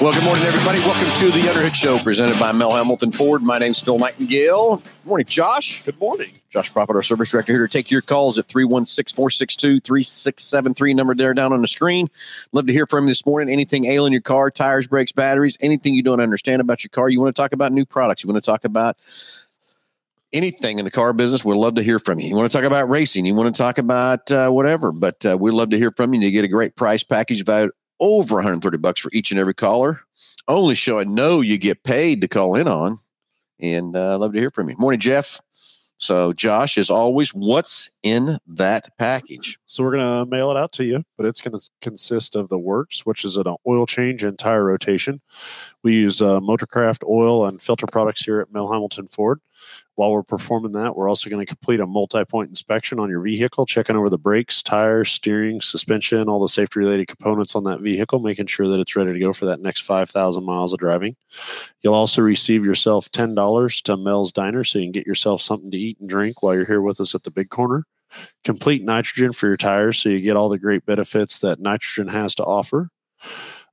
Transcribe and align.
Well, 0.00 0.12
good 0.12 0.22
morning, 0.22 0.44
everybody. 0.44 0.78
Welcome 0.78 1.12
to 1.18 1.32
the 1.32 1.48
Underhood 1.48 1.74
Show 1.74 1.98
presented 1.98 2.38
by 2.38 2.52
Mel 2.52 2.70
Hambelton 2.70 3.12
Ford. 3.12 3.42
My 3.42 3.58
name's 3.58 3.80
Phil 3.80 3.98
Nightingale. 3.98 4.76
Good 4.76 5.06
morning, 5.06 5.26
Josh. 5.26 5.82
Good 5.82 5.98
morning. 5.98 6.30
Josh 6.50 6.72
Prophet, 6.72 6.94
our 6.94 7.02
service 7.02 7.30
director, 7.30 7.52
here 7.52 7.66
to 7.66 7.72
take 7.72 7.90
your 7.90 8.00
calls 8.00 8.38
at 8.38 8.46
316 8.46 9.16
462 9.16 9.80
3673. 9.80 10.94
Number 10.94 11.16
there 11.16 11.34
down 11.34 11.52
on 11.52 11.62
the 11.62 11.66
screen. 11.66 12.06
Love 12.52 12.68
to 12.68 12.72
hear 12.72 12.86
from 12.86 13.06
you 13.06 13.10
this 13.10 13.26
morning. 13.26 13.52
Anything 13.52 13.86
ailing 13.86 14.12
your 14.12 14.22
car, 14.22 14.52
tires, 14.52 14.86
brakes, 14.86 15.10
batteries, 15.10 15.58
anything 15.60 15.96
you 15.96 16.04
don't 16.04 16.20
understand 16.20 16.60
about 16.60 16.84
your 16.84 16.90
car. 16.90 17.08
You 17.08 17.20
want 17.20 17.34
to 17.34 17.42
talk 17.42 17.50
about 17.50 17.72
new 17.72 17.84
products. 17.84 18.22
You 18.22 18.28
want 18.28 18.40
to 18.40 18.48
talk 18.48 18.64
about 18.64 18.96
anything 20.32 20.78
in 20.78 20.84
the 20.84 20.90
car 20.90 21.12
business, 21.12 21.44
we'd 21.44 21.56
love 21.56 21.74
to 21.74 21.82
hear 21.82 21.98
from 21.98 22.20
you. 22.20 22.28
You 22.28 22.36
want 22.36 22.50
to 22.50 22.56
talk 22.56 22.64
about 22.64 22.88
racing, 22.88 23.24
you 23.24 23.34
want 23.34 23.52
to 23.52 23.58
talk 23.58 23.78
about 23.78 24.30
uh, 24.30 24.50
whatever, 24.50 24.92
but 24.92 25.24
uh, 25.24 25.36
we'd 25.40 25.52
love 25.52 25.70
to 25.70 25.78
hear 25.78 25.90
from 25.90 26.14
you. 26.14 26.20
You 26.20 26.30
get 26.30 26.44
a 26.44 26.48
great 26.48 26.76
price 26.76 27.02
package 27.02 27.44
valued 27.44 27.72
over 28.00 28.36
130 28.36 28.78
bucks 28.78 29.00
for 29.00 29.10
each 29.12 29.30
and 29.30 29.40
every 29.40 29.54
caller. 29.54 30.00
Only 30.46 30.74
show 30.74 30.98
I 30.98 31.04
know 31.04 31.40
you 31.40 31.58
get 31.58 31.82
paid 31.82 32.20
to 32.22 32.28
call 32.28 32.54
in 32.54 32.68
on, 32.68 32.98
and 33.60 33.96
uh, 33.96 34.18
love 34.18 34.32
to 34.32 34.38
hear 34.38 34.50
from 34.50 34.70
you. 34.70 34.76
Morning, 34.78 35.00
Jeff. 35.00 35.40
So, 36.00 36.32
Josh, 36.32 36.78
as 36.78 36.90
always, 36.90 37.34
what's 37.34 37.90
in 38.04 38.38
that 38.46 38.88
package? 38.98 39.58
So 39.66 39.82
we're 39.82 39.96
going 39.96 40.24
to 40.24 40.30
mail 40.30 40.52
it 40.52 40.56
out 40.56 40.70
to 40.72 40.84
you, 40.84 41.04
but 41.16 41.26
it's 41.26 41.40
going 41.40 41.58
to 41.58 41.70
consist 41.82 42.36
of 42.36 42.48
the 42.48 42.58
works, 42.58 43.04
which 43.04 43.24
is 43.24 43.36
an 43.36 43.46
oil 43.66 43.84
change 43.84 44.22
and 44.22 44.38
tire 44.38 44.64
rotation. 44.64 45.20
We 45.82 45.94
use 45.94 46.22
uh, 46.22 46.38
Motorcraft 46.38 47.02
oil 47.08 47.46
and 47.46 47.60
filter 47.60 47.86
products 47.86 48.24
here 48.24 48.40
at 48.40 48.52
Mel 48.52 48.68
Hambelton 48.68 49.10
Ford. 49.10 49.40
While 49.98 50.12
we're 50.12 50.22
performing 50.22 50.70
that, 50.74 50.94
we're 50.94 51.08
also 51.08 51.28
going 51.28 51.44
to 51.44 51.54
complete 51.54 51.80
a 51.80 51.86
multi-point 51.86 52.50
inspection 52.50 53.00
on 53.00 53.10
your 53.10 53.20
vehicle, 53.20 53.66
checking 53.66 53.96
over 53.96 54.08
the 54.08 54.16
brakes, 54.16 54.62
tires, 54.62 55.10
steering, 55.10 55.60
suspension, 55.60 56.28
all 56.28 56.38
the 56.38 56.46
safety-related 56.46 57.08
components 57.08 57.56
on 57.56 57.64
that 57.64 57.80
vehicle, 57.80 58.20
making 58.20 58.46
sure 58.46 58.68
that 58.68 58.78
it's 58.78 58.94
ready 58.94 59.12
to 59.12 59.18
go 59.18 59.32
for 59.32 59.46
that 59.46 59.60
next 59.60 59.80
5,000 59.80 60.44
miles 60.44 60.72
of 60.72 60.78
driving. 60.78 61.16
You'll 61.82 61.94
also 61.94 62.22
receive 62.22 62.64
yourself 62.64 63.10
$10 63.10 63.82
to 63.82 63.96
Mel's 63.96 64.30
Diner 64.30 64.62
so 64.62 64.78
you 64.78 64.84
can 64.84 64.92
get 64.92 65.04
yourself 65.04 65.42
something 65.42 65.72
to 65.72 65.76
eat 65.76 65.98
and 65.98 66.08
drink 66.08 66.44
while 66.44 66.54
you're 66.54 66.64
here 66.64 66.80
with 66.80 67.00
us 67.00 67.16
at 67.16 67.24
the 67.24 67.32
Big 67.32 67.50
Corner. 67.50 67.84
Complete 68.44 68.84
nitrogen 68.84 69.32
for 69.32 69.48
your 69.48 69.56
tires 69.56 69.98
so 69.98 70.10
you 70.10 70.20
get 70.20 70.36
all 70.36 70.48
the 70.48 70.60
great 70.60 70.86
benefits 70.86 71.40
that 71.40 71.58
nitrogen 71.58 72.06
has 72.06 72.36
to 72.36 72.44
offer. 72.44 72.90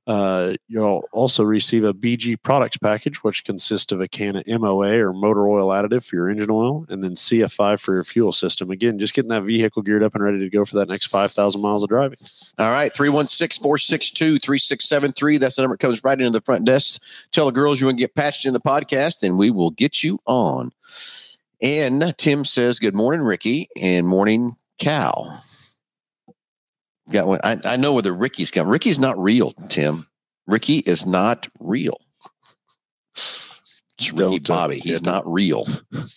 Uh, 0.06 0.54
you'll 0.68 1.02
also 1.12 1.42
receive 1.42 1.82
a 1.82 1.92
BG 1.92 2.40
products 2.40 2.76
package, 2.76 3.24
which 3.24 3.44
consists 3.44 3.90
of 3.90 4.00
a 4.00 4.06
can 4.06 4.36
of 4.36 4.46
MOA 4.46 4.98
or 4.98 5.12
motor 5.12 5.48
oil 5.48 5.68
additive 5.68 6.04
for 6.04 6.14
your 6.14 6.30
engine 6.30 6.50
oil, 6.50 6.86
and 6.88 7.02
then 7.02 7.12
CF5 7.14 7.80
for 7.80 7.94
your 7.94 8.04
fuel 8.04 8.30
system. 8.30 8.70
Again, 8.70 9.00
just 9.00 9.14
getting 9.14 9.30
that 9.30 9.42
vehicle 9.42 9.82
geared 9.82 10.04
up 10.04 10.14
and 10.14 10.22
ready 10.22 10.38
to 10.38 10.48
go 10.48 10.64
for 10.64 10.76
that 10.76 10.88
next 10.88 11.06
5,000 11.06 11.60
miles 11.60 11.82
of 11.82 11.88
driving. 11.88 12.18
All 12.58 12.70
right, 12.70 12.92
316 12.92 13.60
462 13.62 14.38
3673. 14.38 15.38
That's 15.38 15.56
the 15.56 15.62
number 15.62 15.74
that 15.74 15.80
comes 15.80 16.04
right 16.04 16.20
into 16.20 16.30
the 16.30 16.44
front 16.44 16.64
desk. 16.64 17.02
Tell 17.32 17.46
the 17.46 17.52
girls 17.52 17.80
you 17.80 17.86
want 17.86 17.98
to 17.98 18.02
get 18.02 18.14
patched 18.14 18.46
in 18.46 18.52
the 18.52 18.60
podcast, 18.60 19.24
and 19.24 19.36
we 19.36 19.50
will 19.50 19.70
get 19.70 20.04
you 20.04 20.20
on. 20.24 20.72
And 21.60 22.14
Tim 22.16 22.44
says, 22.44 22.78
Good 22.78 22.94
morning, 22.94 23.22
Ricky, 23.22 23.70
and 23.80 24.06
morning, 24.06 24.56
Cal. 24.78 25.42
Got 27.10 27.26
one. 27.26 27.40
I, 27.44 27.58
I 27.64 27.76
know 27.76 27.92
where 27.92 28.02
the 28.02 28.12
Ricky's 28.12 28.50
come. 28.50 28.68
Ricky's 28.68 28.98
not 28.98 29.18
real, 29.18 29.52
Tim. 29.68 30.06
Ricky 30.46 30.78
is 30.78 31.06
not 31.06 31.48
real. 31.60 32.00
It's 33.14 34.12
Ricky 34.12 34.38
Don't, 34.38 34.50
uh, 34.50 34.54
Bobby. 34.54 34.78
He's 34.80 35.02
not 35.02 35.26
real. 35.30 35.66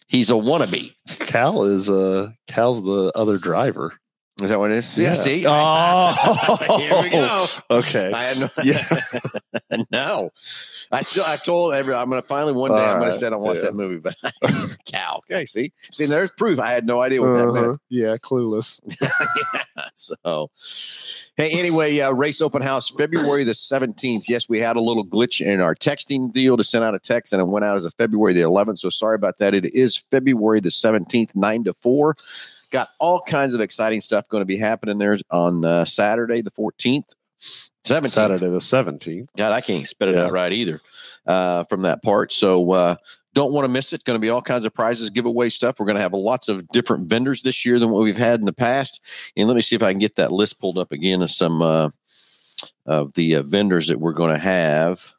He's 0.08 0.30
a 0.30 0.34
wannabe. 0.34 0.94
Cal 1.20 1.64
is 1.64 1.90
uh 1.90 2.32
Cal's 2.48 2.84
the 2.84 3.12
other 3.16 3.38
driver. 3.38 3.94
Is 4.42 4.50
that 4.50 4.60
what 4.60 4.72
it 4.72 4.78
is? 4.78 4.98
Yeah. 4.98 5.14
See? 5.16 5.44
Oh, 5.48 6.78
Here 6.80 7.02
we 7.02 7.10
go. 7.10 7.46
Okay. 7.72 8.12
I 8.12 8.24
had 8.24 8.40
no. 8.40 8.50
Yeah. 8.64 8.84
no. 9.92 10.32
I 10.92 11.02
still. 11.04 11.24
I 11.26 11.36
told 11.38 11.74
every. 11.74 11.94
I'm 11.94 12.10
going 12.10 12.22
to 12.22 12.28
finally 12.28 12.54
one 12.54 12.72
day. 12.72 12.78
All 12.78 12.84
I'm 12.84 12.94
going 12.96 13.04
right, 13.04 13.14
to 13.14 13.20
say 13.20 13.28
I 13.28 13.30
don't 13.30 13.42
watch 13.42 13.58
yeah. 13.58 13.66
that 13.66 13.76
movie, 13.76 13.98
but 13.98 14.16
cow. 14.86 15.22
Okay. 15.30 15.46
See. 15.46 15.72
See. 15.92 16.06
There's 16.06 16.32
proof. 16.32 16.60
I 16.60 16.72
had 16.72 16.86
no 16.86 17.02
idea 17.02 17.22
what 17.22 17.34
that 17.34 17.48
Uh-huh. 17.50 17.68
meant. 17.68 17.80
Yeah, 17.90 18.18
clueless. 18.18 18.82
so, 19.96 20.50
hey, 21.38 21.52
anyway, 21.52 22.00
uh, 22.00 22.12
race 22.12 22.42
open 22.42 22.62
house 22.62 22.90
February 22.90 23.44
the 23.44 23.52
17th. 23.52 24.24
Yes, 24.28 24.50
we 24.50 24.60
had 24.60 24.76
a 24.76 24.82
little 24.82 25.06
glitch 25.06 25.46
in 25.46 25.62
our 25.62 25.76
texting 25.76 26.34
deal 26.34 26.58
to 26.58 26.64
send 26.64 26.84
out 26.84 26.96
a 26.96 27.00
text, 27.00 27.34
and 27.34 27.42
it 27.42 27.46
went 27.46 27.66
out 27.66 27.76
as 27.76 27.86
a 27.86 27.92
February 27.92 28.34
the 28.34 28.42
11th. 28.42 28.80
So 28.80 28.90
sorry 28.90 29.16
about 29.16 29.38
that. 29.40 29.54
It 29.54 29.74
is 29.76 29.98
February 30.12 30.60
the 30.60 30.70
17th, 30.70 31.36
nine 31.36 31.64
to 31.66 31.74
four. 31.74 32.16
Got 32.72 32.90
all 33.00 33.22
kinds 33.22 33.54
of 33.54 33.62
exciting 33.62 34.02
stuff 34.02 34.28
going 34.30 34.42
to 34.42 34.46
be 34.46 34.58
happening 34.58 34.98
there 34.98 35.18
on 35.32 35.66
uh, 35.66 35.86
Saturday 35.86 36.42
the 36.42 36.52
14th. 36.52 37.14
17th. 37.86 38.10
Saturday 38.10 38.48
the 38.50 38.60
17th. 38.60 39.28
God, 39.38 39.52
I 39.54 39.62
can't 39.62 39.88
spit 39.88 40.10
it 40.10 40.16
Yeah. 40.16 40.26
out 40.26 40.32
right 40.32 40.52
either 40.54 40.82
uh, 41.26 41.64
from 41.64 41.84
that 41.84 42.04
part. 42.04 42.32
So 42.34 42.72
uh, 42.72 42.96
don't 43.34 43.54
want 43.54 43.66
to 43.66 43.72
miss 43.72 43.94
it. 43.94 44.04
Going 44.04 44.16
to 44.16 44.22
be 44.22 44.30
all 44.30 44.42
kinds 44.42 44.66
of 44.66 44.74
prizes, 44.74 45.10
giveaway 45.10 45.50
stuff. 45.50 45.80
We're 45.80 45.86
going 45.86 45.96
to 45.96 46.02
have 46.02 46.14
lots 46.14 46.50
of 46.50 46.68
different 46.70 47.08
vendors 47.10 47.42
this 47.42 47.66
year 47.66 47.80
than 47.80 47.90
what 47.90 48.04
we've 48.04 48.18
had 48.18 48.40
in 48.40 48.46
the 48.46 48.54
past. 48.54 49.02
And 49.38 49.48
let 49.48 49.56
me 49.56 49.62
see 49.62 49.76
if 49.76 49.82
I 49.84 49.92
can 49.92 50.00
get 50.00 50.18
that 50.18 50.32
list 50.32 50.60
pulled 50.60 50.78
up 50.78 50.92
again 50.92 51.22
of 51.22 51.32
some 51.32 51.62
uh, 51.62 51.90
of 52.86 53.14
the 53.14 53.36
uh, 53.36 53.42
vendors 53.44 53.88
that 53.88 54.00
we're 54.00 54.14
going 54.14 54.34
to 54.34 54.40
have. 54.40 55.14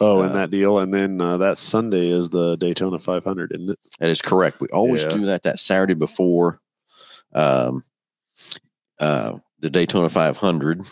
Oh, 0.00 0.20
Uh, 0.22 0.26
and 0.26 0.34
that 0.34 0.50
deal. 0.50 0.78
And 0.78 0.92
then 0.92 1.20
uh, 1.20 1.36
that 1.38 1.58
Sunday 1.58 2.08
is 2.08 2.30
the 2.30 2.56
Daytona 2.56 2.98
500, 2.98 3.52
isn't 3.52 3.70
it? 3.70 3.78
That 3.98 4.08
is 4.10 4.22
correct. 4.22 4.60
We 4.60 4.68
always 4.68 5.04
Yeah. 5.04 5.10
do 5.10 5.26
that 5.26 5.42
that 5.42 5.58
Saturday 5.58 5.94
before 5.94 6.60
um, 7.34 7.84
uh, 8.98 9.38
the 9.60 9.70
Daytona 9.70 10.08
500. 10.08 10.86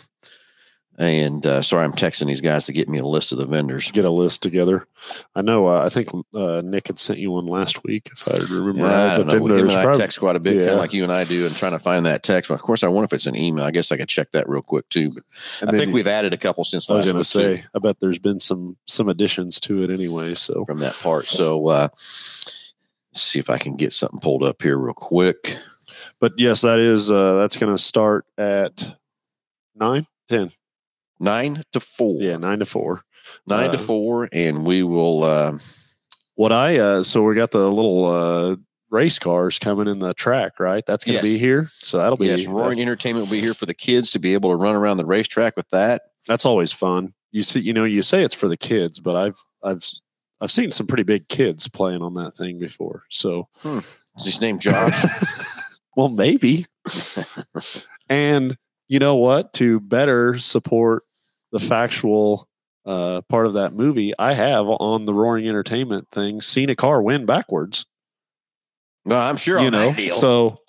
And 1.01 1.45
uh, 1.45 1.61
sorry, 1.61 1.85
I'm 1.85 1.93
texting 1.93 2.27
these 2.27 2.41
guys 2.41 2.65
to 2.65 2.73
get 2.73 2.89
me 2.89 2.97
a 2.97 3.05
list 3.05 3.31
of 3.31 3.37
the 3.37 3.45
vendors. 3.45 3.89
Get 3.89 4.03
a 4.03 4.09
list 4.09 4.41
together. 4.41 4.85
I 5.33 5.41
know. 5.41 5.67
Uh, 5.67 5.85
I 5.85 5.87
think 5.87 6.09
uh, 6.35 6.61
Nick 6.61 6.87
had 6.87 6.99
sent 6.99 7.19
you 7.19 7.31
one 7.31 7.45
last 7.45 7.85
week, 7.85 8.09
if 8.11 8.27
I 8.27 8.35
remember 8.53 8.81
Yeah, 8.81 9.13
I 9.13 9.17
don't 9.17 9.27
know. 9.27 9.47
then 9.47 9.59
Him 9.59 9.69
and 9.69 9.77
I 9.77 9.85
prob- 9.85 9.97
text 9.97 10.19
quite 10.19 10.35
a 10.35 10.41
bit, 10.41 10.57
kind 10.57 10.71
of 10.71 10.77
like 10.79 10.91
you 10.91 11.03
and 11.03 11.11
I 11.13 11.23
do, 11.23 11.45
and 11.45 11.55
trying 11.55 11.71
to 11.71 11.79
find 11.79 12.05
that 12.05 12.21
text. 12.23 12.49
But 12.49 12.55
of 12.55 12.61
course, 12.61 12.83
I 12.83 12.89
wonder 12.89 13.05
if 13.05 13.13
it's 13.13 13.27
an 13.27 13.37
email. 13.37 13.63
I 13.63 13.71
guess 13.71 13.93
I 13.93 13.97
could 13.97 14.09
check 14.09 14.31
that 14.31 14.49
real 14.49 14.61
quick 14.61 14.89
too. 14.89 15.11
But 15.13 15.23
and 15.61 15.69
I 15.69 15.73
think 15.73 15.93
we've 15.93 16.05
added 16.05 16.33
a 16.33 16.37
couple 16.37 16.65
since 16.65 16.89
I 16.89 16.95
was 16.95 17.05
going 17.05 17.13
to 17.15 17.19
week 17.19 17.27
too, 17.27 17.55
say, 17.61 17.65
I 17.73 17.79
bet 17.79 18.01
there's 18.01 18.19
been 18.19 18.41
some 18.41 18.75
some 18.85 19.07
additions 19.07 19.61
to 19.61 19.81
it 19.83 19.89
anyway. 19.91 20.33
So 20.33 20.65
from 20.65 20.79
that 20.79 20.95
part. 20.95 21.27
So 21.27 21.69
uh, 21.69 21.87
see 23.13 23.39
if 23.39 23.49
I 23.49 23.57
can 23.57 23.77
get 23.77 23.93
something 23.93 24.19
pulled 24.19 24.43
up 24.43 24.61
here 24.61 24.77
real 24.77 24.93
quick. 24.93 25.57
but 26.19 26.33
yes, 26.37 26.59
that 26.61 26.79
is 26.79 27.09
uh, 27.09 27.35
that's 27.35 27.55
going 27.55 27.71
to 27.71 27.81
start 27.81 28.25
at 28.37 28.97
nine, 29.75 30.03
ten. 30.27 30.49
Nine 31.19 31.63
to 31.73 31.79
four. 31.79 32.21
Yeah, 32.21 32.37
nine 32.37 32.59
to 32.59 32.65
four. 32.65 33.01
nine 33.47 33.71
to 33.71 33.77
uh, 33.77 33.81
four, 33.81 34.29
and 34.31 34.65
we 34.65 34.83
will. 34.83 35.23
Uh, 35.23 35.57
What 36.35 36.51
I 36.53 36.77
uh, 36.79 37.03
so 37.03 37.23
we 37.23 37.35
got 37.35 37.51
the 37.51 37.69
little 37.69 38.05
uh, 38.05 38.55
race 38.89 39.19
cars 39.19 39.59
coming 39.59 39.87
in 39.87 39.99
the 39.99 40.13
track, 40.13 40.59
right? 40.59 40.83
That's 40.85 41.03
going 41.03 41.19
to 41.19 41.27
Yes. 41.27 41.33
be 41.35 41.37
here. 41.39 41.69
So 41.79 41.97
that'll 41.97 42.17
be 42.17 42.27
yes, 42.27 42.45
Roaring 42.47 42.79
Entertainment 42.81 43.25
will 43.27 43.31
be 43.31 43.41
here 43.41 43.53
for 43.53 43.65
the 43.65 43.73
kids 43.73 44.11
to 44.11 44.19
be 44.19 44.33
able 44.33 44.49
to 44.51 44.55
run 44.55 44.75
around 44.75 44.97
the 44.97 45.05
racetrack 45.05 45.55
with 45.57 45.69
that. 45.69 46.03
that's 46.27 46.45
always 46.45 46.71
fun. 46.71 47.11
You 47.31 47.43
see, 47.43 47.59
you 47.59 47.73
know, 47.73 47.83
you 47.83 48.01
say 48.01 48.23
it's 48.23 48.33
for 48.33 48.47
the 48.47 48.57
kids, 48.57 48.99
but 48.99 49.15
I've 49.15 49.37
I've 49.63 49.83
I've 50.41 50.51
seen 50.51 50.71
some 50.71 50.87
pretty 50.87 51.03
big 51.03 51.27
kids 51.27 51.67
playing 51.67 52.01
on 52.01 52.13
that 52.15 52.33
thing 52.35 52.57
before. 52.59 53.03
So 53.09 53.49
Is 53.65 54.25
his 54.25 54.41
name 54.41 54.57
Josh? 54.59 55.03
well, 55.97 56.07
maybe. 56.09 56.65
and 58.09 58.57
you 58.87 58.99
know 58.99 59.15
what? 59.15 59.53
To 59.55 59.79
better 59.81 60.37
support 60.39 61.03
the 61.51 61.59
factual 61.59 62.47
uh, 62.85 63.21
part 63.29 63.45
of 63.45 63.53
that 63.53 63.73
movie, 63.73 64.13
I 64.17 64.33
have 64.33 64.65
on 64.67 65.05
the 65.05 65.13
Roaring 65.13 65.47
Entertainment 65.47 66.07
thing 66.11 66.41
seen 66.41 66.69
a 66.69 66.75
car 66.75 67.01
win 67.01 67.25
backwards. 67.25 67.85
well, 69.05 69.21
I'm 69.21 69.37
sure 69.37 69.59
you 69.59 69.71
know, 69.71 69.93
so 70.07 70.59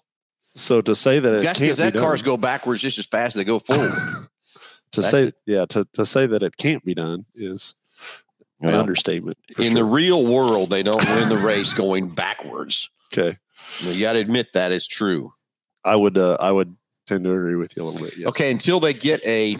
so 0.56 0.80
to 0.80 0.94
say 0.94 1.19
that 1.19 1.34
it 1.34 1.43
can't 1.44 1.76
that 1.76 1.93
be 1.94 1.99
done, 1.99 2.02
cars 2.02 2.22
go 2.22 2.37
backwards 2.37 2.82
just 2.82 2.99
as 2.99 3.06
fast 3.06 3.28
as 3.31 3.34
they 3.34 3.44
go 3.44 3.58
forward. 3.58 3.90
to 4.93 5.00
that's 5.00 5.10
say 5.10 5.22
it. 5.28 5.34
yeah 5.46 5.64
to, 5.66 5.87
to 5.93 6.05
say 6.05 6.26
that 6.26 6.43
it 6.43 6.56
can't 6.56 6.84
be 6.84 6.94
done 6.94 7.25
is 7.34 7.75
an 8.60 8.69
Well, 8.69 8.81
understatement. 8.81 9.37
for 9.55 9.62
in 9.62 9.75
the 9.75 9.84
real 9.84 10.26
world, 10.26 10.69
they 10.70 10.82
don't 10.82 11.05
win 11.08 11.28
the 11.28 11.38
race 11.38 11.72
going 11.72 12.08
backwards. 12.08 12.90
okay, 13.14 13.38
You 13.81 14.00
got 14.00 14.14
to 14.14 14.19
admit 14.19 14.52
that 14.55 14.72
is 14.72 14.87
true. 14.87 15.32
I 15.84 15.96
would 15.96 16.19
uh, 16.19 16.37
I 16.40 16.50
would 16.52 16.76
tend 17.06 17.25
to 17.25 17.32
agree 17.32 17.56
with 17.56 17.76
you 17.76 17.82
a 17.82 17.84
little 17.84 18.05
bit. 18.06 18.19
Yes. 18.19 18.28
Okay, 18.31 18.50
until 18.50 18.81
they 18.81 18.93
get 18.93 19.25
a 19.25 19.56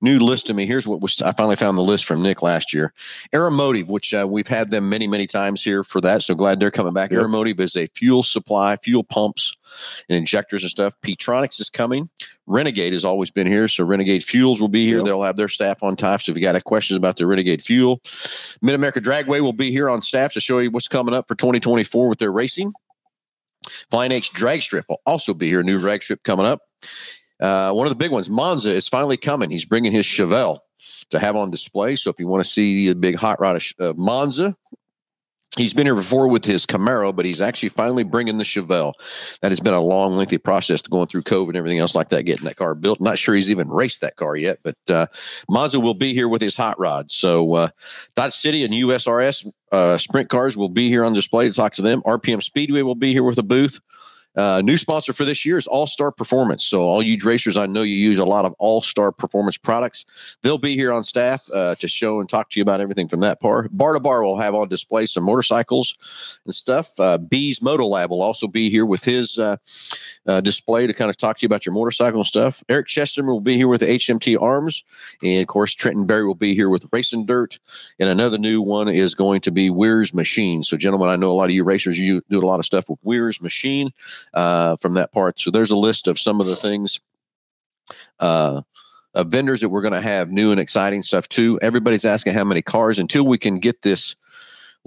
new 0.00 0.18
list 0.18 0.46
to 0.46 0.54
me, 0.54 0.66
here's 0.66 0.86
what 0.86 1.00
was 1.00 1.20
I 1.22 1.32
finally 1.32 1.56
found 1.56 1.78
the 1.78 1.82
list 1.82 2.04
from 2.04 2.22
Nick 2.22 2.42
last 2.42 2.72
year. 2.72 2.92
Aeromotive, 3.32 3.88
which 3.88 4.12
uh, 4.12 4.26
we've 4.28 4.46
had 4.46 4.70
them 4.70 4.88
many, 4.88 5.06
many 5.06 5.26
times 5.26 5.62
here 5.62 5.82
for 5.84 6.00
that. 6.00 6.22
So 6.22 6.34
glad 6.34 6.60
they're 6.60 6.70
coming 6.70 6.92
back. 6.92 7.10
Yep. 7.10 7.20
Aeromotive 7.20 7.60
is 7.60 7.76
a 7.76 7.86
fuel 7.94 8.22
supply, 8.22 8.76
fuel 8.76 9.04
pumps 9.04 9.56
and 10.08 10.16
injectors 10.16 10.62
and 10.62 10.70
stuff. 10.70 10.94
Pertronix 11.00 11.60
is 11.60 11.70
coming. 11.70 12.08
Renegade 12.46 12.92
has 12.92 13.04
always 13.04 13.30
been 13.30 13.46
here. 13.46 13.68
So 13.68 13.84
Renegade 13.84 14.22
Fuels 14.22 14.60
will 14.60 14.68
be 14.68 14.86
here. 14.86 14.98
Yep. 14.98 15.06
They'll 15.06 15.22
have 15.22 15.36
their 15.36 15.48
staff 15.48 15.82
on 15.82 15.96
top. 15.96 16.22
So 16.22 16.32
if 16.32 16.38
you 16.38 16.42
got 16.42 16.54
any 16.54 16.62
questions 16.62 16.96
about 16.96 17.16
the 17.16 17.26
Renegade 17.26 17.62
fuel, 17.62 18.00
Mid 18.62 18.74
America 18.74 19.00
Dragway 19.00 19.40
will 19.40 19.52
be 19.52 19.70
here 19.70 19.90
on 19.90 20.02
staff 20.02 20.32
to 20.34 20.40
show 20.40 20.58
you 20.58 20.70
what's 20.70 20.88
coming 20.88 21.14
up 21.14 21.28
for 21.28 21.34
2024 21.34 22.08
with 22.08 22.18
their 22.18 22.32
racing. 22.32 22.72
Flying 23.90 24.12
H 24.12 24.32
Drag 24.32 24.62
Strip 24.62 24.86
will 24.88 25.00
also 25.06 25.34
be 25.34 25.48
here. 25.48 25.62
New 25.62 25.78
drag 25.78 26.02
strip 26.02 26.22
coming 26.22 26.46
up. 26.46 26.60
Uh, 27.40 27.72
one 27.72 27.86
of 27.86 27.90
the 27.90 27.96
big 27.96 28.10
ones, 28.10 28.30
Monza, 28.30 28.70
is 28.70 28.88
finally 28.88 29.16
coming. 29.16 29.50
He's 29.50 29.66
bringing 29.66 29.92
his 29.92 30.04
Chevelle. 30.04 30.60
to 31.10 31.18
have 31.18 31.36
on 31.36 31.50
display. 31.50 31.96
So 31.96 32.10
if 32.10 32.18
you 32.18 32.26
want 32.28 32.44
to 32.44 32.50
see 32.50 32.88
the 32.88 32.94
big 32.94 33.16
hot 33.16 33.40
rod 33.40 33.60
uh, 33.78 33.92
Monza, 33.96 34.56
He's 35.56 35.72
been 35.72 35.86
here 35.86 35.94
before 35.94 36.28
with 36.28 36.44
his 36.44 36.66
Camaro, 36.66 37.16
but 37.16 37.24
he's 37.24 37.40
actually 37.40 37.70
finally 37.70 38.04
bringing 38.04 38.36
the 38.36 38.44
Chevelle. 38.44 38.92
That 39.40 39.50
has 39.50 39.58
been 39.58 39.72
a 39.72 39.80
long, 39.80 40.14
lengthy 40.14 40.36
process 40.36 40.82
going 40.82 41.06
through 41.06 41.22
COVID 41.22 41.48
and 41.48 41.56
everything 41.56 41.78
else 41.78 41.94
like 41.94 42.10
that, 42.10 42.24
getting 42.24 42.44
that 42.44 42.56
car 42.56 42.74
built. 42.74 43.00
Not 43.00 43.18
sure 43.18 43.34
he's 43.34 43.50
even 43.50 43.68
raced 43.68 44.02
that 44.02 44.16
car 44.16 44.36
yet, 44.36 44.58
but 44.62 44.76
uh, 44.88 45.06
Monza 45.48 45.80
will 45.80 45.94
be 45.94 46.12
here 46.12 46.28
with 46.28 46.42
his 46.42 46.58
hot 46.58 46.78
rod. 46.78 47.10
So 47.10 47.54
uh, 47.54 47.68
Dodge 48.16 48.34
City 48.34 48.64
and 48.64 48.74
USRS 48.74 49.50
uh, 49.72 49.96
sprint 49.96 50.28
cars 50.28 50.58
will 50.58 50.68
be 50.68 50.90
here 50.90 51.04
on 51.04 51.14
display 51.14 51.48
to 51.48 51.54
talk 51.54 51.72
to 51.74 51.82
them. 51.82 52.02
RPM 52.02 52.42
Speedway 52.42 52.82
will 52.82 52.94
be 52.94 53.12
here 53.12 53.24
with 53.24 53.38
a 53.38 53.42
booth. 53.42 53.80
Uh, 54.36 54.60
new 54.62 54.76
sponsor 54.76 55.12
for 55.12 55.24
this 55.24 55.46
year 55.46 55.56
is 55.56 55.66
All 55.66 55.86
Star 55.86 56.12
Performance. 56.12 56.64
So, 56.64 56.82
all 56.82 57.02
you 57.02 57.16
racers, 57.24 57.56
I 57.56 57.66
know 57.66 57.82
you 57.82 57.94
use 57.94 58.18
a 58.18 58.24
lot 58.24 58.44
of 58.44 58.54
All 58.58 58.82
Star 58.82 59.10
Performance 59.10 59.56
products. 59.56 60.36
They'll 60.42 60.58
be 60.58 60.74
here 60.74 60.92
on 60.92 61.02
staff 61.04 61.48
uh, 61.52 61.74
to 61.76 61.88
show 61.88 62.20
and 62.20 62.28
talk 62.28 62.50
to 62.50 62.60
you 62.60 62.62
about 62.62 62.80
everything 62.80 63.08
from 63.08 63.20
that 63.20 63.40
part. 63.40 63.74
Bar 63.76 63.94
to 63.94 64.00
Bar 64.00 64.22
will 64.22 64.38
have 64.38 64.54
on 64.54 64.68
display 64.68 65.06
some 65.06 65.24
motorcycles 65.24 66.38
and 66.44 66.54
stuff. 66.54 66.98
Uh, 67.00 67.16
Bees 67.16 67.62
Moto 67.62 67.86
Lab 67.86 68.10
will 68.10 68.22
also 68.22 68.46
be 68.46 68.68
here 68.68 68.84
with 68.84 69.04
his 69.04 69.38
uh, 69.38 69.56
uh, 70.26 70.40
display 70.40 70.86
to 70.86 70.92
kind 70.92 71.08
of 71.08 71.16
talk 71.16 71.38
to 71.38 71.42
you 71.42 71.46
about 71.46 71.64
your 71.64 71.74
motorcycle 71.74 72.20
and 72.20 72.26
stuff. 72.26 72.62
Eric 72.68 72.88
Chesterman 72.88 73.32
will 73.32 73.40
be 73.40 73.56
here 73.56 73.68
with 73.68 73.80
HMT 73.80 74.40
Arms. 74.40 74.84
And 75.22 75.40
of 75.40 75.46
course, 75.46 75.74
Trenton 75.74 76.04
Berry 76.04 76.26
will 76.26 76.34
be 76.34 76.54
here 76.54 76.68
with 76.68 76.84
Racing 76.92 77.26
Dirt. 77.26 77.58
And 77.98 78.08
another 78.08 78.38
new 78.38 78.60
one 78.60 78.88
is 78.88 79.14
going 79.14 79.40
to 79.42 79.50
be 79.50 79.70
Weir's 79.70 80.12
Machine. 80.12 80.62
So, 80.62 80.76
gentlemen, 80.76 81.08
I 81.08 81.16
know 81.16 81.30
a 81.30 81.34
lot 81.34 81.46
of 81.46 81.52
you 81.52 81.64
racers, 81.64 81.98
you 81.98 82.22
do 82.28 82.38
a 82.38 82.46
lot 82.46 82.58
of 82.58 82.66
stuff 82.66 82.90
with 82.90 82.98
Weir's 83.02 83.40
Machine 83.40 83.92
uh, 84.34 84.76
from 84.76 84.94
that 84.94 85.12
part. 85.12 85.40
So 85.40 85.50
there's 85.50 85.70
a 85.70 85.76
list 85.76 86.08
of 86.08 86.18
some 86.18 86.40
of 86.40 86.46
the 86.46 86.56
things, 86.56 87.00
uh, 88.20 88.62
of 89.14 89.28
vendors 89.28 89.60
that 89.60 89.68
we're 89.70 89.82
going 89.82 89.94
to 89.94 90.00
have 90.00 90.30
new 90.30 90.50
and 90.50 90.60
exciting 90.60 91.02
stuff 91.02 91.28
too. 91.28 91.58
Everybody's 91.62 92.04
asking 92.04 92.34
how 92.34 92.44
many 92.44 92.62
cars 92.62 92.98
until 92.98 93.24
we 93.26 93.38
can 93.38 93.58
get 93.58 93.82
this 93.82 94.14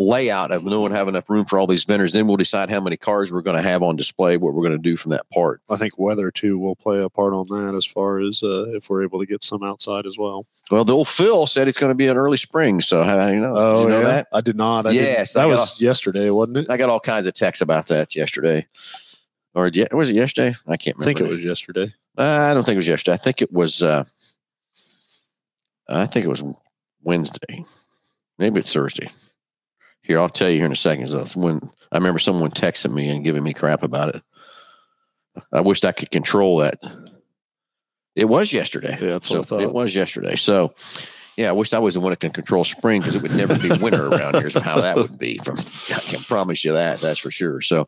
layout 0.02 0.50
of 0.52 0.64
no 0.64 0.80
one 0.80 0.92
have 0.92 1.10
enough 1.10 1.30
room 1.30 1.44
for 1.44 1.60
all 1.60 1.68
these 1.68 1.84
vendors. 1.84 2.14
Then 2.14 2.26
we'll 2.26 2.38
decide 2.38 2.70
how 2.70 2.80
many 2.80 2.96
cars 2.96 3.34
we're 3.34 3.42
going 3.42 3.58
to 3.58 3.62
have 3.62 3.84
on 3.84 3.98
display, 3.98 4.38
what 4.38 4.54
we're 4.54 4.62
going 4.62 4.78
to 4.78 4.90
do 4.90 4.96
from 4.96 5.12
that 5.12 5.30
part. 5.30 5.62
I 5.70 5.76
think 5.76 6.00
weather 6.00 6.32
too 6.32 6.58
will 6.58 6.78
play 6.78 7.02
a 7.02 7.10
part 7.10 7.34
on 7.34 7.48
that 7.50 7.76
as 7.76 7.86
far 7.86 8.20
as 8.20 8.42
uh, 8.42 8.68
if 8.76 8.90
we're 8.90 9.04
able 9.04 9.20
to 9.20 9.26
get 9.26 9.44
some 9.44 9.62
outside 9.62 10.06
as 10.06 10.18
well. 10.18 10.46
Well, 10.72 10.86
the 10.86 10.96
old 10.96 11.10
Phil 11.10 11.48
said 11.48 11.68
it's 11.68 11.78
going 11.78 11.90
to 11.92 11.96
be 11.96 12.08
an 12.08 12.16
early 12.16 12.38
spring. 12.38 12.80
So 12.80 13.04
how 13.04 13.28
do 13.28 13.34
you 13.34 13.42
know? 13.42 13.54
Oh, 13.58 13.82
you 13.82 13.90
know 13.90 13.98
yeah? 14.02 14.08
that? 14.08 14.28
I 14.32 14.40
did 14.40 14.56
not. 14.56 14.88
I 14.88 14.92
Yes, 14.92 15.34
didn't- 15.34 15.50
that 15.50 15.54
was 15.54 15.82
yesterday, 15.82 16.30
wasn't 16.30 16.58
it? 16.60 16.70
I 16.70 16.78
got 16.78 16.90
all 16.90 17.02
kinds 17.02 17.28
of 17.28 17.34
texts 17.34 17.62
about 17.62 17.88
that 17.88 18.16
yesterday. 18.16 18.68
Or 19.56 19.72
was 19.92 20.10
it 20.10 20.16
yesterday? 20.16 20.56
I 20.68 20.78
can't 20.78 20.98
remember. 20.98 21.02
I 21.02 21.14
think 21.14 21.20
it 21.22 21.34
was 21.34 21.44
yesterday. 21.44 21.94
Uh, 22.18 22.48
I 22.50 22.54
don't 22.54 22.64
think 22.64 22.76
it 22.76 22.78
was 22.78 22.88
yesterday. 22.88 23.14
I 23.14 23.18
think 23.18 23.42
it 23.42 23.52
was. 23.52 23.82
Uh, 23.82 24.04
I 25.88 26.06
think 26.06 26.26
it 26.26 26.30
was 26.30 26.44
Wednesday. 27.02 27.66
Maybe 28.38 28.60
it's 28.60 28.72
Thursday. 28.72 29.10
Here, 30.02 30.20
I'll 30.20 30.30
tell 30.30 30.50
you 30.50 30.58
here 30.58 30.66
in 30.66 30.72
a 30.72 30.76
second. 30.76 31.08
So 31.08 31.26
when 31.40 31.60
I 31.92 31.98
remember 31.98 32.20
someone 32.20 32.52
texting 32.52 32.94
me 32.94 33.10
and 33.10 33.24
giving 33.24 33.44
me 33.44 33.54
crap 33.54 33.84
about 33.84 34.16
it. 34.16 34.24
I 35.52 35.62
wished 35.62 35.86
I 35.86 35.92
could 35.92 36.12
control 36.12 36.58
that. 36.58 36.80
It 38.16 38.26
was 38.26 38.52
yesterday. 38.52 38.98
Yeah, 39.02 39.14
that's 39.14 39.30
so 39.30 39.38
what 39.38 39.46
I 39.46 39.48
thought. 39.48 39.62
it 39.62 39.74
was 39.74 39.96
yesterday. 39.96 40.36
So, 40.36 40.74
yeah, 41.40 41.48
I 41.48 41.52
wish 41.54 41.72
I 41.72 41.80
was 41.80 41.94
the 41.94 42.02
one 42.02 42.10
that 42.10 42.20
can 42.20 42.32
control 42.32 42.66
spring 42.66 43.00
because 43.00 43.16
it 43.16 43.22
would 43.22 43.34
never 43.34 43.58
be 43.58 43.70
winter 43.82 44.08
around 44.08 44.36
here. 44.36 44.50
So 44.50 44.60
how 44.60 44.82
that 44.82 44.98
would 44.98 45.18
be 45.18 45.38
from, 45.38 45.56
I 45.96 46.02
can 46.02 46.20
promise 46.24 46.66
you 46.66 46.74
that. 46.74 47.00
That's 47.00 47.18
for 47.18 47.32
sure. 47.32 47.62
So, 47.62 47.88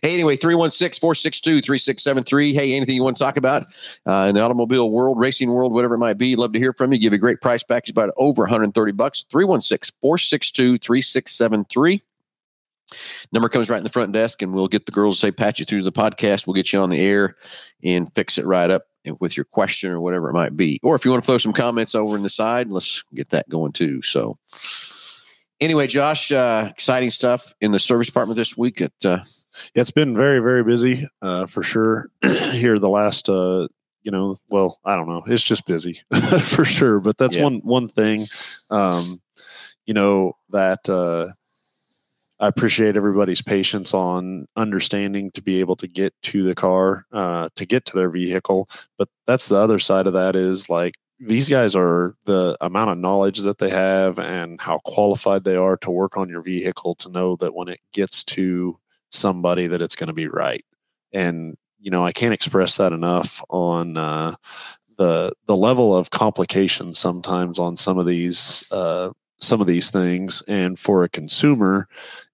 hey, 0.00 0.14
anyway, 0.14 0.36
316 0.36 1.00
462 1.00 1.60
3673. 1.62 2.54
Hey, 2.54 2.72
anything 2.76 2.94
you 2.94 3.02
want 3.02 3.16
to 3.16 3.24
talk 3.24 3.36
about 3.36 3.64
uh, 4.06 4.26
in 4.28 4.36
the 4.36 4.40
automobile 4.40 4.88
world, 4.92 5.18
racing 5.18 5.50
world, 5.50 5.72
whatever 5.72 5.96
it 5.96 5.98
might 5.98 6.18
be, 6.18 6.36
love 6.36 6.52
to 6.52 6.60
hear 6.60 6.72
from 6.72 6.92
you. 6.92 7.00
Give 7.00 7.12
you 7.12 7.16
a 7.16 7.18
great 7.18 7.40
price 7.40 7.64
package 7.64 7.90
about 7.90 8.14
over 8.16 8.44
130 8.44 8.92
bucks. 8.92 9.24
316 9.28 9.96
462 10.00 10.78
3673. 10.78 12.00
Number 13.32 13.48
comes 13.48 13.68
right 13.68 13.78
in 13.78 13.82
the 13.82 13.88
front 13.90 14.12
desk, 14.12 14.40
and 14.40 14.54
we'll 14.54 14.68
get 14.68 14.86
the 14.86 14.92
girls 14.92 15.16
to 15.16 15.26
say, 15.26 15.32
patch 15.32 15.58
you 15.58 15.64
through 15.64 15.82
the 15.82 15.90
podcast. 15.90 16.46
We'll 16.46 16.54
get 16.54 16.72
you 16.72 16.78
on 16.78 16.90
the 16.90 17.00
air 17.00 17.34
and 17.82 18.08
fix 18.14 18.38
it 18.38 18.46
right 18.46 18.70
up 18.70 18.86
with 19.20 19.36
your 19.36 19.44
question 19.44 19.90
or 19.90 20.00
whatever 20.00 20.30
it 20.30 20.34
might 20.34 20.56
be. 20.56 20.80
Or 20.82 20.94
if 20.94 21.04
you 21.04 21.10
want 21.10 21.22
to 21.22 21.26
throw 21.26 21.38
some 21.38 21.52
comments 21.52 21.94
over 21.94 22.16
in 22.16 22.22
the 22.22 22.28
side, 22.30 22.70
let's 22.70 23.02
get 23.14 23.30
that 23.30 23.48
going 23.48 23.72
too. 23.72 24.02
So, 24.02 24.38
anyway, 25.60 25.86
Josh, 25.86 26.32
uh, 26.32 26.68
exciting 26.70 27.10
stuff 27.10 27.52
in 27.60 27.72
the 27.72 27.78
service 27.78 28.06
department 28.06 28.36
this 28.36 28.56
week. 28.56 28.80
At 28.80 28.92
uh, 29.04 29.18
Yeah, 29.74 29.80
it's 29.82 29.90
been 29.90 30.16
very, 30.16 30.40
very 30.40 30.64
busy 30.64 31.06
uh, 31.22 31.46
for 31.46 31.62
sure 31.62 32.08
here 32.52 32.78
the 32.78 32.88
last, 32.88 33.28
uh, 33.28 33.68
you 34.02 34.10
know, 34.10 34.36
well, 34.50 34.78
I 34.84 34.96
don't 34.96 35.08
know. 35.08 35.22
It's 35.26 35.44
just 35.44 35.66
busy 35.66 36.00
for 36.40 36.64
sure. 36.64 37.00
But 37.00 37.16
that's 37.18 37.36
Yeah. 37.36 37.44
one 37.44 37.60
one 37.64 37.88
thing, 37.88 38.26
um, 38.70 39.20
you 39.86 39.94
know, 39.94 40.36
that 40.50 40.88
uh, 40.88 41.28
I 42.40 42.48
appreciate 42.48 42.96
everybody's 42.96 43.42
patience 43.42 43.94
on 43.94 44.46
understanding 44.56 45.30
to 45.32 45.42
be 45.42 45.60
able 45.60 45.76
to 45.76 45.86
get 45.86 46.14
to 46.22 46.42
the 46.42 46.54
car, 46.54 47.06
uh, 47.12 47.48
to 47.56 47.64
get 47.64 47.84
to 47.86 47.96
their 47.96 48.10
vehicle. 48.10 48.68
But 48.98 49.08
that's 49.26 49.48
the 49.48 49.56
other 49.56 49.78
side 49.78 50.06
of 50.06 50.14
that 50.14 50.34
is 50.34 50.68
like 50.68 50.94
these 51.20 51.48
guys 51.48 51.76
are 51.76 52.16
the 52.24 52.56
amount 52.60 52.90
of 52.90 52.98
knowledge 52.98 53.38
that 53.40 53.58
they 53.58 53.70
have 53.70 54.18
and 54.18 54.60
how 54.60 54.78
qualified 54.84 55.44
they 55.44 55.56
are 55.56 55.76
to 55.78 55.90
work 55.90 56.16
on 56.16 56.28
your 56.28 56.42
vehicle 56.42 56.94
to 56.96 57.08
know 57.08 57.36
that 57.36 57.54
when 57.54 57.68
it 57.68 57.80
gets 57.92 58.24
to 58.24 58.78
somebody 59.10 59.68
that 59.68 59.80
it's 59.80 59.96
going 59.96 60.08
to 60.08 60.12
be 60.12 60.28
right. 60.28 60.64
And 61.12 61.56
you 61.78 61.90
know, 61.90 62.04
I 62.04 62.12
can't 62.12 62.34
express 62.34 62.78
that 62.78 62.92
enough 62.92 63.42
on 63.50 63.96
uh, 63.96 64.34
the 64.96 65.32
the 65.46 65.56
level 65.56 65.94
of 65.96 66.10
complication 66.10 66.92
sometimes 66.92 67.58
on 67.58 67.76
some 67.76 67.98
of 67.98 68.06
these 68.06 68.66
uh, 68.70 69.10
some 69.40 69.60
of 69.60 69.66
these 69.66 69.90
things. 69.90 70.42
And 70.48 70.78
for 70.78 71.04
a 71.04 71.08
consumer, 71.08 71.88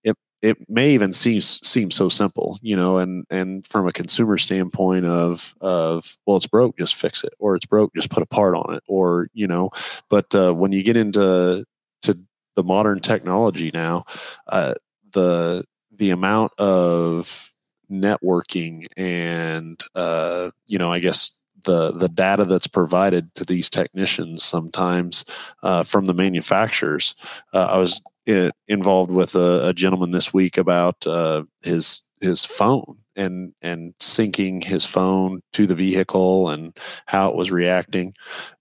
it 0.04 0.16
it 0.42 0.56
may 0.68 0.92
even 0.94 1.12
seem 1.12 1.40
seem 1.40 1.90
so 1.90 2.08
simple, 2.08 2.58
you 2.62 2.76
know. 2.76 2.98
And 2.98 3.24
and 3.30 3.66
from 3.66 3.86
a 3.88 3.92
consumer 3.92 4.38
standpoint 4.38 5.06
of 5.06 5.54
of 5.60 6.16
well, 6.26 6.36
it's 6.36 6.46
broke, 6.46 6.78
just 6.78 6.94
fix 6.94 7.24
it, 7.24 7.32
or 7.38 7.56
it's 7.56 7.66
broke, 7.66 7.94
just 7.94 8.10
put 8.10 8.22
a 8.22 8.26
part 8.26 8.54
on 8.54 8.74
it, 8.74 8.82
or 8.88 9.28
you 9.34 9.46
know. 9.46 9.70
But 10.08 10.34
uh, 10.34 10.52
when 10.52 10.72
you 10.72 10.82
get 10.82 10.96
into 10.96 11.64
to 12.02 12.18
the 12.56 12.64
modern 12.64 13.00
technology 13.00 13.70
now, 13.74 14.04
uh, 14.48 14.74
the 15.12 15.64
the 15.96 16.10
amount 16.10 16.52
of 16.58 17.52
networking 17.90 18.86
and 18.96 19.80
uh, 19.94 20.50
you 20.66 20.78
know, 20.78 20.92
I 20.92 21.00
guess 21.00 21.39
the 21.64 21.92
the 21.92 22.08
data 22.08 22.44
that's 22.44 22.66
provided 22.66 23.34
to 23.34 23.44
these 23.44 23.70
technicians 23.70 24.42
sometimes 24.42 25.24
uh, 25.62 25.82
from 25.82 26.06
the 26.06 26.14
manufacturers. 26.14 27.14
Uh, 27.52 27.66
I 27.66 27.78
was 27.78 28.00
i 28.28 28.50
involved 28.68 29.10
with 29.10 29.34
a, 29.34 29.68
a 29.68 29.72
gentleman 29.72 30.12
this 30.12 30.32
week 30.32 30.56
about 30.58 31.06
uh, 31.06 31.44
his 31.62 32.02
his 32.20 32.44
phone 32.44 32.98
and 33.16 33.52
and 33.62 33.94
syncing 33.98 34.62
his 34.62 34.86
phone 34.86 35.40
to 35.52 35.66
the 35.66 35.74
vehicle 35.74 36.48
and 36.48 36.76
how 37.06 37.28
it 37.28 37.36
was 37.36 37.50
reacting. 37.50 38.14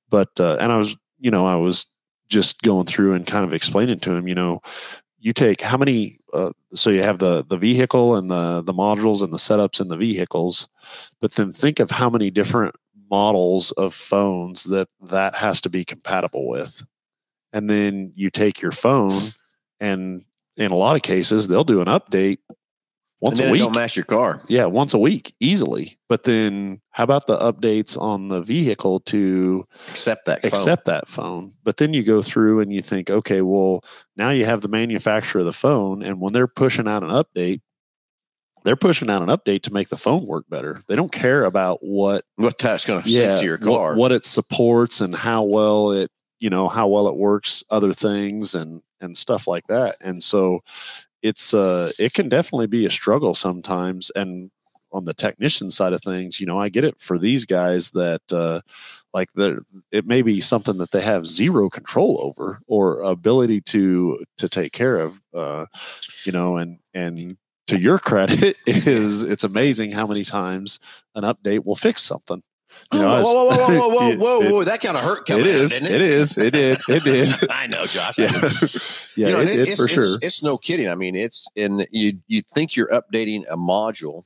But 0.09 0.29
uh, 0.39 0.57
and 0.59 0.71
I 0.71 0.77
was 0.77 0.95
you 1.19 1.31
know 1.31 1.45
I 1.45 1.55
was 1.55 1.85
just 2.29 2.61
going 2.61 2.85
through 2.85 3.13
and 3.13 3.27
kind 3.27 3.43
of 3.43 3.53
explaining 3.53 3.99
to 3.99 4.15
him 4.15 4.27
you 4.27 4.35
know 4.35 4.61
you 5.19 5.33
take 5.33 5.61
how 5.61 5.77
many 5.77 6.19
uh, 6.33 6.51
so 6.73 6.89
you 6.89 7.01
have 7.01 7.19
the 7.19 7.43
the 7.45 7.57
vehicle 7.57 8.15
and 8.15 8.29
the 8.29 8.61
the 8.61 8.73
modules 8.73 9.21
and 9.21 9.33
the 9.33 9.37
setups 9.37 9.81
in 9.81 9.87
the 9.87 9.97
vehicles 9.97 10.67
but 11.21 11.33
then 11.33 11.51
think 11.51 11.79
of 11.79 11.91
how 11.91 12.09
many 12.09 12.29
different 12.29 12.75
models 13.09 13.71
of 13.71 13.93
phones 13.93 14.65
that 14.65 14.87
that 15.01 15.35
has 15.35 15.61
to 15.61 15.69
be 15.69 15.83
compatible 15.85 16.47
with 16.47 16.83
and 17.53 17.69
then 17.69 18.11
you 18.15 18.29
take 18.29 18.61
your 18.61 18.71
phone 18.71 19.19
and 19.79 20.23
in 20.57 20.71
a 20.71 20.75
lot 20.75 20.95
of 20.95 21.01
cases 21.01 21.47
they'll 21.47 21.63
do 21.63 21.81
an 21.81 21.87
update 21.87 22.37
once 23.21 23.39
a 23.41 23.51
week 23.51 23.61
don't 23.61 23.75
match 23.75 23.95
your 23.95 24.05
car. 24.05 24.41
yeah 24.47 24.65
once 24.65 24.93
a 24.93 24.97
week 24.99 25.33
easily 25.39 25.97
but 26.07 26.23
then 26.23 26.79
how 26.91 27.03
about 27.03 27.27
the 27.27 27.37
updates 27.37 27.99
on 27.99 28.27
the 28.29 28.41
vehicle 28.41 28.99
to 29.01 29.65
Accept 29.89 30.25
that. 30.25 30.41
phone. 30.41 30.47
accept 30.49 30.85
that 30.85 31.07
phone. 31.07 31.51
But 31.63 31.77
then 31.77 31.93
you 31.93 32.03
go 32.03 32.21
through 32.21 32.59
and 32.59 32.73
you 32.73 32.81
think, 32.81 33.09
okay, 33.09 33.41
well, 33.41 33.85
now 34.17 34.31
you 34.31 34.43
have 34.43 34.59
the 34.59 34.67
manufacturer 34.67 35.39
of 35.39 35.45
the 35.45 35.53
phone, 35.53 36.01
and 36.03 36.19
when 36.19 36.33
they're 36.33 36.47
pushing 36.47 36.89
out 36.89 37.03
an 37.03 37.09
update, 37.11 37.61
they're 38.63 38.75
pushing 38.75 39.09
out 39.09 39.21
an 39.21 39.29
update 39.29 39.61
to 39.63 39.73
make 39.73 39.89
the 39.89 39.97
phone 39.97 40.25
work 40.25 40.45
better. 40.49 40.83
They 40.87 40.95
don't 40.95 41.11
care 41.11 41.43
about 41.45 41.79
what 41.81 42.25
what 42.35 42.57
that's 42.57 42.85
going 42.85 43.03
to 43.03 43.09
yeah 43.09 43.37
to 43.37 43.45
your 43.45 43.57
what- 43.57 43.77
car. 43.77 43.95
what, 43.95 44.11
it 44.11 44.25
supports 44.25 45.01
and 45.01 45.15
how 45.15 45.43
well 45.43 45.91
it 45.91 46.11
you 46.39 46.49
know 46.49 46.67
how 46.67 46.87
well 46.87 47.07
it 47.07 47.15
works, 47.15 47.63
other 47.69 47.93
things 47.93 48.55
and 48.55 48.81
and 49.01 49.15
stuff 49.15 49.47
like 49.47 49.67
that. 49.67 49.95
And 50.01 50.21
so 50.23 50.59
it's 51.21 51.53
uh 51.53 51.91
it 51.99 52.13
can 52.13 52.29
definitely 52.29 52.67
be 52.67 52.85
a 52.85 52.89
struggle 52.89 53.33
sometimes 53.33 54.09
and 54.15 54.51
on 54.91 55.05
the 55.05 55.13
technician 55.13 55.69
side 55.69 55.91
of 55.93 56.01
things 56.01 56.39
you 56.39 56.47
know 56.47 56.57
i 56.57 56.69
get 56.69 56.83
it 56.85 56.99
for 56.99 57.19
these 57.19 57.45
guys 57.45 57.91
that 57.91 58.21
uh 58.31 58.59
like 59.13 59.27
the 59.35 59.59
it 59.91 60.07
may 60.07 60.21
be 60.21 60.39
something 60.41 60.77
that 60.77 60.91
they 60.91 61.01
have 61.01 61.27
zero 61.27 61.69
control 61.69 62.17
over 62.23 62.59
or 62.67 63.01
ability 63.01 63.59
to 63.61 64.23
to 64.37 64.47
take 64.47 64.71
care 64.71 64.97
of 64.97 65.19
uh 65.33 65.65
you 66.25 66.31
know 66.31 66.55
and 66.57 66.79
and 66.93 67.37
to 67.69 67.79
your 67.79 67.99
credit 67.99 68.57
is 68.67 69.23
it's 69.23 69.43
amazing 69.43 69.91
how 69.91 70.05
many 70.07 70.23
times 70.25 70.79
an 71.15 71.23
update 71.23 71.65
will 71.65 71.75
fix 71.75 72.01
something 72.03 72.41
You 72.93 72.99
oh, 72.99 73.01
know, 73.01 73.21
whoa, 73.23 73.45
whoa, 73.45 73.45
whoa, 73.45 73.57
whoa, 73.57 73.87
whoa, 73.89 73.89
whoa, 73.89 74.15
whoa, 74.17 74.41
it- 74.41 74.51
whoa! 74.51 74.63
That 74.63 74.81
kind 74.81 74.95
of 74.97 75.03
hurt 75.03 75.25
coming 75.25 75.45
it 75.45 75.49
out, 75.55 75.61
is. 75.61 75.71
didn't 75.71 75.91
It 75.91 76.01
is. 76.01 76.37
It 76.37 76.51
did. 76.51 76.79
It 76.87 77.03
did. 77.03 77.29
I 77.51 77.67
know, 77.67 77.85
Josh. 77.85 78.17
Yeah. 78.19 78.29
Yeah, 79.15 79.27
You 79.27 79.33
know, 79.33 79.39
it 79.41 79.47
and 79.47 79.49
did 79.49 79.67
it's, 79.69 79.75
for 79.79 79.85
it's- 79.85 79.93
sure. 79.93 80.17
It's 80.21 80.43
no 80.43 80.57
kidding. 80.57 80.87
I 80.87 80.95
mean, 80.95 81.15
it's 81.15 81.47
and 81.57 81.85
you 81.91 82.19
you 82.27 82.41
think 82.53 82.75
you're 82.75 82.87
updating 82.89 83.43
a 83.49 83.57
module 83.57 84.23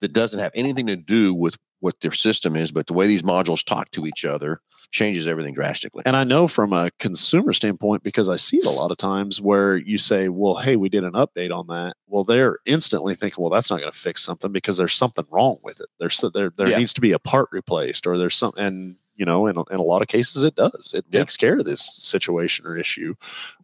that 0.00 0.12
doesn't 0.12 0.40
have 0.40 0.52
anything 0.54 0.86
to 0.86 0.96
do 0.96 1.34
with 1.34 1.56
what 1.84 2.00
their 2.00 2.12
system 2.12 2.56
is, 2.56 2.72
but 2.72 2.86
the 2.86 2.94
way 2.94 3.06
these 3.06 3.22
modules 3.22 3.62
talk 3.64 3.90
to 3.90 4.06
each 4.06 4.24
other 4.24 4.60
changes 4.90 5.26
everything 5.26 5.52
drastically. 5.54 6.02
And 6.06 6.16
I 6.16 6.24
know 6.24 6.48
from 6.48 6.72
a 6.72 6.90
consumer 6.98 7.52
standpoint, 7.52 8.02
because 8.02 8.28
I 8.28 8.36
see 8.36 8.56
it 8.58 8.64
a 8.64 8.70
lot 8.70 8.90
of 8.90 8.96
times 8.96 9.40
where 9.40 9.76
you 9.76 9.98
say, 9.98 10.28
well, 10.30 10.54
hey, 10.56 10.76
we 10.76 10.88
did 10.88 11.04
an 11.04 11.12
update 11.12 11.52
on 11.54 11.66
that. 11.66 11.94
Well, 12.06 12.24
they're 12.24 12.58
instantly 12.64 13.14
thinking, 13.14 13.42
well, 13.42 13.50
that's 13.50 13.70
not 13.70 13.80
going 13.80 13.92
to 13.92 13.98
fix 13.98 14.22
something 14.22 14.50
because 14.50 14.76
there's 14.78 14.94
something 14.94 15.26
wrong 15.30 15.58
with 15.62 15.80
it. 15.80 15.86
There's 15.98 16.22
there, 16.32 16.50
there 16.56 16.68
Yeah. 16.70 16.78
needs 16.78 16.94
to 16.94 17.00
be 17.02 17.12
a 17.12 17.18
part 17.18 17.48
replaced 17.52 18.06
or 18.06 18.16
there's 18.16 18.34
some, 18.36 18.52
and 18.56 18.96
you 19.16 19.24
know, 19.24 19.46
in, 19.46 19.56
a- 19.56 19.64
in 19.74 19.78
a 19.78 19.82
lot 19.82 20.00
of 20.02 20.08
cases 20.08 20.42
it 20.42 20.54
does. 20.54 20.92
It 20.96 21.04
Yeah. 21.10 21.20
takes 21.20 21.36
care 21.36 21.58
of 21.58 21.64
this 21.66 21.82
situation 21.82 22.66
or 22.66 22.76
issue 22.78 23.14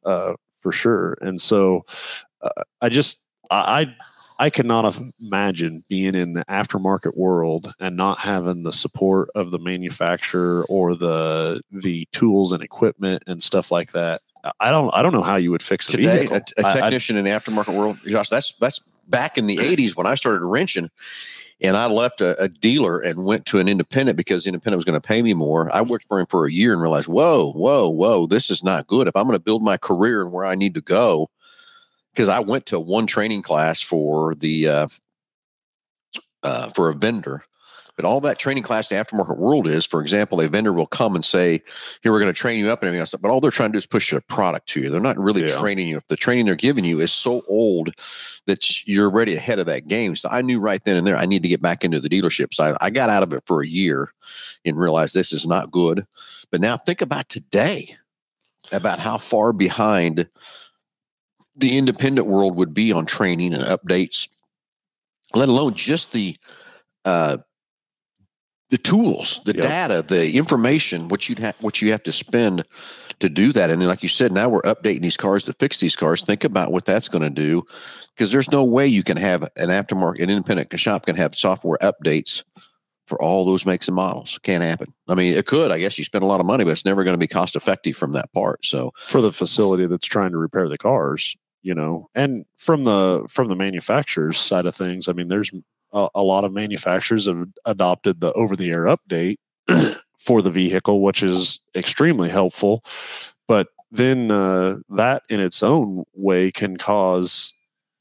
uh, 0.05 0.35
for 0.61 0.73
sure. 0.73 1.17
And 1.23 1.41
so 1.41 1.85
uh, 2.43 2.63
I 2.83 2.89
just, 2.89 3.19
I, 3.51 3.83
I 3.83 3.97
I 4.41 4.49
could 4.49 4.65
not 4.65 4.87
have 4.87 5.03
being 5.89 6.15
in 6.15 6.33
the 6.33 6.45
aftermarket 6.47 7.15
world 7.15 7.75
and 7.79 7.95
not 7.95 8.19
having 8.21 8.63
the 8.63 8.73
support 8.73 9.29
of 9.35 9.51
the 9.51 9.59
manufacturer 9.59 10.65
or 10.71 10.95
the 10.95 11.61
the 11.71 12.09
tools 12.13 12.53
and 12.53 12.63
equipment 12.63 13.23
and 13.27 13.43
stuff 13.43 13.71
like 13.71 13.93
that. 13.93 14.23
I 14.59 14.71
don't 14.71 14.91
I 14.95 15.03
don't 15.03 15.13
know 15.13 15.21
how 15.21 15.37
you 15.37 15.51
would 15.51 15.63
fix 15.63 15.87
Today, 15.87 16.27
a, 16.27 16.37
a 16.37 16.67
I- 16.67 16.71
I- 16.71 16.81
technician 16.81 17.19
in 17.19 17.25
the 17.25 17.31
aftermarket 17.31 17.77
world, 17.77 17.99
Josh, 18.07 18.31
that's 18.31 18.53
that's 18.55 18.81
back 19.07 19.37
in 19.37 19.47
the 19.47 19.57
'80s 19.59 19.95
when 19.95 20.07
I 20.07 20.15
started 20.15 20.43
wrenching. 20.45 20.89
And 21.63 21.77
I 21.77 21.85
left 21.85 22.23
a, 22.23 22.43
a 22.43 22.49
dealer 22.49 22.99
and 22.99 23.27
went 23.27 23.45
to 23.47 23.59
an 23.59 23.69
independent 23.69 24.17
because 24.17 24.45
the 24.45 24.49
independent 24.49 24.79
was 24.79 24.87
going 24.87 24.99
to 24.99 25.07
pay 25.07 25.21
me 25.21 25.35
more. 25.35 25.69
I 25.75 25.83
worked 25.83 26.07
for 26.07 26.19
him 26.19 26.25
for 26.25 26.47
a 26.47 26.51
year 26.51 26.73
and 26.73 26.81
realized, 26.81 27.07
whoa, 27.07 27.53
whoa, 27.53 27.87
whoa, 27.91 28.27
this 28.27 28.51
is 28.51 28.65
not 28.65 28.87
good. 28.87 29.07
If 29.07 29.15
I'm 29.15 29.25
going 29.25 29.37
to 29.37 29.43
build 29.45 29.63
my 29.63 29.77
career 29.77 30.23
and 30.23 30.33
where 30.33 30.47
I 30.47 30.55
need 30.55 30.73
to 30.77 30.81
go, 30.81 31.29
because 32.13 32.29
I 32.29 32.41
went 32.41 32.67
to 32.67 32.81
one 32.81 33.07
training 33.07 33.43
class 33.43 33.81
for 33.81 34.35
the 34.35 34.69
uh, 34.69 34.89
uh, 36.43 36.69
for 36.71 36.89
a 36.89 36.95
vendor. 36.95 37.43
But 37.97 38.07
all 38.07 38.21
that 38.23 38.39
training 38.39 38.63
class 38.63 38.89
the 38.89 38.95
aftermarket 38.95 39.37
world 39.37 39.67
is, 39.67 39.85
for 39.85 40.01
example, 40.01 40.41
a 40.41 40.49
vendor 40.49 40.73
will 40.73 40.87
come 40.87 41.15
and 41.15 41.23
say, 41.25 41.61
"Here, 42.03 42.11
we're 42.11 42.21
going 42.21 42.33
to 42.33 42.39
train 42.39 42.59
you 42.59 42.71
up 42.71 42.81
and 42.81 42.87
everything 42.87 43.01
else." 43.01 43.15
But 43.21 43.31
all 43.31 43.43
they're 43.43 43.51
trying 43.51 43.71
to 43.71 43.73
do 43.75 43.79
is 43.79 43.85
push 43.85 44.11
a 44.15 44.23
product 44.23 44.69
to 44.71 44.81
you. 44.81 44.89
They're 44.89 45.03
not 45.03 45.19
really 45.19 45.47
Yeah. 45.47 45.59
training 45.59 45.89
you. 45.89 45.99
If 45.99 46.07
the 46.07 46.17
training 46.17 46.47
they're 46.47 46.55
giving 46.55 46.85
you 46.87 46.99
is 47.01 47.13
so 47.13 47.43
old 47.47 47.93
that 48.47 48.87
you're 48.89 49.11
already 49.11 49.37
ahead 49.37 49.59
of 49.59 49.67
that 49.67 49.87
game, 49.87 50.17
so 50.17 50.31
I 50.31 50.41
knew 50.41 50.61
right 50.61 50.83
then 50.83 50.97
and 50.97 51.07
there 51.07 51.17
I 51.17 51.27
need 51.27 51.43
to 51.43 51.49
get 51.49 51.61
back 51.61 51.85
into 51.85 52.01
the 52.01 52.09
dealership 52.09 52.55
side. 52.55 52.75
I 52.81 52.89
got 52.89 53.11
out 53.11 53.23
of 53.23 53.35
it 53.35 53.43
for 53.45 53.61
a 53.61 53.67
year 53.69 54.15
and 54.65 54.79
realized 54.79 55.13
this 55.13 55.33
is 55.35 55.47
not 55.47 55.71
good. 55.71 56.07
But 56.51 56.63
now 56.63 56.79
think 56.79 57.03
about 57.03 57.29
today, 57.29 57.97
about 58.73 58.99
how 58.99 59.19
far 59.19 59.53
behind 59.53 60.27
the 61.57 61.77
independent 61.77 62.27
world 62.27 62.57
would 62.57 62.75
be 62.75 62.93
on 62.93 63.07
training 63.07 63.55
and 63.55 63.65
updates, 63.65 64.29
let 65.35 65.49
alone 65.49 65.75
just 65.75 66.13
the 66.13 66.37
uh, 67.05 67.39
the 68.71 68.79
tools, 68.79 69.41
the 69.45 69.53
Yep. 69.53 69.63
data, 69.63 70.05
the 70.07 70.37
information, 70.37 71.09
what 71.09 71.29
you'd 71.29 71.41
have, 71.41 71.57
what 71.61 71.83
you 71.83 71.91
have 71.91 72.05
to 72.05 72.13
spend 72.13 72.65
to 73.19 73.29
do 73.29 73.53
that. 73.53 73.69
And 73.69 73.81
then, 73.81 73.89
like 73.89 74.03
you 74.05 74.09
said, 74.09 74.33
now 74.33 74.49
we're 74.49 74.63
updating 74.63 75.03
these 75.03 75.17
cars 75.17 75.43
to 75.45 75.53
fix 75.55 75.81
these 75.81 75.97
cars. 75.97 76.23
Think 76.23 76.45
about 76.45 76.71
what 76.71 76.85
that's 76.85 77.09
going 77.09 77.23
to 77.23 77.31
do, 77.31 77.65
because 78.15 78.31
there's 78.31 78.53
no 78.53 78.63
way 78.63 78.87
you 78.87 79.03
can 79.03 79.17
have 79.17 79.43
an 79.57 79.71
aftermarket, 79.71 80.23
an 80.23 80.31
independent 80.31 80.79
shop 80.79 81.07
can 81.07 81.17
have 81.17 81.35
software 81.35 81.79
updates 81.83 82.45
for 83.11 83.21
all 83.21 83.45
those 83.45 83.67
makes 83.67 83.89
and 83.89 83.95
models. 83.95 84.39
Can't 84.43 84.63
happen. 84.63 84.95
I 85.09 85.15
mean, 85.15 85.35
it 85.35 85.45
could. 85.45 85.71
I 85.71 85.79
guess 85.79 85.99
you 85.99 86.05
spend 86.05 86.25
a 86.25 86.29
lot 86.29 86.41
of 86.41 86.47
money, 86.47 86.65
but 86.65 86.71
it's 86.71 86.85
never 86.87 87.05
going 87.05 87.15
to 87.15 87.19
be 87.19 87.27
cost 87.27 87.57
effective 87.57 87.97
from 87.97 88.13
that 88.13 88.33
part. 88.33 88.65
So, 88.65 88.93
for 88.97 89.21
the 89.21 89.33
facility 89.33 89.87
that's 89.87 90.07
trying 90.07 90.31
to 90.31 90.39
repair 90.39 90.69
the 90.69 90.79
cars 90.79 91.37
you 91.63 91.75
know 91.75 92.09
and 92.15 92.45
from 92.57 92.85
the 92.85 93.23
from 93.29 93.49
the 93.49 93.57
manufacturer's 93.57 94.39
side 94.39 94.67
of 94.67 94.75
things 94.75 95.09
i 95.09 95.13
mean 95.13 95.29
there's 95.29 95.53
a, 95.93 96.09
a 96.15 96.23
lot 96.23 96.45
of 96.45 96.53
manufacturers 96.53 97.27
have 97.27 97.47
adopted 97.65 98.21
the 98.21 98.33
over 98.33 98.57
the 98.57 98.71
air 98.71 98.85
update 98.85 99.37
for 100.19 100.43
the 100.43 100.51
vehicle 100.51 101.03
which 101.03 101.23
is 101.23 101.61
extremely 101.75 102.29
helpful 102.29 102.83
but 103.47 103.69
then 103.91 104.31
uh, 104.31 104.77
that 104.89 105.25
in 105.29 105.41
its 105.41 105.63
own 105.63 106.05
way 106.15 106.53
can 106.53 106.77
cause 106.77 107.55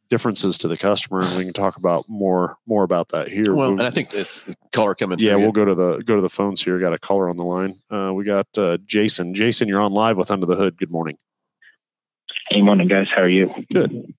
differences 0.10 0.58
to 0.58 0.68
the 0.68 0.76
customer 0.78 1.22
and 1.22 1.38
we 1.38 1.44
can 1.44 1.54
talk 1.54 1.78
about 1.78 2.04
more 2.10 2.58
more 2.66 2.84
about 2.84 3.10
that 3.10 3.28
here 3.28 3.54
well, 3.54 3.74
We- 3.74 3.80
and 3.80 3.88
I 3.88 3.92
think 3.92 4.10
the 4.10 4.28
the 4.48 4.56
color 4.72 4.96
coming 4.96 5.20
yeah 5.20 5.34
through. 5.34 5.40
we'll 5.42 5.52
go 5.52 5.66
to 5.66 5.76
the 5.76 5.98
go 6.04 6.16
to 6.16 6.22
the 6.22 6.30
phones 6.30 6.62
here 6.64 6.80
got 6.80 6.94
a 6.94 6.98
caller 7.00 7.30
on 7.30 7.38
the 7.38 7.44
line 7.46 7.80
uh, 7.92 8.12
we 8.14 8.24
got 8.24 8.48
uh, 8.58 8.78
jason 8.86 9.34
jason 9.36 9.68
you're 9.68 9.80
on 9.82 9.94
live 9.94 10.18
with 10.18 10.32
under 10.32 10.46
the 10.46 10.56
hood 10.56 10.78
good 10.78 10.92
morning 10.92 11.18
Hey, 12.50 12.64
morning, 12.64 12.88
guys. 12.88 13.08
How 13.14 13.22
are 13.22 13.30
you? 13.30 13.54
Good. 13.72 14.12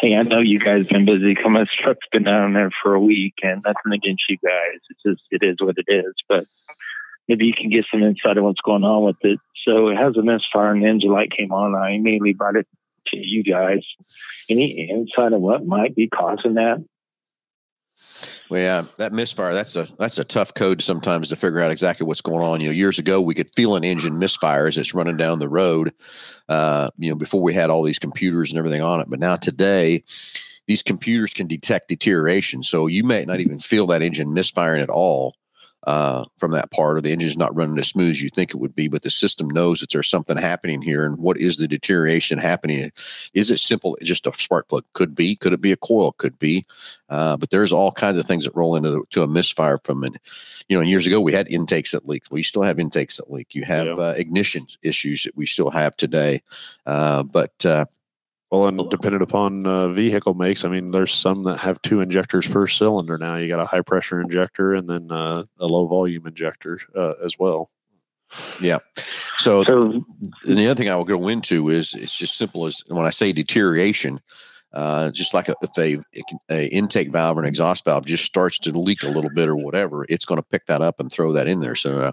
Hey, 0.00 0.14
I 0.16 0.22
know 0.22 0.40
you 0.40 0.58
guys 0.58 0.86
been 0.86 1.06
busy. 1.06 1.34
Come 1.34 1.56
truck's 1.82 2.06
been 2.12 2.24
down 2.24 2.52
there 2.52 2.70
for 2.82 2.94
a 2.94 3.00
week, 3.00 3.34
and 3.42 3.62
nothing 3.64 3.92
against 3.94 4.24
you 4.28 4.36
guys. 4.44 4.80
It's 4.90 5.02
just 5.06 5.22
it 5.30 5.42
is 5.42 5.56
what 5.60 5.76
it 5.78 5.86
is. 5.90 6.12
But 6.28 6.44
maybe 7.26 7.46
you 7.46 7.54
can 7.54 7.70
get 7.70 7.86
some 7.90 8.02
insight 8.02 8.36
on 8.36 8.44
what's 8.44 8.60
going 8.60 8.84
on 8.84 9.02
with 9.04 9.16
it. 9.22 9.38
So 9.66 9.88
it 9.88 9.96
has 9.96 10.14
a 10.18 10.22
misfire, 10.22 10.72
and 10.74 10.82
the 10.82 10.88
engine 10.88 11.10
light 11.10 11.30
came 11.34 11.52
on. 11.52 11.74
I 11.74 11.92
immediately 11.92 12.34
brought 12.34 12.56
it 12.56 12.66
to 13.10 13.18
you 13.18 13.42
guys. 13.42 13.80
Any 14.48 14.88
insight 14.88 15.32
on 15.32 15.40
what 15.40 15.66
might 15.66 15.94
be 15.94 16.08
causing 16.08 16.54
that? 16.54 16.84
Well, 18.48 18.60
yeah, 18.60 18.84
that 18.98 19.12
misfire, 19.12 19.54
that's 19.54 19.76
a 19.76 19.86
that's 19.96 20.18
a 20.18 20.24
tough 20.24 20.54
code 20.54 20.82
sometimes 20.82 21.28
to 21.28 21.36
figure 21.36 21.60
out 21.60 21.70
exactly 21.70 22.04
what's 22.04 22.20
going 22.20 22.44
on. 22.44 22.60
You 22.60 22.68
know, 22.68 22.72
years 22.72 22.98
ago 22.98 23.20
we 23.20 23.34
could 23.34 23.50
feel 23.54 23.76
an 23.76 23.84
engine 23.84 24.18
misfire 24.18 24.66
as 24.66 24.76
it's 24.76 24.92
running 24.92 25.16
down 25.16 25.38
the 25.38 25.48
road, 25.48 25.92
uh, 26.48 26.90
you 26.98 27.10
know, 27.10 27.16
before 27.16 27.42
we 27.42 27.54
had 27.54 27.70
all 27.70 27.84
these 27.84 28.00
computers 28.00 28.50
and 28.50 28.58
everything 28.58 28.82
on 28.82 29.00
it. 29.00 29.08
But 29.08 29.20
now 29.20 29.36
today, 29.36 30.02
these 30.66 30.82
computers 30.82 31.32
can 31.32 31.46
detect 31.46 31.88
deterioration. 31.88 32.64
So 32.64 32.88
you 32.88 33.04
may 33.04 33.24
not 33.24 33.38
even 33.38 33.60
feel 33.60 33.86
that 33.88 34.02
engine 34.02 34.34
misfiring 34.34 34.82
at 34.82 34.90
all 34.90 35.36
uh, 35.86 36.24
from 36.38 36.50
that 36.52 36.70
part, 36.70 36.98
or 36.98 37.00
the 37.00 37.12
engine's 37.12 37.36
not 37.36 37.54
running 37.54 37.78
as 37.78 37.88
smooth 37.88 38.10
as 38.10 38.22
you 38.22 38.30
think 38.30 38.50
it 38.50 38.58
would 38.58 38.74
be. 38.74 38.88
But 38.88 39.02
the 39.02 39.10
system 39.10 39.48
knows 39.48 39.80
that 39.80 39.90
there's 39.90 40.10
something 40.10 40.36
happening 40.36 40.82
here, 40.82 41.04
and 41.04 41.16
what 41.18 41.38
is 41.38 41.56
the 41.56 41.68
deterioration 41.68 42.38
happening? 42.38 42.92
Is 43.34 43.50
it 43.50 43.58
simple? 43.58 43.96
Just 44.02 44.26
a 44.26 44.32
spark 44.34 44.68
plug? 44.68 44.84
Could 44.92 45.14
be. 45.14 45.36
Could 45.36 45.52
it 45.52 45.60
be 45.60 45.72
a 45.72 45.76
coil? 45.76 46.12
Could 46.12 46.38
be. 46.38 46.66
Uh, 47.08 47.36
but 47.36 47.50
there's 47.50 47.72
all 47.72 47.92
kinds 47.92 48.16
of 48.18 48.26
things 48.26 48.44
that 48.44 48.54
roll 48.54 48.76
into 48.76 48.90
the, 48.90 49.02
to 49.10 49.22
a 49.22 49.26
misfire 49.28 49.78
from 49.84 50.04
it. 50.04 50.14
You 50.68 50.76
know, 50.76 50.82
years 50.82 51.06
ago 51.06 51.20
we 51.20 51.32
had 51.32 51.48
intakes 51.50 51.92
that 51.92 52.06
leak. 52.06 52.24
We 52.30 52.42
still 52.42 52.62
have 52.62 52.78
intakes 52.78 53.16
that 53.16 53.30
leak. 53.30 53.54
You 53.54 53.64
have 53.64 53.86
Yeah. 53.86 53.94
uh, 53.94 54.14
ignition 54.16 54.66
issues 54.82 55.24
that 55.24 55.36
we 55.36 55.46
still 55.46 55.70
have 55.70 55.96
today. 55.96 56.42
Uh, 56.86 57.22
but 57.22 57.64
uh, 57.64 57.86
Well, 58.50 58.66
and 58.66 58.90
depending 58.90 59.22
upon 59.22 59.64
uh, 59.64 59.88
vehicle 59.88 60.34
makes, 60.34 60.64
I 60.64 60.68
mean, 60.68 60.86
there's 60.86 61.12
some 61.12 61.44
that 61.44 61.58
have 61.58 61.80
two 61.82 62.00
injectors 62.00 62.48
per 62.48 62.66
cylinder 62.66 63.16
now. 63.16 63.36
You 63.36 63.46
got 63.46 63.60
a 63.60 63.66
high 63.66 63.82
pressure 63.82 64.20
injector 64.20 64.74
and 64.74 64.90
then 64.90 65.12
uh, 65.12 65.44
a 65.60 65.66
low 65.66 65.86
volume 65.86 66.26
injector 66.26 66.80
uh, 66.96 67.14
as 67.24 67.38
well. 67.38 67.70
yeah. 68.60 68.78
So 69.38 69.62
So 69.64 70.02
and 70.46 70.58
the 70.58 70.66
other 70.66 70.74
thing 70.74 70.88
I 70.88 70.96
will 70.96 71.04
go 71.04 71.28
into 71.28 71.68
is 71.68 71.94
it's 71.94 72.16
just 72.16 72.36
simple 72.36 72.66
as 72.66 72.82
when 72.88 73.06
I 73.06 73.10
say 73.10 73.32
deterioration, 73.32 74.20
uh, 74.72 75.10
just 75.10 75.32
like 75.32 75.48
a, 75.48 75.54
if 75.62 75.78
a, 75.78 76.02
a 76.48 76.66
intake 76.68 77.10
valve 77.10 77.38
or 77.38 77.42
an 77.42 77.48
exhaust 77.48 77.84
valve 77.84 78.06
just 78.06 78.24
starts 78.24 78.58
to 78.60 78.70
leak 78.70 79.02
a 79.02 79.08
little 79.08 79.30
bit 79.30 79.48
or 79.48 79.56
whatever, 79.56 80.06
it's 80.08 80.24
going 80.24 80.40
to 80.40 80.46
pick 80.48 80.66
that 80.66 80.82
up 80.82 81.00
and 81.00 81.10
throw 81.10 81.32
that 81.32 81.46
in 81.46 81.60
there. 81.60 81.74
So 81.74 82.00
uh, 82.00 82.12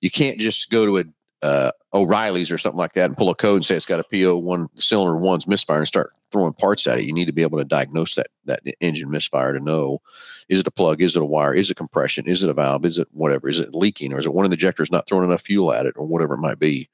you 0.00 0.10
can't 0.10 0.38
just 0.38 0.70
go 0.70 0.84
to 0.84 0.98
a 0.98 1.04
uh, 1.46 1.70
O'Reilly's 1.94 2.50
or 2.50 2.58
something 2.58 2.78
like 2.78 2.94
that 2.94 3.04
and 3.04 3.16
pull 3.16 3.30
a 3.30 3.34
code 3.34 3.56
and 3.56 3.64
say 3.64 3.76
it's 3.76 3.86
got 3.86 4.00
a 4.00 4.04
PO 4.04 4.36
one 4.36 4.68
cylinder 4.78 5.16
one's 5.16 5.46
misfire 5.46 5.78
and 5.78 5.86
start 5.86 6.10
throwing 6.32 6.52
parts 6.52 6.86
at 6.88 6.98
it. 6.98 7.04
You 7.04 7.12
need 7.12 7.26
to 7.26 7.32
be 7.32 7.42
able 7.42 7.58
to 7.58 7.64
diagnose 7.64 8.16
that 8.16 8.26
that 8.46 8.62
engine 8.80 9.10
misfire 9.10 9.52
to 9.52 9.60
know 9.60 10.00
is 10.48 10.60
it 10.60 10.66
a 10.66 10.72
plug, 10.72 11.00
is 11.00 11.14
it 11.14 11.22
a 11.22 11.26
wire, 11.26 11.54
is 11.54 11.70
it 11.70 11.76
compression, 11.76 12.26
is 12.26 12.42
it 12.42 12.50
a 12.50 12.54
valve, 12.54 12.84
is 12.84 12.98
it 12.98 13.06
whatever, 13.12 13.48
is 13.48 13.60
it 13.60 13.74
leaking, 13.74 14.12
or 14.12 14.18
is 14.18 14.26
it 14.26 14.34
one 14.34 14.44
of 14.44 14.50
the 14.50 14.56
injectors 14.56 14.90
not 14.90 15.08
throwing 15.08 15.24
enough 15.24 15.42
fuel 15.42 15.72
at 15.72 15.86
it, 15.86 15.94
or 15.96 16.04
whatever 16.04 16.34
it 16.34 16.40
might 16.40 16.58
be. 16.58 16.88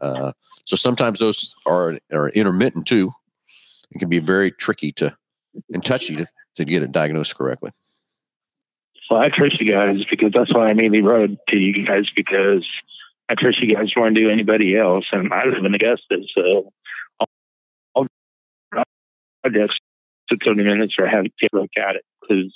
Uh, 0.00 0.32
so 0.64 0.76
sometimes 0.76 1.18
those 1.18 1.56
are 1.66 1.98
are 2.12 2.28
intermittent 2.30 2.86
too. 2.86 3.12
It 3.90 3.98
can 3.98 4.08
be 4.08 4.20
very 4.20 4.52
tricky 4.52 4.92
to 4.92 5.16
and 5.72 5.84
touchy 5.84 6.14
to, 6.16 6.26
to 6.54 6.64
get 6.64 6.84
it 6.84 6.92
diagnosed 6.92 7.36
correctly. 7.36 7.72
Well, 9.10 9.20
I 9.20 9.30
trust 9.30 9.60
you 9.60 9.72
guys 9.72 10.04
because 10.04 10.32
that's 10.32 10.52
why 10.54 10.68
I 10.68 10.74
mainly 10.74 11.00
wrote 11.00 11.38
to 11.48 11.56
you 11.56 11.84
guys 11.84 12.10
because 12.10 12.64
I 13.28 13.34
trust 13.34 13.60
you 13.60 13.74
guys 13.74 13.92
more 13.96 14.06
than 14.06 14.14
do 14.14 14.30
anybody 14.30 14.76
else. 14.76 15.04
And 15.12 15.32
I 15.32 15.44
live 15.44 15.64
in 15.64 15.74
Augusta, 15.74 16.18
so 16.34 16.72
I'll, 17.20 18.06
I'll 18.74 18.84
projects 19.42 19.76
took 20.28 20.42
30 20.44 20.62
minutes 20.64 20.98
or 20.98 21.06
have 21.06 21.24
take 21.40 21.50
a 21.52 21.56
look 21.56 21.70
at 21.76 21.96
it 21.96 22.04
because. 22.20 22.52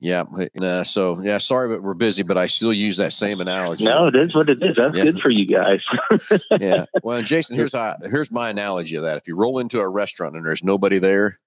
Yeah. 0.00 0.24
Uh, 0.60 0.84
so 0.84 1.20
yeah, 1.22 1.38
sorry, 1.38 1.68
but 1.68 1.82
we're 1.82 1.94
busy. 1.94 2.22
But 2.22 2.38
I 2.38 2.46
still 2.46 2.72
use 2.72 2.98
that 2.98 3.12
same 3.12 3.40
analogy. 3.40 3.84
No, 3.84 4.06
it 4.06 4.14
is 4.16 4.34
what 4.34 4.48
it 4.48 4.62
is. 4.62 4.76
That's 4.76 4.96
Yeah. 4.96 5.04
good 5.04 5.20
for 5.20 5.30
you 5.30 5.44
guys. 5.46 5.80
yeah. 6.60 6.84
Well, 7.02 7.20
Jason, 7.22 7.56
here's 7.56 7.72
how 7.72 7.96
here's 8.02 8.30
my 8.30 8.50
analogy 8.50 8.94
of 8.96 9.02
that. 9.02 9.16
If 9.16 9.26
you 9.26 9.36
roll 9.36 9.58
into 9.58 9.80
a 9.80 9.88
restaurant 9.88 10.36
and 10.36 10.46
there's 10.46 10.62
nobody 10.62 10.98
there, 10.98 11.40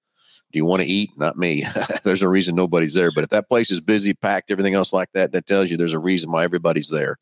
Do 0.51 0.57
you 0.59 0.65
want 0.65 0.81
to 0.81 0.87
eat? 0.87 1.11
Not 1.17 1.37
me. 1.37 1.63
there's 2.03 2.21
a 2.21 2.29
reason 2.29 2.55
nobody's 2.55 2.93
there. 2.93 3.11
But 3.13 3.23
if 3.23 3.29
that 3.31 3.47
place 3.49 3.71
is 3.71 3.81
busy, 3.81 4.13
packed, 4.13 4.51
everything 4.51 4.75
else 4.75 4.93
like 4.93 5.11
that, 5.13 5.31
that 5.31 5.45
tells 5.47 5.69
you 5.71 5.77
there's 5.77 5.93
a 5.93 5.99
reason 5.99 6.31
why 6.31 6.43
everybody's 6.43 6.89
there 6.89 7.17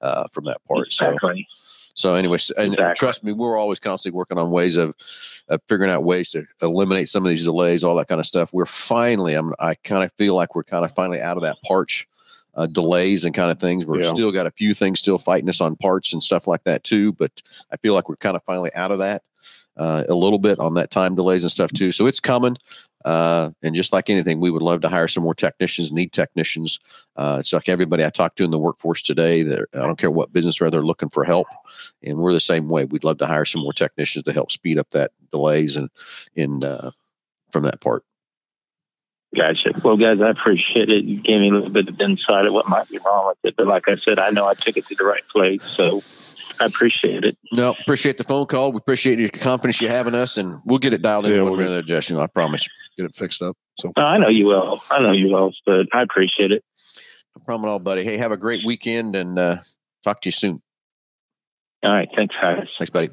uh, 0.00 0.26
from 0.28 0.44
that 0.44 0.64
part. 0.66 0.86
Exactly. 0.86 1.46
So. 1.50 1.68
So, 1.94 2.14
anyways, 2.14 2.50
and 2.52 2.72
Exactly. 2.72 2.94
trust 2.94 3.22
me, 3.22 3.32
we're 3.32 3.58
always 3.58 3.78
constantly 3.78 4.16
working 4.16 4.38
on 4.38 4.50
ways 4.50 4.76
of, 4.76 4.94
of 5.48 5.60
figuring 5.68 5.90
out 5.92 6.04
ways 6.04 6.30
to 6.30 6.46
eliminate 6.62 7.10
some 7.10 7.22
of 7.22 7.28
these 7.28 7.44
delays, 7.44 7.84
all 7.84 7.94
that 7.96 8.08
kind 8.08 8.18
of 8.18 8.24
stuff. 8.26 8.50
We're 8.50 8.64
finally, 8.64 9.34
I'm, 9.34 9.52
I 9.58 9.74
kind 9.74 10.02
of 10.02 10.10
feel 10.14 10.34
like 10.34 10.54
we're 10.54 10.64
kind 10.64 10.86
of 10.86 10.92
finally 10.92 11.20
out 11.20 11.36
of 11.36 11.42
that 11.42 11.58
parch 11.66 12.08
uh, 12.54 12.64
delays 12.66 13.26
and 13.26 13.34
kind 13.34 13.50
of 13.50 13.60
things. 13.60 13.84
We're 13.84 14.00
Yeah. 14.00 14.14
still 14.14 14.32
got 14.32 14.46
a 14.46 14.50
few 14.50 14.72
things 14.72 15.00
still 15.00 15.18
fighting 15.18 15.50
us 15.50 15.60
on 15.60 15.76
parts 15.76 16.14
and 16.14 16.22
stuff 16.22 16.46
like 16.46 16.64
that 16.64 16.82
too, 16.82 17.12
but 17.12 17.42
I 17.70 17.76
feel 17.76 17.92
like 17.92 18.08
we're 18.08 18.16
kind 18.16 18.36
of 18.36 18.42
finally 18.44 18.72
out 18.74 18.90
of 18.90 18.98
that 19.00 19.22
uh, 19.76 20.04
a 20.08 20.14
little 20.14 20.38
bit 20.38 20.58
on 20.58 20.74
that 20.74 20.90
time 20.90 21.14
delays 21.14 21.44
and 21.44 21.50
stuff 21.50 21.72
too. 21.72 21.92
So 21.92 22.06
it's 22.06 22.20
coming. 22.20 22.56
Uh, 23.04 23.50
and 23.62 23.74
just 23.74 23.92
like 23.92 24.08
anything, 24.08 24.38
we 24.38 24.50
would 24.50 24.62
love 24.62 24.80
to 24.82 24.88
hire 24.88 25.08
some 25.08 25.24
more 25.24 25.34
technicians, 25.34 25.90
need 25.90 26.12
technicians. 26.12 26.78
Uh, 27.16 27.38
it's 27.40 27.52
like 27.52 27.68
everybody 27.68 28.04
I 28.04 28.10
talked 28.10 28.36
to 28.38 28.44
in 28.44 28.52
the 28.52 28.58
workforce 28.58 29.02
today 29.02 29.42
that 29.42 29.66
I 29.74 29.78
don't 29.78 29.98
care 29.98 30.10
what 30.10 30.32
business 30.32 30.58
they're, 30.58 30.70
they're 30.70 30.82
looking 30.82 31.08
for 31.08 31.24
help. 31.24 31.48
And 32.02 32.18
we're 32.18 32.32
the 32.32 32.38
same 32.40 32.68
way. 32.68 32.84
We'd 32.84 33.02
love 33.02 33.18
to 33.18 33.26
hire 33.26 33.44
some 33.44 33.62
more 33.62 33.72
technicians 33.72 34.24
to 34.26 34.32
help 34.32 34.52
speed 34.52 34.78
up 34.78 34.90
that 34.90 35.10
delays 35.32 35.74
and, 35.74 35.90
in 36.36 36.62
uh, 36.62 36.92
from 37.50 37.64
that 37.64 37.80
part. 37.80 38.04
Gotcha. 39.34 39.72
Well, 39.82 39.96
guys, 39.96 40.20
I 40.20 40.28
appreciate 40.28 40.90
it. 40.90 41.04
You 41.04 41.16
gave 41.16 41.40
me 41.40 41.48
a 41.48 41.54
little 41.54 41.70
bit 41.70 41.88
of 41.88 41.98
insight 42.00 42.44
of 42.44 42.52
what 42.52 42.68
might 42.68 42.88
be 42.88 42.98
wrong 43.04 43.28
with 43.28 43.38
it. 43.44 43.56
But 43.56 43.66
like 43.66 43.88
I 43.88 43.94
said, 43.94 44.18
I 44.18 44.30
know 44.30 44.46
I 44.46 44.52
took 44.54 44.76
it 44.76 44.86
to 44.88 44.94
the 44.94 45.04
right 45.04 45.26
place. 45.28 45.64
So 45.64 46.02
I 46.62 46.66
appreciate 46.66 47.24
it. 47.24 47.36
No, 47.50 47.74
appreciate 47.80 48.18
the 48.18 48.24
phone 48.24 48.46
call. 48.46 48.70
We 48.72 48.78
appreciate 48.78 49.18
your 49.18 49.28
confidence 49.30 49.80
you 49.80 49.88
have 49.88 50.06
in 50.06 50.14
us, 50.14 50.36
and 50.36 50.60
we'll 50.64 50.78
get 50.78 50.92
it 50.94 51.02
dialed 51.02 51.26
in 51.26 51.32
Yeah, 51.32 51.42
one 51.42 51.50
we'll 51.52 51.58
way 51.58 51.64
or 51.64 51.66
get- 51.66 51.72
another, 51.72 51.86
Justin. 51.86 52.16
I 52.18 52.26
promise. 52.28 52.68
Get 52.96 53.06
it 53.06 53.14
fixed 53.16 53.42
up. 53.42 53.56
So 53.78 53.92
No, 53.96 54.04
I 54.04 54.18
know 54.18 54.28
you 54.28 54.46
will. 54.46 54.80
I 54.90 55.00
know 55.00 55.12
you 55.12 55.28
will, 55.32 55.52
but 55.66 55.86
I 55.92 56.02
appreciate 56.02 56.52
it. 56.52 56.62
No 57.36 57.42
problem 57.44 57.68
at 57.68 57.72
all, 57.72 57.78
buddy. 57.78 58.04
Hey, 58.04 58.18
have 58.18 58.30
a 58.32 58.36
great 58.36 58.64
weekend, 58.66 59.16
and 59.16 59.38
uh, 59.38 59.56
talk 60.04 60.20
to 60.22 60.28
you 60.28 60.32
soon. 60.32 60.62
All 61.82 61.90
right. 61.92 62.08
Thanks, 62.14 62.34
guys. 62.40 62.66
Thanks, 62.78 62.90
buddy. 62.90 63.10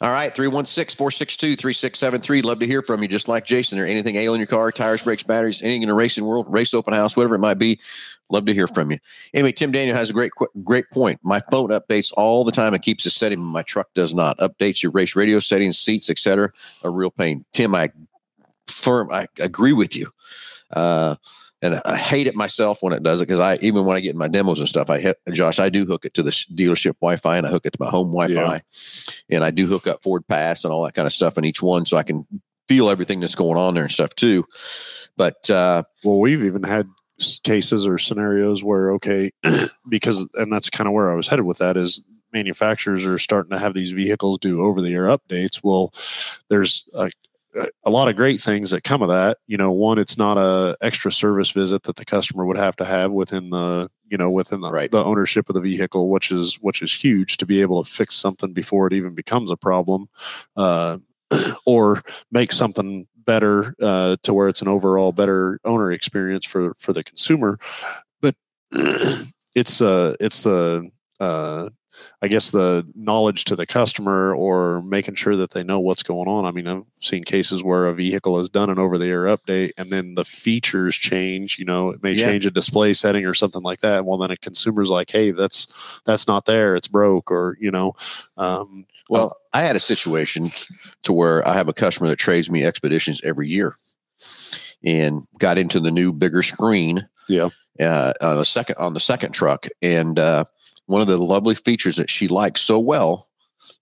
All 0.00 0.12
right, 0.12 0.32
316 0.32 0.96
462 0.96 1.56
3673. 1.56 2.42
Love 2.42 2.60
to 2.60 2.66
hear 2.66 2.82
from 2.82 3.02
you, 3.02 3.08
just 3.08 3.26
like 3.26 3.44
Jason, 3.44 3.80
or 3.80 3.84
anything 3.84 4.14
ailing 4.14 4.38
your 4.38 4.46
car, 4.46 4.70
tires, 4.70 5.02
brakes, 5.02 5.24
batteries, 5.24 5.60
anything 5.60 5.82
in 5.82 5.88
the 5.88 5.94
racing 5.94 6.24
world, 6.24 6.46
race 6.48 6.72
open 6.72 6.94
house, 6.94 7.16
whatever 7.16 7.34
it 7.34 7.40
might 7.40 7.58
be. 7.58 7.80
Love 8.30 8.46
to 8.46 8.54
hear 8.54 8.68
from 8.68 8.92
you. 8.92 8.98
Anyway, 9.34 9.50
Tim 9.50 9.72
Daniel 9.72 9.96
has 9.96 10.10
a 10.10 10.12
great, 10.12 10.30
great 10.62 10.88
point. 10.92 11.18
My 11.24 11.40
phone 11.50 11.70
updates 11.70 12.12
all 12.16 12.44
the 12.44 12.52
time 12.52 12.74
and 12.74 12.82
keeps 12.82 13.02
the 13.02 13.10
setting, 13.10 13.40
my 13.40 13.62
truck 13.62 13.88
does 13.94 14.14
not. 14.14 14.38
Updates 14.38 14.84
your 14.84 14.92
race 14.92 15.16
radio 15.16 15.40
settings, 15.40 15.76
seats, 15.76 16.08
etc. 16.08 16.52
A 16.84 16.90
real 16.90 17.10
pain. 17.10 17.44
Tim, 17.52 17.74
I 17.74 17.90
firm, 18.68 19.10
I 19.10 19.26
agree 19.40 19.72
with 19.72 19.96
you. 19.96 20.12
Uh, 20.70 21.16
and 21.60 21.80
I 21.84 21.96
hate 21.96 22.26
it 22.26 22.36
myself 22.36 22.82
when 22.82 22.92
it 22.92 23.02
does 23.02 23.20
it 23.20 23.26
because 23.26 23.40
I 23.40 23.56
even 23.62 23.84
when 23.84 23.96
I 23.96 24.00
get 24.00 24.12
in 24.12 24.18
my 24.18 24.28
demos 24.28 24.60
and 24.60 24.68
stuff, 24.68 24.90
I 24.90 25.00
hit 25.00 25.18
Josh. 25.32 25.58
I 25.58 25.68
do 25.68 25.84
hook 25.84 26.04
it 26.04 26.14
to 26.14 26.22
the 26.22 26.30
dealership 26.30 26.94
Wi-Fi 27.00 27.36
and 27.36 27.46
I 27.46 27.50
hook 27.50 27.66
it 27.66 27.72
to 27.72 27.78
my 27.80 27.90
home 27.90 28.12
Wi-Fi, 28.12 28.62
and 29.30 29.44
I 29.44 29.50
do 29.50 29.66
hook 29.66 29.86
up 29.86 30.02
Ford 30.02 30.26
Pass 30.26 30.64
and 30.64 30.72
all 30.72 30.84
that 30.84 30.94
kind 30.94 31.06
of 31.06 31.12
stuff 31.12 31.38
in 31.38 31.44
each 31.44 31.62
one, 31.62 31.86
so 31.86 31.96
I 31.96 32.02
can 32.02 32.26
feel 32.68 32.90
everything 32.90 33.20
that's 33.20 33.34
going 33.34 33.58
on 33.58 33.74
there 33.74 33.84
and 33.84 33.92
stuff 33.92 34.14
too. 34.14 34.44
But 35.16 35.48
uh, 35.50 35.84
Well, 36.04 36.18
we've 36.18 36.44
even 36.44 36.62
had 36.62 36.88
cases 37.42 37.86
or 37.86 37.98
scenarios 37.98 38.62
where, 38.62 38.92
okay, 38.92 39.30
because, 39.88 40.28
and 40.34 40.52
that's 40.52 40.70
kind 40.70 40.86
of 40.86 40.94
where 40.94 41.10
I 41.10 41.16
was 41.16 41.28
headed 41.28 41.44
with 41.44 41.58
that 41.58 41.76
is 41.76 42.04
manufacturers 42.32 43.04
are 43.04 43.18
starting 43.18 43.50
to 43.50 43.58
have 43.58 43.74
these 43.74 43.92
vehicles 43.92 44.38
do 44.38 44.62
over 44.62 44.80
the 44.80 44.94
air 44.94 45.06
updates. 45.06 45.60
Well, 45.62 45.92
there's 46.48 46.84
a, 46.94 47.10
a 47.84 47.90
lot 47.90 48.08
of 48.08 48.16
great 48.16 48.40
things 48.40 48.70
that 48.70 48.84
come 48.84 49.02
of 49.02 49.08
that. 49.08 49.38
You 49.46 49.56
know, 49.56 49.72
one, 49.72 49.98
it's 49.98 50.18
not 50.18 50.36
a 50.38 50.76
extra 50.80 51.10
service 51.10 51.50
visit 51.50 51.84
that 51.84 51.96
the 51.96 52.04
customer 52.04 52.46
would 52.46 52.58
have 52.58 52.76
to 52.76 52.84
have 52.84 53.10
within 53.10 53.50
the, 53.50 53.90
you 54.10 54.16
know, 54.16 54.30
within 54.30 54.60
the, 54.60 54.70
Right. 54.70 54.90
the 54.90 55.04
ownership 55.04 55.48
of 55.48 55.54
the 55.54 55.60
vehicle, 55.60 56.08
which 56.08 56.30
is, 56.30 56.56
which 56.56 56.82
is 56.82 56.92
huge 56.92 57.36
to 57.38 57.46
be 57.46 57.60
able 57.60 57.82
to 57.82 57.90
fix 57.90 58.14
something 58.14 58.52
before 58.52 58.86
it 58.86 58.92
even 58.92 59.14
becomes 59.14 59.50
a 59.50 59.56
problem. 59.56 60.08
Uh, 60.56 60.98
or 61.66 62.02
make 62.32 62.52
something 62.52 63.06
better 63.26 63.74
uh, 63.82 64.16
to 64.22 64.32
where 64.32 64.48
it's 64.48 64.62
an 64.62 64.68
overall 64.68 65.12
better 65.12 65.60
owner 65.64 65.92
experience 65.92 66.46
for 66.46 66.72
for 66.78 66.94
the 66.94 67.04
consumer 67.04 67.58
but 68.22 68.34
it's 69.54 69.82
uh 69.82 70.16
it's 70.18 70.42
the 70.42 70.90
uh 71.20 71.68
I 72.22 72.28
guess 72.28 72.50
the 72.50 72.86
knowledge 72.94 73.44
to 73.44 73.56
the 73.56 73.66
customer 73.66 74.34
or 74.34 74.82
making 74.82 75.14
sure 75.14 75.36
that 75.36 75.52
they 75.52 75.62
know 75.62 75.78
what's 75.80 76.02
going 76.02 76.28
on. 76.28 76.44
I 76.44 76.50
mean, 76.50 76.66
I've 76.66 76.84
seen 76.92 77.24
cases 77.24 77.62
where 77.62 77.86
a 77.86 77.94
vehicle 77.94 78.38
has 78.38 78.48
done 78.48 78.70
an 78.70 78.78
over 78.78 78.98
the 78.98 79.06
air 79.06 79.24
update 79.24 79.70
and 79.78 79.90
then 79.92 80.14
the 80.14 80.24
features 80.24 80.96
change, 80.96 81.58
you 81.58 81.64
know, 81.64 81.90
it 81.90 82.02
may 82.02 82.12
Yeah. 82.12 82.26
change 82.26 82.46
a 82.46 82.50
display 82.50 82.92
setting 82.94 83.24
or 83.24 83.34
something 83.34 83.62
like 83.62 83.80
that. 83.80 84.04
Well, 84.04 84.18
then 84.18 84.30
a 84.30 84.36
consumer's 84.36 84.90
like, 84.90 85.10
Hey, 85.10 85.30
that's, 85.30 85.68
that's 86.04 86.26
not 86.26 86.44
there. 86.46 86.74
It's 86.76 86.88
broke 86.88 87.30
or, 87.30 87.56
you 87.60 87.70
know, 87.70 87.94
um, 88.36 88.86
well, 89.08 89.36
I 89.52 89.62
had 89.62 89.76
a 89.76 89.80
situation 89.80 90.50
to 91.04 91.12
where 91.12 91.46
I 91.48 91.54
have 91.54 91.68
a 91.68 91.72
customer 91.72 92.08
that 92.10 92.18
trades 92.18 92.50
me 92.50 92.64
expeditions 92.64 93.20
every 93.24 93.48
year, 93.48 93.76
and 94.84 95.26
got 95.38 95.58
into 95.58 95.80
the 95.80 95.90
new 95.90 96.12
bigger 96.12 96.42
screen. 96.42 97.08
Yeah. 97.28 97.48
Uh, 97.80 98.12
on 98.20 98.36
the 98.36 98.44
second 98.44 98.76
on 98.78 98.92
the 98.92 99.00
second 99.00 99.30
truck, 99.32 99.68
and 99.80 100.18
uh, 100.18 100.44
one 100.88 101.02
of 101.02 101.06
the 101.06 101.18
lovely 101.18 101.54
features 101.54 101.96
that 101.96 102.08
she 102.08 102.28
liked 102.28 102.58
so 102.58 102.78
well 102.78 103.28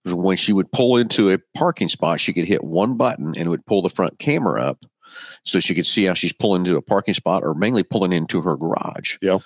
was 0.03 0.13
when 0.13 0.35
she 0.35 0.51
would 0.51 0.71
pull 0.73 0.97
into 0.97 1.31
a 1.31 1.39
parking 1.55 1.87
spot, 1.87 2.19
she 2.19 2.33
could 2.33 2.45
hit 2.45 2.63
one 2.63 2.97
button 2.97 3.27
and 3.27 3.37
it 3.37 3.49
would 3.49 3.65
pull 3.65 3.81
the 3.81 3.89
front 3.89 4.19
camera 4.19 4.61
up, 4.61 4.85
so 5.45 5.61
she 5.61 5.73
could 5.73 5.85
see 5.85 6.03
how 6.03 6.13
she's 6.13 6.33
pulling 6.33 6.65
into 6.65 6.77
a 6.77 6.81
parking 6.81 7.13
spot 7.13 7.43
or 7.43 7.53
mainly 7.55 7.81
pulling 7.81 8.11
into 8.11 8.41
her 8.41 8.57
garage. 8.57 9.17
Yeah. 9.21 9.39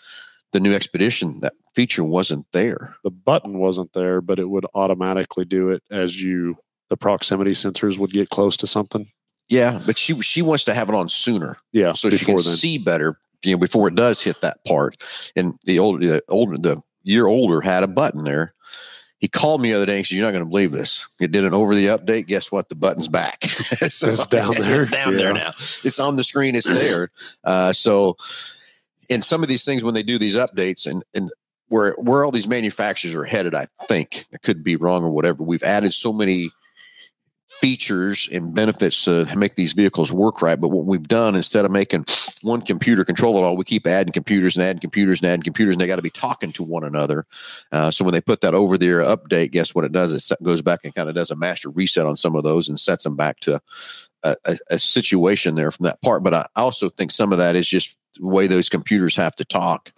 The 0.54 0.60
new 0.60 0.74
expedition 0.74 1.40
that 1.42 1.54
feature 1.76 2.04
wasn't 2.04 2.48
there. 2.52 2.96
the 3.04 3.12
button 3.12 3.60
wasn't 3.60 3.94
there, 3.94 4.22
but 4.22 4.40
it 4.40 4.50
would 4.50 4.66
automatically 4.74 5.46
do 5.46 5.70
it 5.70 5.84
as 5.92 6.22
you 6.22 6.58
the 6.90 6.98
proximity 6.98 7.52
sensors 7.52 7.98
would 7.98 8.12
get 8.12 8.30
close 8.30 8.58
to 8.58 8.68
something. 8.68 9.06
Yeah, 9.48 9.80
but 9.86 9.98
she 9.98 10.20
she 10.22 10.42
wants 10.42 10.66
to 10.66 10.74
have 10.74 10.90
it 10.90 10.96
on 10.96 11.08
sooner. 11.08 11.58
Yeah, 11.72 11.94
so 11.94 12.10
she 12.10 12.26
can 12.26 12.36
then. 12.36 12.44
see 12.44 12.78
better 12.80 13.18
you 13.44 13.54
know 13.54 13.60
before 13.60 13.88
it 13.88 13.96
does 13.96 14.22
hit 14.22 14.42
that 14.42 14.64
part 14.66 14.98
and 15.36 15.56
the 15.66 15.80
older 15.80 16.06
the 16.06 16.24
older 16.30 16.58
the 16.58 16.82
year 17.04 17.28
older 17.28 17.62
had 17.62 17.84
a 17.84 17.88
button 17.88 18.24
there. 18.24 18.54
He 19.20 19.28
called 19.28 19.62
me 19.62 19.70
the 19.70 19.76
other 19.76 19.86
day 19.86 19.98
and 19.98 20.06
said 20.08 20.16
you're 20.16 20.26
not 20.26 20.32
going 20.32 20.44
to 20.44 20.50
believe 20.50 20.72
this. 20.72 21.08
It 21.20 21.32
did 21.32 21.46
an 21.46 21.54
over 21.54 21.76
the 21.76 21.86
update. 21.88 22.26
Guess 22.26 22.52
what? 22.52 22.70
The 22.70 22.76
button's 22.76 23.08
back. 23.08 23.44
So 23.92 24.08
It's 24.10 24.26
down 24.28 24.54
there. 24.58 24.82
it's 24.82 24.92
down 24.92 25.16
there 25.18 25.34
now. 25.34 25.52
It's 25.84 26.00
on 26.00 26.16
the 26.16 26.24
screen. 26.24 26.56
It's 26.56 26.68
there. 26.68 27.10
Uh, 27.44 27.72
so 27.74 28.18
and 29.10 29.24
some 29.24 29.44
of 29.44 29.50
these 29.50 29.66
things 29.66 29.84
when 29.84 29.94
they 29.94 30.04
do 30.04 30.18
these 30.18 30.36
updates 30.36 30.86
and 30.90 31.04
and 31.14 31.30
where 31.68 31.94
where 31.94 32.24
all 32.24 32.32
these 32.32 32.48
manufacturers 32.48 33.14
are 33.16 33.24
headed 33.26 33.54
i 33.56 33.66
think 33.88 34.26
i 34.34 34.38
could 34.38 34.64
be 34.64 34.76
wrong 34.76 35.04
or 35.04 35.10
whatever 35.10 35.44
we've 35.44 35.64
added 35.64 35.94
so 35.94 36.12
many 36.14 36.50
features 37.60 38.30
and 38.32 38.54
benefits 38.54 39.04
to 39.06 39.28
make 39.36 39.56
these 39.56 39.74
vehicles 39.74 40.12
work 40.12 40.42
right. 40.42 40.60
But 40.60 40.70
what 40.70 40.86
we've 40.86 41.08
done 41.08 41.36
instead 41.36 41.66
of 41.66 41.72
making 41.72 42.06
one 42.42 42.62
computer 42.62 43.04
control 43.04 43.38
it 43.38 43.44
all, 43.44 43.56
we 43.56 43.64
keep 43.64 43.86
adding 43.86 44.14
computers 44.14 44.58
and 44.58 44.64
adding 44.64 44.80
computers 44.80 45.22
and 45.22 45.30
adding 45.30 45.44
computers, 45.44 45.76
and 45.76 45.82
they 45.82 45.88
got 45.88 45.98
to 45.98 46.02
be 46.02 46.10
talking 46.10 46.52
to 46.54 46.64
one 46.64 46.84
another. 46.84 47.26
Uh, 47.72 47.92
so 47.92 48.04
when 48.04 48.14
they 48.14 48.22
put 48.22 48.42
that 48.42 48.56
over 48.56 48.78
the 48.78 48.88
air 48.88 49.04
update, 49.04 49.52
guess 49.52 49.76
what 49.76 49.86
it 49.86 49.92
does? 49.92 50.32
It 50.32 50.44
goes 50.44 50.62
back 50.62 50.82
and 50.84 50.96
kind 50.96 51.10
of 51.10 51.16
does 51.16 51.32
a 51.32 51.36
master 51.36 51.70
reset 51.70 52.06
on 52.06 52.18
some 52.18 52.36
of 52.36 52.44
those 52.44 52.70
and 52.70 52.80
sets 52.80 53.04
them 53.04 53.16
back 53.16 53.40
to 53.42 53.62
a, 54.24 54.36
a, 54.46 54.58
a 54.72 54.80
situation 54.80 55.56
there 55.56 55.72
from 55.72 55.86
that 55.86 56.02
part. 56.02 56.24
But 56.24 56.34
I 56.34 56.48
also 56.56 56.90
think 56.90 57.12
some 57.12 57.32
of 57.32 57.38
that 57.38 57.56
is 57.56 57.68
just 57.68 57.96
the 58.18 58.28
way 58.28 58.48
those 58.48 58.70
computers 58.70 59.16
have 59.16 59.36
to 59.38 59.46
talk 59.46 59.92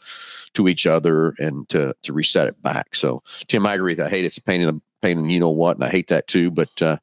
to 0.54 0.68
each 0.68 0.86
other 0.86 1.34
and 1.39 1.68
to 1.70 1.96
to 2.04 2.13
reset 2.13 2.48
it 2.48 2.62
back. 2.62 2.96
So 2.96 3.24
Tim, 3.48 3.66
I 3.66 3.76
agree. 3.76 3.92
with 3.92 4.00
that. 4.00 4.08
I 4.08 4.10
hate 4.10 4.26
it's 4.26 4.38
a 4.38 4.42
pain 4.44 4.62
in 4.62 4.68
the 4.68 4.82
pain 5.04 5.20
in 5.20 5.30
you 5.30 5.39
know 5.39 5.50
what, 5.50 5.78
and 5.78 5.84
I 5.84 5.89
hate 5.89 6.08
that 6.08 6.28
too. 6.28 6.50
But 6.50 6.82
uh, 6.82 6.98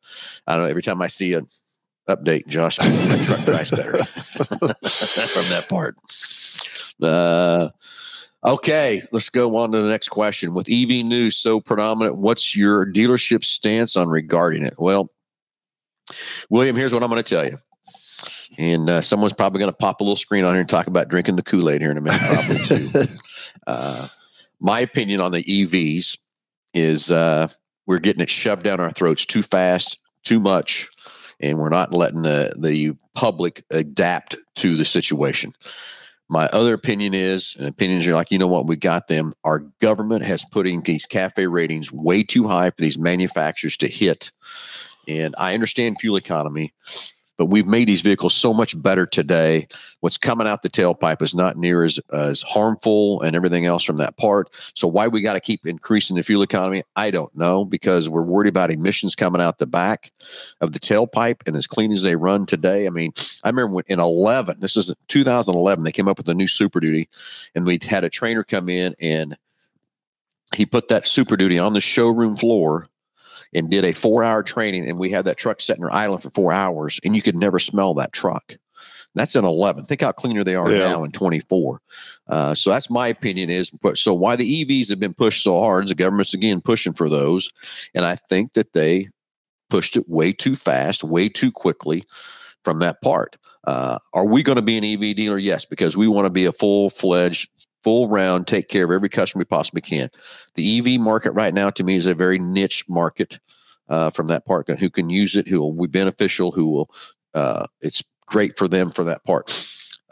I 0.46 0.54
don't 0.54 0.64
know. 0.64 0.70
Every 0.70 0.82
time 0.82 1.00
I 1.02 1.06
see 1.06 1.34
an 1.34 1.48
update, 2.08 2.48
Josh, 2.48 2.78
my 2.78 2.86
truck 3.24 3.44
drives 3.44 3.70
better 3.70 4.04
from 4.04 5.44
that 5.50 5.66
part. 5.68 5.96
Uh, 7.00 7.68
okay, 8.44 9.02
let's 9.12 9.28
go 9.28 9.56
on 9.56 9.72
to 9.72 9.80
the 9.80 9.88
next 9.88 10.08
question. 10.08 10.54
With 10.54 10.68
EV 10.68 11.04
news 11.04 11.36
so 11.36 11.60
predominant, 11.60 12.16
what's 12.16 12.56
your 12.56 12.84
dealership 12.84 13.44
stance 13.44 13.96
on 13.96 14.08
regarding 14.08 14.64
it? 14.64 14.74
Well, 14.78 15.10
William, 16.48 16.76
here's 16.76 16.92
what 16.92 17.02
I'm 17.02 17.10
going 17.10 17.22
to 17.22 17.34
tell 17.34 17.46
you. 17.46 17.58
And 18.58 18.90
uh, 18.90 19.00
someone's 19.00 19.32
probably 19.32 19.60
going 19.60 19.70
to 19.70 19.76
pop 19.76 20.00
a 20.00 20.04
little 20.04 20.16
screen 20.16 20.44
on 20.44 20.52
here 20.54 20.60
and 20.60 20.68
talk 20.68 20.88
about 20.88 21.08
drinking 21.08 21.36
the 21.36 21.42
Kool 21.42 21.70
Aid 21.70 21.80
here 21.80 21.90
in 21.90 21.96
a 21.96 22.00
minute, 22.00 22.20
probably 22.20 22.58
too. 22.58 23.04
uh, 23.66 24.08
my 24.58 24.80
opinion 24.80 25.20
on 25.20 25.32
the 25.32 25.42
EVs 25.42 26.18
is 26.74 27.10
uh, 27.10 27.48
we're 27.86 27.98
getting 27.98 28.22
it 28.22 28.30
shoved 28.30 28.62
down 28.62 28.80
our 28.80 28.90
throats 28.90 29.26
too 29.26 29.42
fast, 29.42 29.98
too 30.22 30.40
much, 30.40 30.88
and 31.40 31.58
we're 31.58 31.68
not 31.68 31.94
letting 31.94 32.22
the, 32.22 32.52
the 32.58 32.92
public 33.14 33.64
adapt 33.70 34.36
to 34.56 34.76
the 34.76 34.84
situation. 34.84 35.52
My 36.28 36.46
other 36.52 36.74
opinion 36.74 37.12
is, 37.12 37.56
and 37.58 37.66
opinions 37.66 38.06
are 38.06 38.14
like, 38.14 38.30
you 38.30 38.38
know 38.38 38.46
what, 38.46 38.66
we 38.66 38.76
got 38.76 39.08
them. 39.08 39.32
Our 39.42 39.60
government 39.80 40.24
has 40.24 40.44
putting 40.44 40.82
these 40.82 41.04
cafe 41.04 41.48
ratings 41.48 41.90
way 41.90 42.22
too 42.22 42.46
high 42.46 42.70
for 42.70 42.80
these 42.80 42.98
manufacturers 42.98 43.76
to 43.78 43.88
hit. 43.88 44.30
And 45.08 45.34
I 45.38 45.54
understand 45.54 45.98
fuel 45.98 46.16
economy, 46.16 46.72
but 47.40 47.46
we've 47.46 47.66
made 47.66 47.88
these 47.88 48.02
vehicles 48.02 48.34
so 48.34 48.52
much 48.52 48.80
better 48.82 49.06
today. 49.06 49.66
What's 50.00 50.18
coming 50.18 50.46
out 50.46 50.60
the 50.60 50.68
tailpipe 50.68 51.22
is 51.22 51.34
not 51.34 51.56
near 51.56 51.84
as 51.84 51.98
as 52.12 52.42
harmful 52.42 53.22
and 53.22 53.34
everything 53.34 53.64
else 53.64 53.82
from 53.82 53.96
that 53.96 54.18
part. 54.18 54.50
So 54.74 54.86
why 54.86 55.08
we 55.08 55.22
got 55.22 55.32
to 55.32 55.40
keep 55.40 55.64
increasing 55.64 56.16
the 56.16 56.22
fuel 56.22 56.42
economy, 56.42 56.82
I 56.96 57.10
don't 57.10 57.34
know 57.34 57.64
because 57.64 58.10
we're 58.10 58.24
worried 58.24 58.50
about 58.50 58.70
emissions 58.70 59.14
coming 59.14 59.40
out 59.40 59.56
the 59.56 59.66
back 59.66 60.12
of 60.60 60.72
the 60.72 60.78
tailpipe 60.78 61.40
and 61.46 61.56
as 61.56 61.66
clean 61.66 61.92
as 61.92 62.02
they 62.02 62.14
run 62.14 62.44
today. 62.44 62.86
I 62.86 62.90
mean, 62.90 63.14
I 63.42 63.48
remember 63.48 63.76
when, 63.76 63.84
in 63.86 64.00
11, 64.00 64.60
this 64.60 64.76
is 64.76 64.94
2011, 65.08 65.82
they 65.82 65.92
came 65.92 66.08
up 66.08 66.18
with 66.18 66.28
a 66.28 66.34
new 66.34 66.46
Super 66.46 66.78
Duty 66.78 67.08
and 67.54 67.64
we 67.64 67.78
had 67.82 68.04
a 68.04 68.10
trainer 68.10 68.44
come 68.44 68.68
in 68.68 68.94
and 69.00 69.38
he 70.54 70.66
put 70.66 70.88
that 70.88 71.06
Super 71.06 71.38
Duty 71.38 71.58
on 71.58 71.72
the 71.72 71.80
showroom 71.80 72.36
floor 72.36 72.89
and 73.54 73.70
did 73.70 73.84
a 73.84 73.92
four 73.92 74.22
hour 74.22 74.42
training 74.42 74.88
and 74.88 74.98
we 74.98 75.10
had 75.10 75.24
that 75.24 75.36
truck 75.36 75.60
sitting 75.60 75.82
there 75.82 75.94
idling 75.94 76.20
for 76.20 76.30
four 76.30 76.52
hours 76.52 77.00
and 77.04 77.16
you 77.16 77.22
could 77.22 77.36
never 77.36 77.58
smell 77.58 77.94
that 77.94 78.12
truck. 78.12 78.54
That's 79.14 79.34
in 79.34 79.44
11 79.44 79.86
think 79.86 80.02
how 80.02 80.12
cleaner 80.12 80.44
they 80.44 80.54
are 80.54 80.70
yeah. 80.70 80.78
now 80.78 81.02
in 81.02 81.10
24 81.10 81.80
uh, 82.28 82.54
so 82.54 82.70
that's 82.70 82.88
my 82.88 83.08
opinion 83.08 83.50
is 83.50 83.72
so 83.94 84.14
why 84.14 84.36
the 84.36 84.64
evs 84.64 84.88
have 84.88 85.00
been 85.00 85.14
pushed 85.14 85.42
so 85.42 85.58
hard 85.60 85.88
the 85.88 85.96
government's 85.96 86.32
again 86.32 86.60
pushing 86.60 86.92
for 86.92 87.08
those 87.08 87.50
and 87.92 88.04
i 88.04 88.14
think 88.14 88.52
that 88.52 88.72
they 88.72 89.08
pushed 89.68 89.96
it 89.96 90.08
way 90.08 90.32
too 90.32 90.54
fast 90.54 91.02
way 91.02 91.28
too 91.28 91.50
quickly 91.50 92.04
from 92.64 92.78
that 92.80 93.00
part. 93.02 93.36
Uh, 93.64 93.98
are 94.14 94.24
we 94.24 94.42
going 94.42 94.56
to 94.56 94.62
be 94.62 94.78
an 94.78 94.84
ev 94.84 95.00
dealer? 95.16 95.38
Yes 95.38 95.64
because 95.64 95.96
we 95.96 96.08
want 96.08 96.26
to 96.26 96.30
be 96.30 96.44
a 96.44 96.52
full-fledged 96.52 97.66
full 97.82 98.08
round, 98.08 98.46
take 98.46 98.68
care 98.68 98.84
of 98.84 98.90
every 98.90 99.08
customer 99.08 99.40
we 99.40 99.44
possibly 99.44 99.80
can. 99.80 100.10
The 100.54 100.78
EV 100.78 101.00
market 101.00 101.32
right 101.32 101.54
now, 101.54 101.70
to 101.70 101.84
me, 101.84 101.96
is 101.96 102.06
a 102.06 102.14
very 102.14 102.38
niche 102.38 102.88
market 102.88 103.38
uh, 103.88 104.10
from 104.10 104.26
that 104.26 104.46
part. 104.46 104.68
Who 104.68 104.90
can 104.90 105.10
use 105.10 105.36
it? 105.36 105.48
Who 105.48 105.60
will 105.60 105.72
be 105.72 105.86
beneficial? 105.86 106.52
Who 106.52 106.70
will? 106.70 106.90
Uh, 107.34 107.66
it's 107.80 108.02
great 108.26 108.56
for 108.56 108.68
them 108.68 108.90
for 108.90 109.04
that 109.04 109.24
part. 109.24 109.50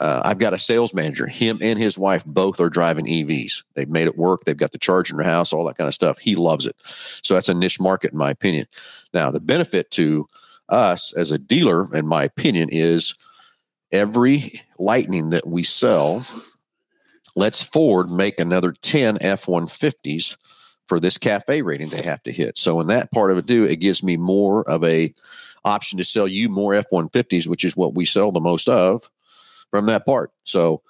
Uh, 0.00 0.22
I've 0.24 0.38
got 0.38 0.54
a 0.54 0.59
sales 0.59 0.94
manager. 0.94 1.26
Him 1.26 1.59
and 1.61 1.78
his 1.78 1.98
wife 1.98 2.24
both 2.24 2.61
are 2.61 2.70
driving 2.70 3.07
EVs. 3.07 3.64
They've 3.74 3.88
made 3.88 4.07
it 4.07 4.16
work. 4.16 4.44
They've 4.44 4.57
got 4.57 4.72
the 4.72 4.78
charger 4.78 5.14
in 5.14 5.16
their 5.16 5.26
house, 5.26 5.52
all 5.52 5.64
that 5.64 5.76
kind 5.76 5.88
of 5.88 5.94
stuff. 5.94 6.18
He 6.18 6.37
loves 6.37 6.66
it. 6.66 6.76
So 6.85 7.35
that's 7.35 7.48
a 7.48 7.54
niche 7.54 7.81
market, 7.81 8.12
in 8.12 8.18
my 8.18 8.31
opinion. 8.31 8.66
Now, 9.12 9.31
the 9.31 9.40
benefit 9.40 9.90
to 9.92 10.28
us 10.68 11.12
as 11.14 11.31
a 11.31 11.38
dealer, 11.38 11.94
in 11.96 12.07
my 12.07 12.24
opinion, 12.24 12.68
is 12.70 13.14
every 13.90 14.61
Lightning 14.78 15.31
that 15.31 15.46
we 15.46 15.64
sell 15.64 16.24
Let's 17.38 17.62
Ford 17.62 18.11
make 18.11 18.40
another 18.40 18.72
10 18.72 19.18
F 19.20 19.46
150s 19.46 20.37
for 20.88 20.98
this 20.98 21.16
cafe 21.16 21.62
rating 21.62 21.88
they 21.88 22.03
have 22.03 22.20
to 22.24 22.33
hit. 22.33 22.59
So 22.59 22.81
in 22.81 22.88
that 22.88 23.12
part 23.12 23.31
of 23.31 23.38
it, 23.38 23.46
do 23.46 23.62
it 23.62 23.77
gives 23.77 24.03
me 24.03 24.16
more 24.16 24.68
of 24.68 24.83
a 24.83 25.14
option 25.64 25.98
to 25.98 26.05
sell 26.05 26.27
you 26.27 26.48
more 26.48 26.74
F 26.74 26.87
150s, 26.90 27.46
which 27.46 27.62
is 27.62 27.77
what 27.77 27.94
we 27.94 28.07
sell 28.07 28.33
the 28.33 28.40
most 28.40 28.68
of 28.68 29.09
from 29.70 29.87
that 29.87 30.05
part. 30.05 30.33
So 30.42 30.83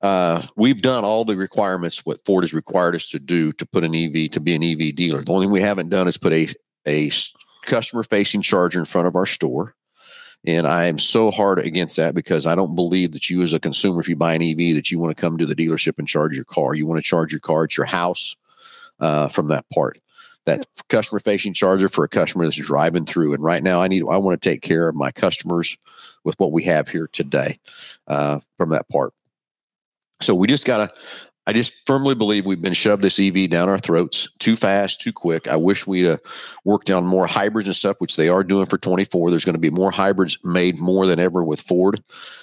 uh, 0.00 0.46
we've 0.56 0.80
done 0.80 1.04
all 1.04 1.26
the 1.26 1.36
requirements 1.36 2.06
what 2.06 2.24
Ford 2.24 2.42
has 2.44 2.54
required 2.54 2.94
us 2.94 3.06
to 3.08 3.18
do 3.18 3.52
to 3.52 3.66
put 3.66 3.84
an 3.84 3.94
EV 3.94 4.30
to 4.30 4.40
be 4.40 4.54
an 4.54 4.64
EV 4.64 4.94
dealer. 4.94 5.22
The 5.22 5.32
only 5.32 5.44
thing 5.44 5.52
we 5.52 5.60
haven't 5.60 5.90
done 5.90 6.08
is 6.08 6.16
put 6.16 6.32
a 6.32 6.48
a 6.88 7.10
customer 7.66 8.02
facing 8.02 8.40
charger 8.40 8.78
in 8.78 8.86
front 8.86 9.08
of 9.08 9.14
our 9.14 9.26
store. 9.26 9.74
And 10.44 10.66
I 10.66 10.86
am 10.86 10.98
so 10.98 11.30
hard 11.30 11.60
against 11.60 11.96
that 11.96 12.14
because 12.14 12.46
I 12.46 12.54
don't 12.54 12.74
believe 12.74 13.12
that 13.12 13.30
you, 13.30 13.42
as 13.42 13.52
a 13.52 13.60
consumer, 13.60 14.00
if 14.00 14.08
you 14.08 14.16
buy 14.16 14.34
an 14.34 14.42
EV, 14.42 14.74
that 14.74 14.90
you 14.90 14.98
want 14.98 15.16
to 15.16 15.20
come 15.20 15.38
to 15.38 15.46
the 15.46 15.54
dealership 15.54 15.98
and 15.98 16.08
charge 16.08 16.34
your 16.34 16.44
car. 16.44 16.74
You 16.74 16.86
want 16.86 17.02
to 17.02 17.08
charge 17.08 17.32
your 17.32 17.40
car 17.40 17.64
at 17.64 17.76
your 17.76 17.86
house 17.86 18.34
uh, 18.98 19.28
from 19.28 19.48
that 19.48 19.64
part. 19.72 19.98
That 20.44 20.66
customer 20.88 21.20
facing 21.20 21.54
charger 21.54 21.88
for 21.88 22.02
a 22.02 22.08
customer 22.08 22.44
that's 22.44 22.56
driving 22.56 23.04
through. 23.04 23.34
And 23.34 23.44
right 23.44 23.62
now, 23.62 23.80
I 23.80 23.86
need 23.86 24.02
I 24.10 24.16
want 24.16 24.40
to 24.40 24.50
take 24.50 24.62
care 24.62 24.88
of 24.88 24.96
my 24.96 25.12
customers 25.12 25.76
with 26.24 26.38
what 26.40 26.50
we 26.50 26.64
have 26.64 26.88
here 26.88 27.08
today 27.12 27.60
uh, 28.08 28.40
from 28.58 28.70
that 28.70 28.88
part. 28.88 29.14
So 30.20 30.34
we 30.34 30.48
just 30.48 30.66
got 30.66 30.78
to 30.78 30.94
I 31.46 31.52
just 31.52 31.74
firmly 31.86 32.14
believe 32.14 32.46
we've 32.46 32.62
been 32.62 32.72
shoved 32.72 33.02
this 33.02 33.18
EV 33.18 33.50
down 33.50 33.68
our 33.68 33.78
throats 33.78 34.28
too 34.38 34.54
fast, 34.54 35.00
too 35.00 35.12
quick. 35.12 35.48
I 35.48 35.56
wish 35.56 35.86
we'd 35.88 36.06
uh, 36.06 36.18
worked 36.64 36.88
on 36.88 37.04
more 37.04 37.26
hybrids 37.26 37.68
and 37.68 37.74
stuff, 37.74 37.96
which 37.98 38.14
they 38.14 38.28
are 38.28 38.44
doing 38.44 38.66
for 38.66 38.78
24. 38.78 39.30
There's 39.30 39.44
going 39.44 39.54
to 39.54 39.58
be 39.58 39.70
more 39.70 39.90
hybrids 39.90 40.38
made 40.44 40.78
more 40.78 41.06
than 41.06 41.18
ever 41.18 41.42
with 41.42 41.60
Ford 41.60 42.02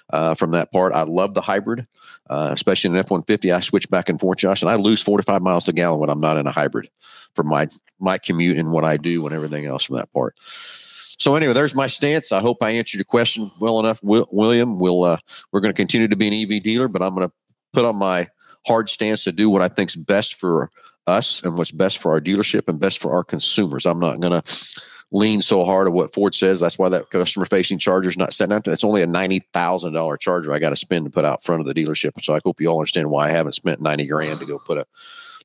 uh, 0.09 0.33
from 0.35 0.51
that 0.51 0.73
part. 0.73 0.93
I 0.93 1.03
love 1.03 1.33
the 1.33 1.41
hybrid, 1.41 1.87
uh, 2.29 2.49
especially 2.51 2.89
in 2.89 2.95
an 2.95 2.99
F 2.99 3.09
150. 3.09 3.53
I 3.53 3.61
switch 3.61 3.89
back 3.89 4.09
and 4.09 4.19
forth, 4.19 4.39
Josh, 4.39 4.61
and 4.61 4.69
I 4.69 4.75
lose 4.75 5.01
45 5.01 5.41
miles 5.41 5.69
a 5.69 5.73
gallon 5.73 6.01
when 6.01 6.09
I'm 6.09 6.19
not 6.19 6.37
in 6.37 6.45
a 6.45 6.51
hybrid 6.51 6.89
for 7.35 7.43
my, 7.43 7.69
my 7.99 8.17
commute 8.17 8.57
and 8.57 8.71
what 8.71 8.83
I 8.83 8.97
do 8.97 9.25
and 9.25 9.33
everything 9.33 9.65
else 9.65 9.85
from 9.85 9.95
that 9.95 10.11
part. 10.11 10.35
So 10.41 11.35
anyway, 11.35 11.53
there's 11.53 11.75
my 11.75 11.87
stance. 11.87 12.33
I 12.33 12.39
hope 12.41 12.63
I 12.63 12.71
answered 12.71 12.97
your 12.97 13.05
question 13.05 13.49
well 13.59 13.79
enough, 13.79 13.99
William. 14.01 14.79
We'll 14.79 15.03
uh, 15.03 15.17
we're 15.51 15.59
going 15.59 15.73
to 15.73 15.77
continue 15.77 16.07
to 16.07 16.15
be 16.15 16.27
an 16.27 16.33
EV 16.33 16.63
dealer, 16.63 16.87
but 16.87 17.01
I'm 17.01 17.13
going 17.13 17.27
to 17.27 17.33
put 17.73 17.83
on 17.83 17.97
my 17.97 18.27
hard 18.67 18.89
stance 18.89 19.23
to 19.23 19.31
do 19.31 19.49
what 19.49 19.61
I 19.61 19.67
think's 19.67 19.95
best 19.95 20.35
for 20.35 20.69
us 21.07 21.41
and 21.43 21.57
what's 21.57 21.71
best 21.71 21.97
for 21.97 22.11
our 22.11 22.21
dealership 22.21 22.67
and 22.67 22.79
best 22.79 22.99
for 22.99 23.13
our 23.13 23.23
consumers. 23.23 23.85
I'm 23.85 23.99
not 23.99 24.19
going 24.19 24.41
to 24.41 24.81
lean 25.11 25.41
so 25.41 25.65
hard 25.65 25.87
at 25.87 25.93
what 25.93 26.13
Ford 26.13 26.35
says. 26.35 26.59
That's 26.59 26.77
why 26.77 26.89
that 26.89 27.09
customer 27.09 27.45
facing 27.45 27.79
charger 27.79 28.09
is 28.09 28.17
not 28.17 28.33
setting 28.33 28.53
out. 28.53 28.67
It's 28.67 28.83
only 28.83 29.01
a 29.01 29.07
ninety 29.07 29.39
thousand 29.53 29.93
dollar 29.93 30.17
charger 30.17 30.53
I 30.53 30.59
got 30.59 30.69
to 30.69 30.75
spend 30.75 31.05
to 31.05 31.11
put 31.11 31.25
out 31.25 31.43
front 31.43 31.61
of 31.61 31.67
the 31.67 31.73
dealership. 31.73 32.23
So 32.23 32.35
I 32.35 32.41
hope 32.43 32.61
you 32.61 32.67
all 32.67 32.79
understand 32.79 33.09
why 33.09 33.27
I 33.29 33.31
haven't 33.31 33.53
spent 33.53 33.81
ninety 33.81 34.05
grand 34.05 34.39
to 34.39 34.45
go 34.45 34.59
put 34.59 34.77
a 34.77 34.85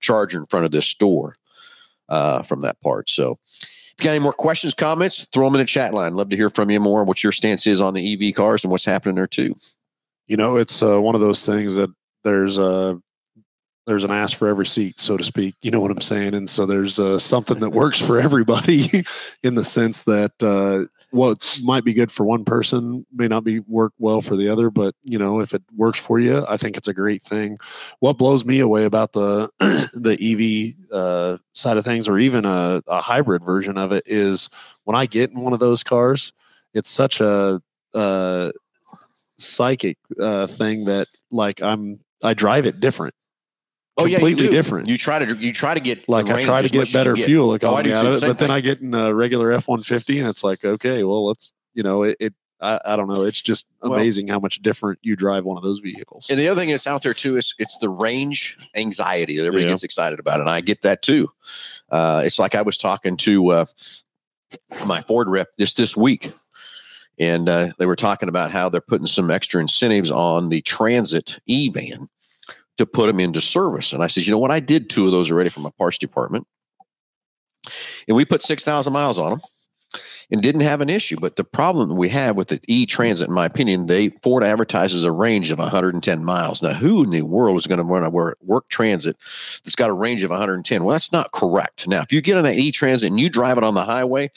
charger 0.00 0.38
in 0.38 0.46
front 0.46 0.66
of 0.66 0.70
this 0.70 0.86
store 0.86 1.36
uh, 2.08 2.42
from 2.42 2.60
that 2.60 2.80
part. 2.80 3.08
So. 3.08 3.38
If 3.96 4.02
you 4.02 4.08
got 4.08 4.16
any 4.16 4.24
more 4.24 4.32
questions, 4.32 4.74
comments, 4.74 5.24
throw 5.32 5.46
them 5.46 5.54
in 5.54 5.60
the 5.60 5.66
chat 5.66 5.94
line. 5.94 6.16
Love 6.16 6.28
to 6.30 6.36
hear 6.36 6.50
from 6.50 6.68
you 6.68 6.80
more. 6.80 7.04
What 7.04 7.22
your 7.22 7.30
stance 7.30 7.64
is 7.64 7.80
on 7.80 7.94
the 7.94 8.28
EV 8.28 8.34
cars 8.34 8.64
and 8.64 8.72
what's 8.72 8.84
happening 8.84 9.14
there 9.14 9.28
too. 9.28 9.54
You 10.26 10.36
know, 10.36 10.56
it's 10.56 10.82
uh, 10.82 11.00
one 11.00 11.14
of 11.14 11.20
those 11.20 11.46
things 11.46 11.76
that 11.76 11.90
there's 12.24 12.58
a 12.58 13.00
there's 13.86 14.04
an 14.04 14.10
ass 14.10 14.32
for 14.32 14.48
every 14.48 14.66
seat, 14.66 14.98
so 14.98 15.16
to 15.16 15.24
speak. 15.24 15.54
You 15.62 15.70
know 15.70 15.80
what 15.80 15.90
I'm 15.90 16.00
saying? 16.00 16.34
And 16.34 16.48
so 16.48 16.66
there's 16.66 16.98
uh, 16.98 17.18
something 17.18 17.60
that 17.60 17.70
works 17.70 18.00
for 18.00 18.18
everybody 18.20 19.04
in 19.42 19.54
the 19.54 19.64
sense 19.64 20.04
that 20.04 20.32
uh, 20.42 20.86
what 21.10 21.58
might 21.62 21.84
be 21.84 21.92
good 21.92 22.10
for 22.10 22.24
one 22.24 22.44
person 22.44 23.06
may 23.12 23.28
not 23.28 23.44
be 23.44 23.60
work 23.60 23.92
well 23.98 24.20
for 24.22 24.36
the 24.36 24.48
other. 24.48 24.70
But 24.70 24.94
you 25.02 25.18
know, 25.18 25.40
if 25.40 25.54
it 25.54 25.62
works 25.76 25.98
for 25.98 26.18
you, 26.18 26.44
I 26.48 26.56
think 26.56 26.76
it's 26.76 26.88
a 26.88 26.94
great 26.94 27.22
thing. 27.22 27.58
What 28.00 28.18
blows 28.18 28.44
me 28.44 28.60
away 28.60 28.84
about 28.84 29.12
the 29.12 29.50
the 29.94 30.16
EV 30.18 30.92
uh, 30.92 31.38
side 31.52 31.76
of 31.76 31.84
things, 31.84 32.08
or 32.08 32.18
even 32.18 32.44
a, 32.44 32.82
a 32.86 33.00
hybrid 33.00 33.44
version 33.44 33.76
of 33.76 33.92
it, 33.92 34.04
is 34.06 34.48
when 34.84 34.96
I 34.96 35.06
get 35.06 35.30
in 35.30 35.40
one 35.40 35.52
of 35.52 35.60
those 35.60 35.82
cars, 35.82 36.32
it's 36.72 36.90
such 36.90 37.20
a 37.20 37.60
uh, 37.92 38.50
psychic 39.36 39.98
uh, 40.18 40.46
thing 40.46 40.86
that 40.86 41.08
like 41.30 41.60
I'm 41.62 42.00
I 42.22 42.32
drive 42.32 42.64
it 42.64 42.80
different 42.80 43.14
Oh 43.96 44.06
yeah, 44.06 44.16
completely 44.16 44.48
different. 44.48 44.88
You 44.88 44.98
try 44.98 45.24
to 45.24 45.36
you 45.36 45.52
try 45.52 45.74
to 45.74 45.80
get 45.80 46.08
like 46.08 46.28
I 46.28 46.42
try 46.42 46.62
to 46.62 46.68
get 46.68 46.92
better 46.92 47.14
fuel 47.14 47.56
get. 47.56 47.68
oh, 47.68 47.76
out 47.76 47.86
of 47.86 48.14
it, 48.14 48.20
but 48.20 48.38
then 48.38 48.50
I 48.50 48.60
get 48.60 48.80
in 48.80 48.92
a 48.94 49.14
regular 49.14 49.52
F 49.52 49.68
one 49.68 49.82
fifty, 49.82 50.18
and 50.18 50.28
it's 50.28 50.42
like 50.42 50.64
okay, 50.64 51.04
well 51.04 51.26
let's 51.26 51.54
you 51.74 51.82
know 51.82 52.02
it. 52.02 52.16
it 52.18 52.34
I, 52.60 52.80
I, 52.84 52.96
don't 52.96 53.08
know. 53.08 53.24
It's 53.24 53.42
just 53.42 53.66
amazing 53.82 54.26
well, 54.26 54.36
how 54.36 54.40
much 54.40 54.62
different 54.62 54.98
you 55.02 55.16
drive 55.16 55.44
one 55.44 55.58
of 55.58 55.62
those 55.62 55.80
vehicles. 55.80 56.28
And 56.30 56.38
the 56.38 56.48
other 56.48 56.58
thing 56.58 56.70
that's 56.70 56.86
out 56.86 57.02
there 57.02 57.12
too 57.12 57.36
is 57.36 57.52
it's 57.58 57.76
the 57.78 57.90
range 57.90 58.56
anxiety 58.74 59.36
that 59.36 59.44
everybody 59.44 59.64
yeah. 59.64 59.72
gets 59.72 59.82
excited 59.82 60.18
about, 60.18 60.40
and 60.40 60.48
I 60.48 60.60
get 60.60 60.82
that 60.82 61.02
too. 61.02 61.30
Uh, 61.90 62.22
it's 62.24 62.38
like 62.38 62.54
I 62.54 62.62
was 62.62 62.78
talking 62.78 63.16
to 63.18 63.50
uh, 63.50 63.64
my 64.86 65.02
Ford 65.02 65.28
rep 65.28 65.48
just 65.58 65.76
this 65.76 65.96
week, 65.96 66.32
and 67.18 67.48
uh, 67.48 67.72
they 67.78 67.86
were 67.86 67.96
talking 67.96 68.28
about 68.28 68.50
how 68.50 68.68
they're 68.68 68.80
putting 68.80 69.06
some 69.06 69.30
extra 69.30 69.60
incentives 69.60 70.10
on 70.10 70.48
the 70.48 70.62
Transit 70.62 71.38
E 71.46 71.68
van 71.68 72.08
to 72.78 72.86
put 72.86 73.06
them 73.06 73.20
into 73.20 73.40
service. 73.40 73.92
And 73.92 74.02
I 74.02 74.06
said, 74.06 74.26
you 74.26 74.32
know 74.32 74.38
what? 74.38 74.50
I 74.50 74.60
did 74.60 74.90
two 74.90 75.06
of 75.06 75.12
those 75.12 75.30
already 75.30 75.50
for 75.50 75.60
my 75.60 75.70
parts 75.78 75.98
department. 75.98 76.46
And 78.08 78.16
we 78.16 78.24
put 78.24 78.42
6,000 78.42 78.92
miles 78.92 79.18
on 79.18 79.30
them 79.30 79.40
and 80.30 80.42
didn't 80.42 80.62
have 80.62 80.80
an 80.80 80.90
issue. 80.90 81.16
But 81.18 81.36
the 81.36 81.44
problem 81.44 81.88
that 81.88 81.94
we 81.94 82.08
have 82.10 82.36
with 82.36 82.48
the 82.48 82.60
E 82.66 82.86
Transit, 82.86 83.28
in 83.28 83.34
my 83.34 83.46
opinion, 83.46 83.86
they 83.86 84.10
Ford 84.22 84.44
advertises 84.44 85.04
a 85.04 85.12
range 85.12 85.50
of 85.50 85.58
110 85.58 86.24
miles. 86.24 86.62
Now, 86.62 86.72
who 86.72 87.04
in 87.04 87.10
the 87.10 87.22
world 87.22 87.56
is 87.56 87.66
going 87.66 87.78
to 87.78 87.84
run 87.84 88.04
a 88.04 88.10
work 88.10 88.68
transit 88.68 89.16
that's 89.64 89.76
got 89.76 89.90
a 89.90 89.94
range 89.94 90.22
of 90.22 90.30
110? 90.30 90.84
Well, 90.84 90.94
that's 90.94 91.12
not 91.12 91.32
correct. 91.32 91.86
Now, 91.86 92.02
if 92.02 92.12
you 92.12 92.20
get 92.20 92.36
on 92.36 92.44
that 92.44 92.56
E 92.56 92.70
Transit 92.72 93.10
and 93.10 93.20
you 93.20 93.30
drive 93.30 93.58
it 93.58 93.64
on 93.64 93.74
the 93.74 93.84
highway, 93.84 94.30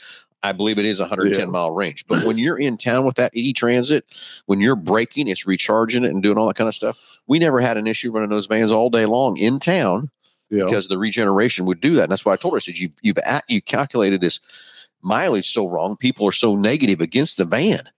I 0.43 0.51
believe 0.51 0.77
it 0.77 0.85
is 0.85 0.99
110 0.99 1.39
yeah. 1.39 1.45
mile 1.45 1.71
range. 1.71 2.05
But 2.07 2.23
when 2.25 2.37
you're 2.37 2.57
in 2.57 2.77
town 2.77 3.05
with 3.05 3.15
that 3.15 3.35
E 3.35 3.53
Transit, 3.53 4.05
when 4.45 4.61
you're 4.61 4.75
braking, 4.75 5.27
it's 5.27 5.47
recharging 5.47 6.03
it 6.03 6.11
and 6.11 6.21
doing 6.21 6.37
all 6.37 6.47
that 6.47 6.55
kind 6.55 6.67
of 6.67 6.75
stuff. 6.75 6.99
We 7.27 7.39
never 7.39 7.59
had 7.59 7.77
an 7.77 7.87
issue 7.87 8.11
running 8.11 8.29
those 8.29 8.47
vans 8.47 8.71
all 8.71 8.89
day 8.89 9.05
long 9.05 9.37
in 9.37 9.59
town 9.59 10.09
yeah. 10.49 10.65
because 10.65 10.87
the 10.87 10.97
regeneration 10.97 11.65
would 11.65 11.81
do 11.81 11.95
that. 11.95 12.03
And 12.03 12.11
that's 12.11 12.25
why 12.25 12.33
I 12.33 12.37
told 12.37 12.53
her, 12.53 12.57
I 12.57 12.59
said, 12.59 12.77
you've, 12.77 12.95
you've 13.01 13.17
at, 13.19 13.43
you 13.47 13.61
calculated 13.61 14.21
this 14.21 14.39
mileage 15.01 15.49
so 15.49 15.67
wrong. 15.67 15.97
People 15.97 16.27
are 16.27 16.33
so 16.33 16.55
negative 16.55 17.01
against 17.01 17.37
the 17.37 17.45
van 17.45 17.89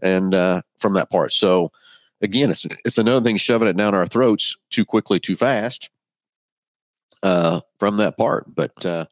and 0.00 0.34
uh, 0.34 0.62
from 0.78 0.94
that 0.94 1.10
part. 1.10 1.32
So 1.32 1.72
again, 2.20 2.50
it's, 2.50 2.66
it's 2.84 2.98
another 2.98 3.24
thing 3.24 3.36
shoving 3.36 3.68
it 3.68 3.76
down 3.76 3.94
our 3.94 4.06
throats 4.06 4.56
too 4.70 4.84
quickly, 4.84 5.20
too 5.20 5.36
fast 5.36 5.90
uh, 7.22 7.60
from 7.78 7.96
that 7.98 8.16
part. 8.16 8.54
But, 8.54 8.84
uh, 8.84 9.06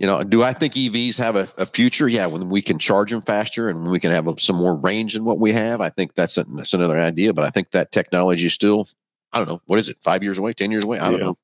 you 0.00 0.06
know, 0.06 0.24
do 0.24 0.42
I 0.42 0.54
think 0.54 0.72
EVs 0.72 1.18
have 1.18 1.36
a, 1.36 1.46
a, 1.58 1.66
future? 1.66 2.08
Yeah, 2.08 2.26
when 2.26 2.48
we 2.48 2.62
can 2.62 2.78
charge 2.78 3.10
them 3.10 3.20
faster 3.20 3.68
and 3.68 3.90
we 3.90 4.00
can 4.00 4.10
have 4.10 4.26
some 4.40 4.56
more 4.56 4.74
range 4.74 5.12
than 5.12 5.24
what 5.24 5.38
we 5.38 5.52
have, 5.52 5.82
I 5.82 5.90
think 5.90 6.14
that's 6.14 6.38
a, 6.38 6.44
that's 6.44 6.72
another 6.72 6.98
idea. 6.98 7.34
But 7.34 7.44
I 7.44 7.50
think 7.50 7.72
that 7.72 7.92
technology 7.92 8.46
is 8.46 8.54
still, 8.54 8.88
I 9.30 9.38
don't 9.38 9.46
know, 9.46 9.60
what 9.66 9.78
is 9.78 9.90
it, 9.90 9.98
five 10.02 10.22
years 10.22 10.38
away, 10.38 10.54
ten 10.54 10.70
years 10.70 10.84
away? 10.84 10.98
I 10.98 11.10
don't 11.10 11.18
Yeah. 11.20 11.26
know 11.26 11.34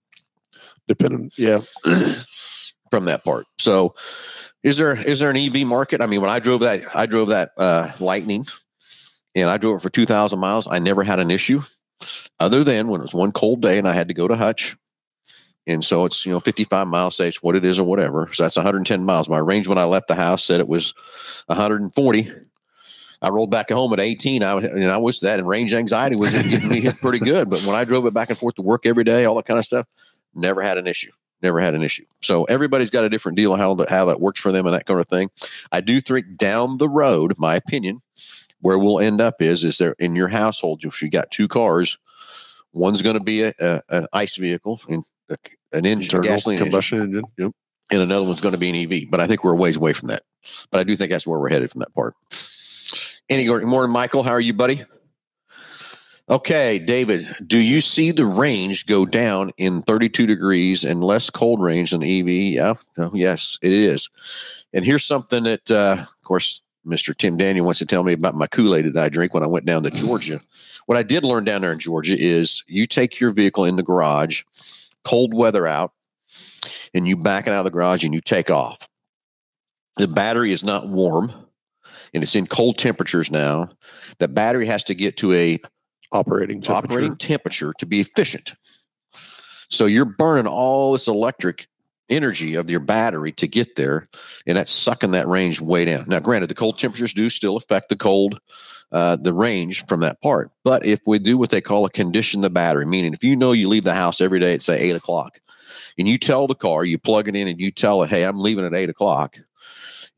Depending, 0.89 1.33
yeah, 1.37 1.61
from 2.91 3.07
that 3.07 3.25
part. 3.25 3.47
So, 3.59 3.97
is 4.63 4.77
there 4.77 4.95
is 4.95 5.19
there 5.19 5.31
an 5.31 5.37
EV 5.37 5.67
market? 5.67 6.01
I 6.01 6.07
mean, 6.07 6.21
when 6.21 6.31
I 6.31 6.39
drove 6.39 6.61
that, 6.61 6.81
I 6.95 7.07
drove 7.07 7.29
that 7.29 7.51
uh, 7.59 7.91
Lightning, 7.99 8.47
and 9.35 9.51
I 9.51 9.57
drove 9.57 9.79
it 9.79 9.83
for 9.83 9.91
two 9.91 10.07
thousand 10.07 10.39
miles. 10.39 10.69
I 10.69 10.79
never 10.79 11.03
had 11.03 11.19
an 11.19 11.33
issue, 11.33 11.61
other 12.39 12.63
than 12.63 12.87
when 12.87 13.01
it 13.01 13.03
was 13.03 13.15
one 13.15 13.33
cold 13.33 13.63
day 13.63 13.79
and 13.79 13.89
I 13.89 13.95
had 13.95 14.07
to 14.09 14.15
go 14.15 14.29
to 14.29 14.37
Hutch. 14.37 14.77
And 15.67 15.85
so 15.85 16.05
it's 16.05 16.25
you 16.25 16.33
know 16.33 16.41
55 16.41 16.87
miles, 16.87 17.17
say 17.17 17.29
it's 17.29 17.43
what 17.43 17.57
it 17.57 17.65
is 17.65 17.79
or 17.79 17.85
whatever. 17.85 18.29
So 18.33 18.45
that's 18.45 18.57
110 18.57 19.05
miles. 19.05 19.29
My 19.29 19.39
range 19.39 19.67
when 19.67 19.79
I 19.79 19.85
left 19.85 20.09
the 20.09 20.15
house 20.15 20.45
said 20.45 20.61
it 20.61 20.69
was 20.69 20.95
140. 21.47 22.31
I 23.23 23.29
rolled 23.31 23.51
back 23.51 23.71
home 23.71 23.93
at 23.93 24.01
18. 24.01 24.43
I 24.43 24.57
and 24.59 24.91
I 24.91 24.99
was 24.99 25.21
that 25.21 25.39
and 25.39 25.49
range 25.49 25.73
anxiety 25.73 26.17
was 26.17 26.31
getting 26.31 26.69
me 26.69 26.81
hit 26.81 26.97
pretty 26.97 27.19
good. 27.19 27.51
But 27.51 27.63
when 27.65 27.75
I 27.75 27.85
drove 27.85 28.07
it 28.07 28.15
back 28.15 28.29
and 28.31 28.39
forth 28.39 28.55
to 28.57 28.63
work 28.63 28.87
every 28.87 29.05
day, 29.05 29.25
all 29.25 29.35
that 29.37 29.47
kind 29.47 29.59
of 29.59 29.65
stuff, 29.65 29.87
never 30.35 30.63
had 30.63 30.79
an 30.79 30.87
issue. 30.87 31.11
Never 31.43 31.61
had 31.61 31.75
an 31.75 31.83
issue. 31.83 32.05
So 32.23 32.45
everybody's 32.45 32.91
got 32.91 33.05
a 33.05 33.11
different 33.11 33.37
deal 33.37 33.57
how 33.57 33.75
that 33.75 33.91
how 33.91 34.07
that 34.07 34.21
works 34.21 34.41
for 34.41 34.53
them 34.53 34.67
and 34.67 34.75
that 34.75 34.87
kind 34.87 35.01
of 35.01 35.09
thing. 35.09 35.31
I 35.73 35.81
do 35.81 36.01
think 36.01 36.37
down 36.37 36.79
the 36.79 36.89
road, 36.89 37.35
my 37.39 37.57
opinion, 37.57 38.01
where 38.61 38.79
we'll 38.79 39.01
end 39.01 39.21
up 39.21 39.43
is 39.43 39.65
is 39.65 39.79
there 39.79 39.95
in 39.99 40.17
your 40.17 40.29
household 40.29 40.85
if 40.85 41.03
you 41.03 41.11
got 41.11 41.31
two 41.31 41.49
cars, 41.49 41.99
one's 42.73 43.03
going 43.03 43.19
to 43.19 43.25
be 43.25 43.43
a, 43.43 43.53
a 43.61 43.83
an 43.91 44.07
ICE 44.13 44.37
vehicle 44.37 44.81
and 44.89 45.05
an 45.29 45.87
engine, 45.87 46.03
internal 46.03 46.29
gasoline 46.29 46.55
engine, 46.55 46.67
combustion 46.67 47.01
engine. 47.03 47.23
Yep. 47.39 47.53
and 47.91 48.01
another 48.01 48.25
one's 48.25 48.41
going 48.41 48.53
to 48.53 48.59
be 48.59 48.71
an 48.71 48.93
EV. 48.93 49.11
But 49.11 49.21
I 49.21 49.27
think 49.27 49.45
we're 49.45 49.53
a 49.53 49.57
ways 49.57 49.77
away 49.77 49.93
from 49.93 50.09
that. 50.09 50.23
But 50.71 50.81
I 50.81 50.85
do 50.85 50.97
think 50.97 51.11
that's 51.11 51.27
where 51.27 51.39
we're 51.39 51.49
headed 51.49 51.71
from 51.71 51.81
that 51.81 51.95
part. 51.95 52.15
Any 53.29 53.45
good 53.45 53.65
morning, 53.65 53.91
Michael. 53.91 54.23
How 54.23 54.33
are 54.33 54.41
you, 54.41 54.53
buddy? 54.55 54.85
Okay, 56.29 56.81
David, 56.81 57.25
do 57.47 57.57
you 57.57 57.81
see 57.81 58.11
the 58.11 58.27
range 58.27 58.87
go 58.87 59.07
down 59.07 59.53
in 59.59 59.83
32 59.83 60.27
degrees 60.27 60.85
and 60.85 61.03
less 61.03 61.31
cold 61.31 61.63
range 61.63 61.93
than 61.93 62.01
the 62.01 62.21
EV? 62.21 62.29
Yeah, 62.53 62.75
oh, 62.99 63.13
yes, 63.15 63.59
it 63.63 63.71
is. 63.71 64.11
And 64.73 64.85
here's 64.85 65.05
something 65.05 65.45
that, 65.45 65.71
uh, 65.71 65.99
of 66.01 66.23
course, 66.25 66.63
Mr. 66.85 67.17
Tim 67.17 67.37
Daniel 67.37 67.65
wants 67.65 67.79
to 67.79 67.87
tell 67.87 68.03
me 68.03 68.13
about 68.13 68.35
my 68.35 68.49
Kool 68.49 68.75
Aid 68.75 68.93
that 68.93 69.05
I 69.05 69.09
drink 69.09 69.35
when 69.35 69.45
I 69.45 69.49
went 69.49 69.67
down 69.67 69.85
to 69.85 69.91
Georgia. 69.91 70.41
What 70.87 70.99
I 70.99 71.05
did 71.05 71.25
learn 71.25 71.45
down 71.45 71.63
there 71.63 71.73
in 71.73 71.79
Georgia 71.79 72.17
is 72.19 72.65
you 72.67 72.87
take 72.87 73.21
your 73.21 73.31
vehicle 73.31 73.65
in 73.65 73.77
the 73.77 73.83
garage, 73.83 74.43
cold 75.07 75.33
weather 75.33 75.67
out, 75.67 75.93
and 76.93 77.07
you 77.07 77.17
back 77.17 77.47
it 77.47 77.53
out 77.53 77.61
of 77.61 77.65
the 77.65 77.71
garage 77.71 78.05
and 78.05 78.13
you 78.13 78.21
take 78.21 78.51
off. 78.51 78.89
The 79.97 80.09
battery 80.09 80.53
is 80.53 80.65
not 80.65 80.89
warm 80.89 81.33
and 82.13 82.23
it's 82.23 82.35
in 82.35 82.47
cold 82.47 82.77
temperatures 82.77 83.31
now. 83.31 83.71
The 84.19 84.29
battery 84.29 84.67
has 84.67 84.85
to 84.85 84.95
get 84.95 85.17
to 85.19 85.33
a 85.33 85.61
Operating 86.13 86.61
temperature. 86.61 86.95
operating 86.95 87.17
temperature 87.17 87.73
to 87.79 87.87
be 87.87 88.01
efficient. 88.01 88.55
So 89.69 89.87
you're 89.87 90.05
burning 90.05 90.47
all 90.47 90.93
this 90.93 91.09
electric 91.09 91.67
energy 92.09 92.55
of 92.55 92.71
your 92.71 92.81
battery 92.81 93.33
to 93.33 93.47
get 93.47 93.77
there, 93.77 94.09
and 94.47 94.57
that's 94.57 94.71
sucking 94.71 95.13
that 95.13 95.29
range 95.29 95.61
way 95.61 95.85
down. 95.85 96.05
Now, 96.07 96.21
granted, 96.21 96.51
the 96.51 96.55
cold 96.55 96.79
temperatures 96.79 97.15
do 97.15 97.31
still 97.31 97.57
affect 97.57 97.89
the 97.89 97.97
cold, 97.97 98.41
uh, 98.93 99.17
the 99.17 99.35
range 99.35 99.85
from 99.87 100.01
that 100.01 100.21
part. 100.21 100.51
But 100.65 100.87
if 100.87 101.01
we 101.07 101.19
do 101.19 101.39
what 101.39 101.51
they 101.51 101.61
call 101.61 101.85
a 101.85 101.91
condition 101.91 102.41
the 102.41 102.51
battery, 102.51 102.87
meaning 102.87 103.13
if 103.13 103.25
you 103.25 103.37
know 103.37 103.53
you 103.53 103.69
leave 103.69 103.85
the 103.85 103.95
house 103.95 104.21
every 104.21 104.41
day 104.41 104.55
at 104.55 104.63
say 104.63 104.79
eight 104.79 104.97
o'clock, 104.97 105.41
and 105.99 106.09
you 106.09 106.19
tell 106.19 106.47
the 106.47 106.55
car, 106.55 106.85
you 106.85 106.99
plug 106.99 107.29
it 107.29 107.37
in, 107.37 107.49
and 107.49 107.61
you 107.61 107.71
tell 107.71 108.03
it, 108.03 108.11
"Hey, 108.11 108.25
I'm 108.25 108.41
leaving 108.41 108.65
at 108.65 108.75
eight 108.75 108.91
o'clock," 108.91 109.39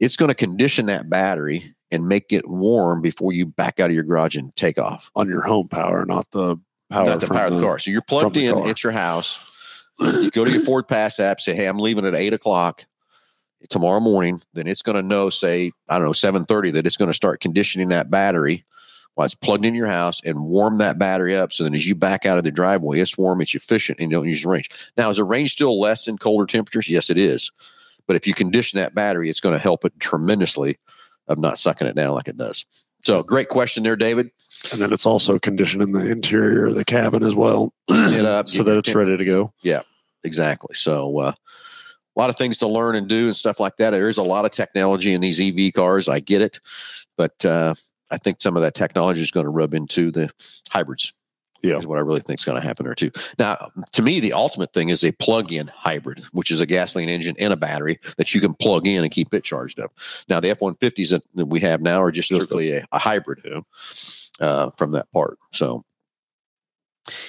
it's 0.01 0.17
going 0.17 0.29
to 0.29 0.35
condition 0.35 0.87
that 0.87 1.09
battery 1.09 1.75
and 1.91 2.07
make 2.07 2.33
it 2.33 2.49
warm 2.49 3.01
before 3.01 3.33
you 3.33 3.47
back 3.47 3.81
out 3.81 3.91
of 3.91 3.95
your 3.95 4.05
garage 4.05 4.37
and 4.37 4.55
take 4.57 4.79
off 4.79 5.11
on 5.15 5.29
your 5.29 5.43
home 5.43 5.69
power, 5.69 6.05
not 6.05 6.31
the 6.33 6.57
power. 6.91 7.05
not 7.07 7.21
the 7.21 7.29
power 7.29 7.47
of 7.47 7.55
the 7.55 7.61
car. 7.61 7.79
So 7.79 7.91
you're 7.91 8.03
plugged 8.03 8.37
in 8.37 8.57
at 8.69 8.83
your 8.83 8.93
house. 8.93 9.39
You 10.01 10.31
go 10.31 10.45
to 10.45 10.51
your 10.53 10.63
Ford 10.63 10.87
Pass 10.87 11.19
app, 11.19 11.41
say, 11.41 11.55
"Hey, 11.55 11.67
I'm 11.67 11.79
leaving 11.79 12.07
at 12.07 12.15
eight 12.15 12.33
o'clock 12.33 12.87
tomorrow 13.69 14.01
morning." 14.01 14.41
Then 14.55 14.67
it's 14.67 14.83
going 14.83 14.97
to 14.97 15.03
know, 15.03 15.31
say, 15.31 15.73
I 15.89 15.97
don't 15.97 16.07
know, 16.07 16.13
seven 16.13 16.45
thirty, 16.45 16.71
that 16.73 16.87
it's 16.87 16.97
going 16.97 17.11
to 17.11 17.15
start 17.15 17.41
conditioning 17.41 17.89
that 17.89 18.11
battery 18.11 18.65
while 19.15 19.25
it's 19.25 19.35
plugged 19.35 19.65
in 19.65 19.75
your 19.75 19.89
house 19.89 20.21
and 20.25 20.39
warm 20.45 20.79
that 20.79 20.99
battery 20.99 21.37
up. 21.37 21.53
So 21.53 21.65
then, 21.65 21.75
as 21.75 21.89
you 21.89 21.97
back 21.97 22.25
out 22.25 22.39
of 22.39 22.45
the 22.45 22.53
driveway, 22.53 23.01
it's 23.01 23.19
warm, 23.19 23.41
it's 23.41 23.55
efficient, 23.55 23.99
and 23.99 24.11
you 24.11 24.17
don't 24.17 24.29
use 24.29 24.43
the 24.43 24.49
range. 24.49 24.71
Now, 24.97 25.11
is 25.11 25.17
the 25.17 25.25
range 25.25 25.53
still 25.53 25.81
less 25.81 26.07
in 26.07 26.19
colder 26.19 26.47
temperatures? 26.47 26.89
Yes, 26.89 27.11
it 27.11 27.19
is. 27.19 27.51
But 28.07 28.15
if 28.15 28.27
you 28.27 28.35
condition 28.35 28.79
that 28.79 28.95
battery, 28.95 29.29
it's 29.29 29.41
going 29.41 29.55
to 29.55 29.59
help 29.59 29.85
it 29.85 29.99
tremendously 29.99 30.79
of 31.27 31.39
not 31.39 31.59
sucking 31.59 31.89
it 31.89 31.97
down 31.97 32.15
like 32.15 32.29
it 32.29 32.37
does. 32.39 32.65
So, 33.03 33.23
great 33.23 33.49
question 33.49 33.83
there, 33.83 33.97
David. 33.97 34.31
and 34.73 34.81
then 34.81 34.93
it's 34.93 35.07
also 35.07 35.39
conditioned 35.39 35.83
in 35.83 35.93
the 35.93 36.11
interior 36.11 36.67
of 36.67 36.75
the 36.75 36.85
cabin 36.85 37.23
as 37.23 37.35
well, 37.35 37.73
It 37.89 38.25
up, 38.25 38.49
so 38.49 38.63
that 38.65 38.77
it's 38.77 38.95
ready 38.95 39.17
to 39.17 39.25
go. 39.25 39.53
Yeah, 39.63 39.83
exactly. 40.25 40.75
So, 40.75 41.19
uh, 41.19 41.33
a 41.33 42.21
lot 42.21 42.31
of 42.31 42.37
things 42.37 42.59
to 42.59 42.67
learn 42.67 42.97
and 42.97 43.09
do 43.09 43.27
and 43.27 43.37
stuff 43.37 43.61
like 43.61 43.77
that. 43.77 43.91
There 43.91 44.09
is 44.09 44.19
a 44.19 44.23
lot 44.25 44.45
of 44.45 44.51
technology 44.51 45.15
in 45.15 45.21
these 45.21 45.41
EV 45.41 45.73
cars. 45.73 46.09
I 46.09 46.19
get 46.19 46.43
it, 46.43 46.59
but 47.17 47.45
uh, 47.45 47.75
I 48.11 48.19
think 48.19 48.41
some 48.41 48.57
of 48.57 48.63
that 48.63 48.75
technology 48.75 49.23
is 49.23 49.31
going 49.31 49.45
to 49.45 49.51
rub 49.51 49.73
into 49.75 50.11
the 50.11 50.31
hybrids. 50.71 51.13
Yeah. 51.63 51.79
is 51.79 51.87
what 51.87 51.99
I 51.99 52.03
really 52.03 52.21
think 52.21 52.39
is 52.41 52.45
going 52.45 52.61
to 52.61 52.67
happen 52.67 52.85
there 52.85 52.95
too. 52.95 53.11
Now, 53.39 53.71
to 53.93 54.03
me, 54.03 54.21
the 54.21 54.33
ultimate 54.33 54.73
thing 54.73 54.89
is 54.91 55.03
a 55.05 55.13
plug-in 55.13 55.67
hybrid, 55.69 56.23
which 56.33 56.51
is 56.51 56.61
a 56.61 56.67
gasoline 56.67 57.09
engine 57.09 57.35
and 57.39 57.53
a 57.53 57.57
battery 57.57 57.99
that 58.17 58.35
you 58.35 58.41
can 58.41 58.55
plug 58.55 58.87
in 58.87 59.03
and 59.03 59.13
keep 59.13 59.35
it 59.35 59.45
charged 59.45 59.81
up. 59.81 59.93
Now, 60.29 60.41
the 60.41 60.51
F 60.51 60.61
one 60.61 60.75
fifties 60.77 61.11
that 61.11 61.23
that 61.35 61.47
we 61.47 61.61
have 61.61 61.81
now 61.81 62.03
are 62.03 62.13
just 62.13 62.29
Just 62.29 62.47
strictly 62.47 62.73
a, 62.73 62.87
a 62.93 62.99
hybrid 62.99 63.41
Yeah. 63.45 63.61
uh, 64.41 64.71
from 64.77 64.93
that 64.93 65.11
part. 65.13 65.39
So. 65.53 65.85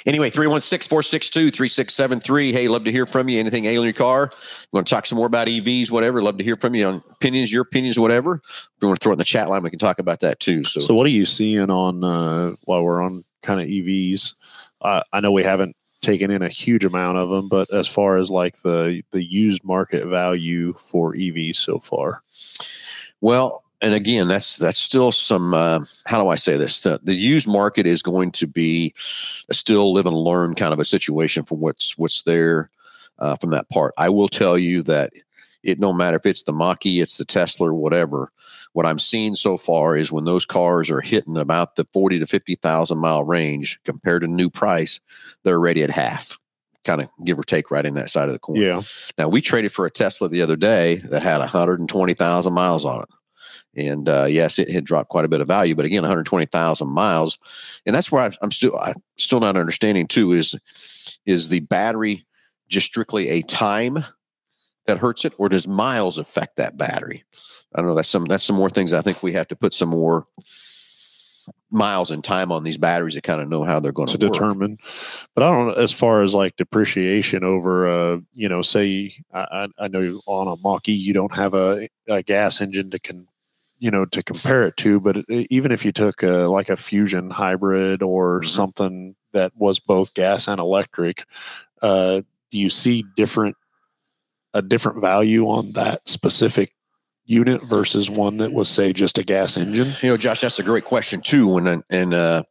Anyway, 0.06 0.30
316 0.30 0.90
462 0.90 1.52
3673. 1.52 2.52
Hey, 2.52 2.68
love 2.68 2.84
to 2.84 2.92
hear 2.92 3.06
from 3.06 3.30
you. 3.30 3.40
Anything 3.40 3.64
ailing 3.64 3.86
your 3.86 3.94
car? 3.94 4.30
You 4.34 4.68
want 4.74 4.86
to 4.86 4.94
talk 4.94 5.06
some 5.06 5.16
more 5.18 5.28
about 5.28 5.48
EVs, 5.48 5.90
whatever? 5.90 6.22
Love 6.22 6.38
to 6.40 6.44
hear 6.44 6.58
from 6.58 6.76
you 6.76 6.86
on 6.86 7.02
opinions, 7.12 7.50
your 7.50 7.62
opinions, 7.62 7.98
whatever. 7.98 8.42
If 8.44 8.68
you 8.82 8.90
want 8.90 9.00
to 9.00 9.04
throw 9.04 9.12
it 9.12 9.16
in 9.16 9.20
the 9.20 9.24
chat 9.24 9.48
line, 9.50 9.64
we 9.64 9.70
can 9.70 9.80
talk 9.80 10.00
about 10.00 10.20
that 10.20 10.42
too. 10.42 10.66
So, 10.66 10.82
So, 10.82 10.94
what 10.94 11.06
are 11.08 11.12
you 11.12 11.26
seeing 11.26 11.70
on 11.70 12.04
uh, 12.04 12.56
while 12.66 12.84
we're 12.84 13.02
on 13.02 13.24
kind 13.42 13.60
of 13.62 13.68
EVs? 13.68 14.34
Uh, 14.82 15.02
I 15.14 15.20
know 15.20 15.32
we 15.32 15.44
haven't 15.44 15.76
taken 16.02 16.32
in 16.32 16.42
a 16.42 16.50
huge 16.50 16.86
amount 16.86 17.18
of 17.18 17.30
them, 17.30 17.50
but 17.50 17.72
as 17.74 17.88
far 17.88 18.18
as 18.18 18.30
like 18.30 18.62
the 18.62 19.02
the 19.12 19.24
used 19.24 19.64
market 19.64 20.06
value 20.08 20.74
for 20.74 21.14
EVs 21.14 21.58
so 21.58 21.80
far, 21.80 22.24
Well, 23.22 23.64
and 23.82 23.94
again, 23.94 24.28
that's 24.28 24.58
that's 24.58 24.80
still 24.80 25.12
some. 25.12 25.54
Uh, 25.54 25.82
how 26.06 26.22
do 26.22 26.30
I 26.30 26.36
say 26.36 26.58
this? 26.58 26.82
The, 26.82 27.00
the 27.04 27.16
used 27.16 27.48
market 27.48 27.86
is 27.86 28.02
going 28.02 28.32
to 28.32 28.48
be 28.48 28.94
a 29.50 29.54
still 29.54 29.94
live 29.94 30.06
and 30.06 30.16
learn 30.16 30.56
kind 30.56 30.74
of 30.74 30.80
a 30.80 30.86
situation 30.86 31.44
from 31.44 31.60
what's 31.60 31.98
what's 31.98 32.24
there 32.24 32.70
uh, 33.20 33.36
from 33.36 33.52
that 33.52 33.70
part. 33.70 33.94
I 33.98 34.10
will 34.10 34.28
tell 34.28 34.58
you 34.58 34.84
that 34.84 35.14
it 35.64 35.80
no 35.80 35.92
matter 35.92 36.18
if 36.18 36.26
it's 36.26 36.44
the 36.44 36.54
Mach-E, 36.54 37.02
it's 37.02 37.18
the 37.18 37.26
Tesla, 37.26 37.74
whatever. 37.74 38.32
What 38.74 38.86
I'm 38.86 39.00
seeing 39.00 39.36
so 39.36 39.58
far 39.58 39.96
is 39.96 40.12
when 40.12 40.26
those 40.26 40.46
cars 40.46 40.90
are 40.90 41.02
hitting 41.02 41.38
about 41.38 41.76
the 41.76 41.86
forty 41.92 42.20
to 42.20 42.26
fifty 42.26 42.56
thousand 42.56 43.00
mile 43.00 43.24
range 43.24 43.80
compared 43.84 44.22
to 44.22 44.28
new 44.28 44.50
price, 44.50 45.00
they're 45.44 45.56
already 45.56 45.84
at 45.84 45.90
half, 45.90 46.40
kind 46.86 47.02
of 47.02 47.10
give 47.26 47.38
or 47.38 47.44
take, 47.44 47.72
right 47.72 47.86
in 47.86 47.96
that 47.96 48.10
side 48.10 48.30
of 48.30 48.34
the 48.34 48.40
coin. 48.40 48.58
yeah, 48.58 48.82
Now 49.18 49.28
we 49.28 49.42
traded 49.42 49.72
for 49.72 49.86
a 49.86 49.92
Tesla 49.92 50.30
the 50.30 50.42
other 50.42 50.56
day 50.56 50.98
that 51.06 51.24
had 51.24 51.40
120,000 51.40 52.54
miles 52.54 52.86
on 52.86 53.04
it. 53.04 53.10
And 53.76 54.10
uh, 54.10 54.26
yes, 54.26 54.58
it 54.58 54.72
had 54.72 54.84
dropped 54.84 55.10
quite 55.10 55.26
a 55.26 55.30
bit 55.30 55.42
of 55.42 55.48
value, 55.48 55.76
but 55.76 55.86
again, 55.86 56.02
120,000 56.02 56.88
miles, 56.88 57.38
and 57.86 57.96
that's 57.96 58.12
where 58.12 58.24
I, 58.24 58.32
I'm 58.42 58.52
still 58.52 58.78
I'm 58.78 59.02
still 59.18 59.40
not 59.40 59.58
understanding 59.58 60.08
too 60.08 60.32
is 60.32 60.56
is 61.26 61.50
the 61.50 61.60
battery 61.62 62.26
just 62.68 62.88
strictly 62.88 63.30
a 63.30 63.42
time 63.42 64.04
that 64.90 64.98
hurts 64.98 65.24
it, 65.26 65.34
or 65.38 65.50
does 65.50 65.68
miles 65.68 66.18
affect 66.18 66.58
that 66.58 66.78
battery? 66.78 67.24
I 67.76 67.82
don't 67.82 67.88
know. 67.88 67.96
That's 67.96 68.10
some 68.10 68.26
that's 68.26 68.44
some 68.44 68.56
more 68.56 68.70
things 68.70 68.94
I 68.94 69.02
think 69.02 69.22
we 69.24 69.34
have 69.34 69.48
to 69.50 69.56
put 69.56 69.74
some 69.74 69.90
more 69.90 70.28
miles 71.72 72.10
and 72.10 72.24
time 72.24 72.52
on 72.52 72.64
these 72.64 72.78
batteries 72.78 73.14
to 73.14 73.22
kind 73.22 73.42
of 73.42 73.48
know 73.48 73.64
how 73.64 73.80
they're 73.80 73.92
going 73.92 74.08
to 74.08 74.18
to 74.18 74.30
determine. 74.30 74.80
But 75.36 75.44
I 75.44 75.52
don't 75.52 75.78
as 75.78 75.94
far 75.94 76.24
as 76.24 76.34
like 76.34 76.58
depreciation 76.58 77.44
over, 77.44 77.88
uh, 77.88 78.18
you 78.34 78.50
know, 78.50 78.62
say 78.62 79.14
I, 79.34 79.68
I 79.78 79.88
know 79.88 80.20
on 80.26 80.48
a 80.48 80.56
Mach-E 80.64 80.92
you 80.92 81.14
don't 81.14 81.36
have 81.36 81.54
a, 81.54 81.88
a 82.08 82.24
gas 82.24 82.60
engine 82.60 82.90
to 82.90 83.00
can, 83.00 83.28
you 83.78 83.92
know, 83.92 84.06
to 84.06 84.24
compare 84.24 84.66
it 84.66 84.78
to. 84.78 85.00
But 85.00 85.26
even 85.30 85.72
if 85.72 85.86
you 85.86 85.92
took 85.92 86.24
a, 86.24 86.48
like 86.48 86.70
a 86.70 86.76
Fusion 86.76 87.30
hybrid 87.30 88.02
or 88.02 88.42
Mhm. 88.42 88.46
something 88.46 89.16
that 89.34 89.52
was 89.56 89.80
both 89.80 90.16
gas 90.16 90.48
and 90.48 90.60
electric, 90.60 91.26
uh, 91.84 92.22
do 92.52 92.58
you 92.58 92.70
see 92.70 93.06
different 93.16 93.56
a 94.54 94.62
different 94.62 95.02
value 95.02 95.46
on 95.46 95.72
that 95.74 96.08
specific 96.08 96.74
unit 97.26 97.62
versus 97.64 98.10
one 98.10 98.38
that 98.38 98.52
was 98.52 98.68
say 98.70 98.92
just 98.92 99.18
a 99.18 99.24
gas 99.24 99.56
engine? 99.58 99.94
You 100.02 100.10
know, 100.10 100.18
Josh, 100.18 100.42
that's 100.42 100.60
a 100.60 100.64
great 100.64 100.86
question 100.86 101.22
too. 101.22 101.48
When 101.48 101.84
and 101.90 102.14
uh, 102.14 102.44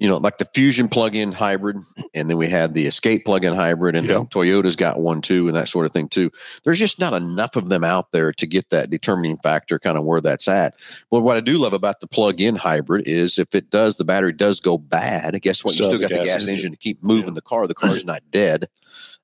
you 0.00 0.08
know, 0.08 0.16
like 0.16 0.38
the 0.38 0.46
Fusion 0.54 0.88
plug-in 0.88 1.30
hybrid, 1.30 1.76
and 2.14 2.28
then 2.28 2.38
we 2.38 2.48
had 2.48 2.72
the 2.74 2.86
Escape 2.86 3.24
plug-in 3.26 3.54
hybrid, 3.54 3.94
and 3.94 4.08
Yeah. 4.08 4.24
Toyota's 4.30 4.74
got 4.74 4.98
one 4.98 5.20
too, 5.20 5.46
and 5.46 5.56
that 5.56 5.68
sort 5.68 5.84
of 5.86 5.92
thing 5.92 6.08
too. 6.08 6.30
There's 6.64 6.78
just 6.78 6.98
not 6.98 7.12
enough 7.12 7.54
of 7.54 7.68
them 7.68 7.84
out 7.84 8.10
there 8.10 8.32
to 8.32 8.46
get 8.46 8.70
that 8.70 8.88
determining 8.90 9.36
factor, 9.36 9.78
kind 9.78 9.98
of 9.98 10.04
where 10.04 10.22
that's 10.22 10.48
at. 10.48 10.74
But 11.10 11.20
what 11.20 11.36
I 11.36 11.40
do 11.40 11.58
love 11.58 11.74
about 11.74 12.00
the 12.00 12.06
plug-in 12.08 12.56
hybrid 12.56 13.06
is 13.06 13.38
if 13.38 13.54
it 13.54 13.70
does, 13.70 13.98
the 13.98 14.04
battery 14.04 14.32
does 14.32 14.58
go 14.58 14.78
bad. 14.78 15.40
Guess 15.42 15.64
what? 15.64 15.74
Still 15.74 15.90
you 15.92 15.98
still 15.98 16.08
got 16.08 16.18
the 16.18 16.24
gas 16.24 16.34
engine. 16.36 16.54
engine. 16.54 16.70
to 16.72 16.78
keep 16.78 17.02
moving 17.02 17.28
Yeah. 17.28 17.34
the 17.34 17.42
car. 17.42 17.66
The 17.66 17.74
car's 17.74 18.04
not 18.06 18.22
dead, 18.30 18.68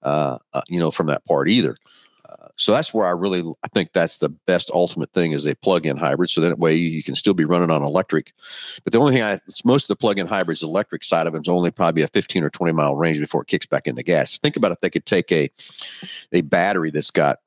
uh, 0.03 0.39
uh, 0.53 0.63
you 0.69 0.79
know, 0.79 0.91
from 0.91 1.07
that 1.07 1.25
part 1.25 1.49
either. 1.49 1.75
So 2.57 2.73
that's 2.73 2.93
where 2.95 3.07
I 3.07 3.11
really, 3.11 3.43
I 3.63 3.69
think 3.69 3.93
that's 3.93 4.19
the 4.19 4.31
best 4.31 4.71
ultimate 4.73 5.13
thing 5.13 5.33
is 5.33 5.47
a 5.47 5.55
plug-in 5.55 5.97
hybrid. 5.99 6.31
So 6.31 6.41
that 6.41 6.59
way 6.59 6.75
you 6.75 7.03
can 7.03 7.15
still 7.15 7.35
be 7.35 7.45
running 7.45 7.71
on 7.71 7.83
electric. 7.83 8.33
But 8.83 8.93
the 8.93 8.99
only 8.99 9.13
thing 9.13 9.23
I, 9.23 9.41
most 9.65 9.85
of 9.85 9.89
the 9.89 9.97
plug-in 9.97 10.27
hybrids, 10.27 10.63
electric 10.63 11.05
side 11.05 11.27
of 11.27 11.35
them 11.35 11.43
is 11.43 11.49
only 11.49 11.71
probably 11.71 12.03
a 12.03 12.09
15 12.09 12.43
or 12.45 12.51
20 12.51 12.73
mile 12.73 12.97
range 12.97 13.21
before 13.21 13.43
it 13.43 13.49
kicks 13.49 13.67
back 13.67 13.87
into 13.87 14.03
gas. 14.03 14.39
Think 14.39 14.57
about 14.57 14.73
if 14.73 14.81
they 14.81 14.91
could 14.91 15.07
take 15.07 15.31
a, 15.33 15.51
a 16.33 16.41
battery 16.41 16.91
that's 16.91 17.11
got 17.11 17.39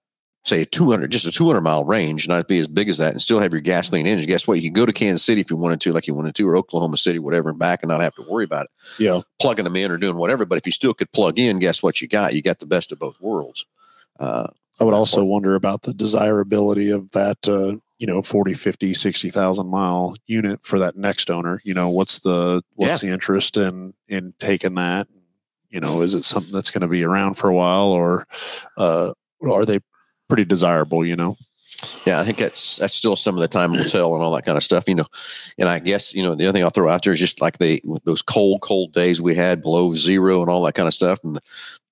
say 0.45 0.61
a 0.61 0.65
200, 0.65 1.11
just 1.11 1.25
a 1.25 1.31
200 1.31 1.61
mile 1.61 1.83
range, 1.83 2.27
not 2.27 2.47
be 2.47 2.59
as 2.59 2.67
big 2.67 2.87
as 2.87 2.97
that 2.97 3.11
and 3.11 3.21
still 3.21 3.39
have 3.39 3.51
your 3.51 3.61
gasoline 3.61 4.07
engine. 4.07 4.27
Guess 4.27 4.47
what? 4.47 4.55
You 4.55 4.63
can 4.63 4.73
go 4.73 4.85
to 4.85 4.93
Kansas 4.93 5.23
City 5.23 5.41
if 5.41 5.49
you 5.49 5.57
wanted 5.57 5.81
to, 5.81 5.91
like 5.91 6.07
you 6.07 6.13
wanted 6.13 6.33
to, 6.35 6.47
or 6.47 6.55
Oklahoma 6.55 6.97
City, 6.97 7.19
whatever, 7.19 7.49
and 7.49 7.59
back 7.59 7.81
and 7.83 7.89
not 7.89 8.01
have 8.01 8.15
to 8.15 8.21
worry 8.29 8.45
about 8.45 8.65
it 8.65 9.03
Yeah. 9.03 9.19
plugging 9.41 9.65
them 9.65 9.75
in 9.75 9.91
or 9.91 9.97
doing 9.97 10.15
whatever. 10.15 10.45
But 10.45 10.57
if 10.57 10.65
you 10.65 10.71
still 10.71 10.93
could 10.93 11.11
plug 11.11 11.39
in, 11.39 11.59
guess 11.59 11.83
what 11.83 12.01
you 12.01 12.07
got? 12.07 12.33
You 12.33 12.41
got 12.41 12.59
the 12.59 12.65
best 12.65 12.91
of 12.91 12.99
both 12.99 13.19
worlds. 13.19 13.65
Uh, 14.19 14.47
I 14.79 14.83
would 14.83 14.93
also 14.93 15.23
wonder 15.23 15.55
about 15.55 15.83
the 15.83 15.93
desirability 15.93 16.89
of 16.89 17.11
that, 17.11 17.47
uh, 17.47 17.77
you 17.97 18.07
know, 18.07 18.21
40, 18.21 18.53
50, 18.53 18.93
60,000 18.93 19.67
mile 19.67 20.15
unit 20.25 20.63
for 20.63 20.79
that 20.79 20.95
next 20.95 21.29
owner. 21.29 21.59
You 21.63 21.73
know, 21.73 21.89
what's 21.89 22.19
the, 22.19 22.61
what's 22.75 23.01
the 23.01 23.09
interest 23.09 23.57
in, 23.57 23.93
in 24.07 24.33
taking 24.39 24.75
that? 24.75 25.07
You 25.69 25.79
know, 25.81 26.01
is 26.01 26.13
it 26.13 26.25
something 26.25 26.53
that's 26.53 26.71
going 26.71 26.81
to 26.81 26.87
be 26.87 27.03
around 27.03 27.35
for 27.35 27.49
a 27.49 27.55
while 27.55 27.89
or, 27.89 28.25
uh, 28.77 29.13
are 29.45 29.65
they 29.65 29.79
pretty 30.27 30.45
desirable, 30.45 31.05
you 31.05 31.15
know? 31.15 31.35
yeah, 32.05 32.19
I 32.19 32.23
think 32.23 32.37
that's 32.37 32.77
that's 32.77 32.93
still 32.93 33.15
some 33.15 33.35
of 33.35 33.41
the 33.41 33.47
time 33.47 33.71
will 33.71 33.83
tell 33.83 34.13
and 34.13 34.23
all 34.23 34.33
that 34.33 34.45
kind 34.45 34.57
of 34.57 34.63
stuff, 34.63 34.85
you 34.87 34.95
know. 34.95 35.05
And 35.57 35.69
I 35.69 35.79
guess 35.79 36.13
you 36.13 36.23
know 36.23 36.35
the 36.35 36.45
other 36.45 36.53
thing 36.53 36.63
I'll 36.63 36.69
throw 36.69 36.89
out 36.89 37.03
there 37.03 37.13
is 37.13 37.19
just 37.19 37.41
like 37.41 37.57
they 37.57 37.81
those 38.05 38.21
cold, 38.21 38.61
cold 38.61 38.93
days 38.93 39.21
we 39.21 39.35
had 39.35 39.61
below 39.61 39.93
zero 39.95 40.41
and 40.41 40.49
all 40.49 40.63
that 40.63 40.73
kind 40.73 40.87
of 40.87 40.93
stuff, 40.93 41.19
and 41.23 41.39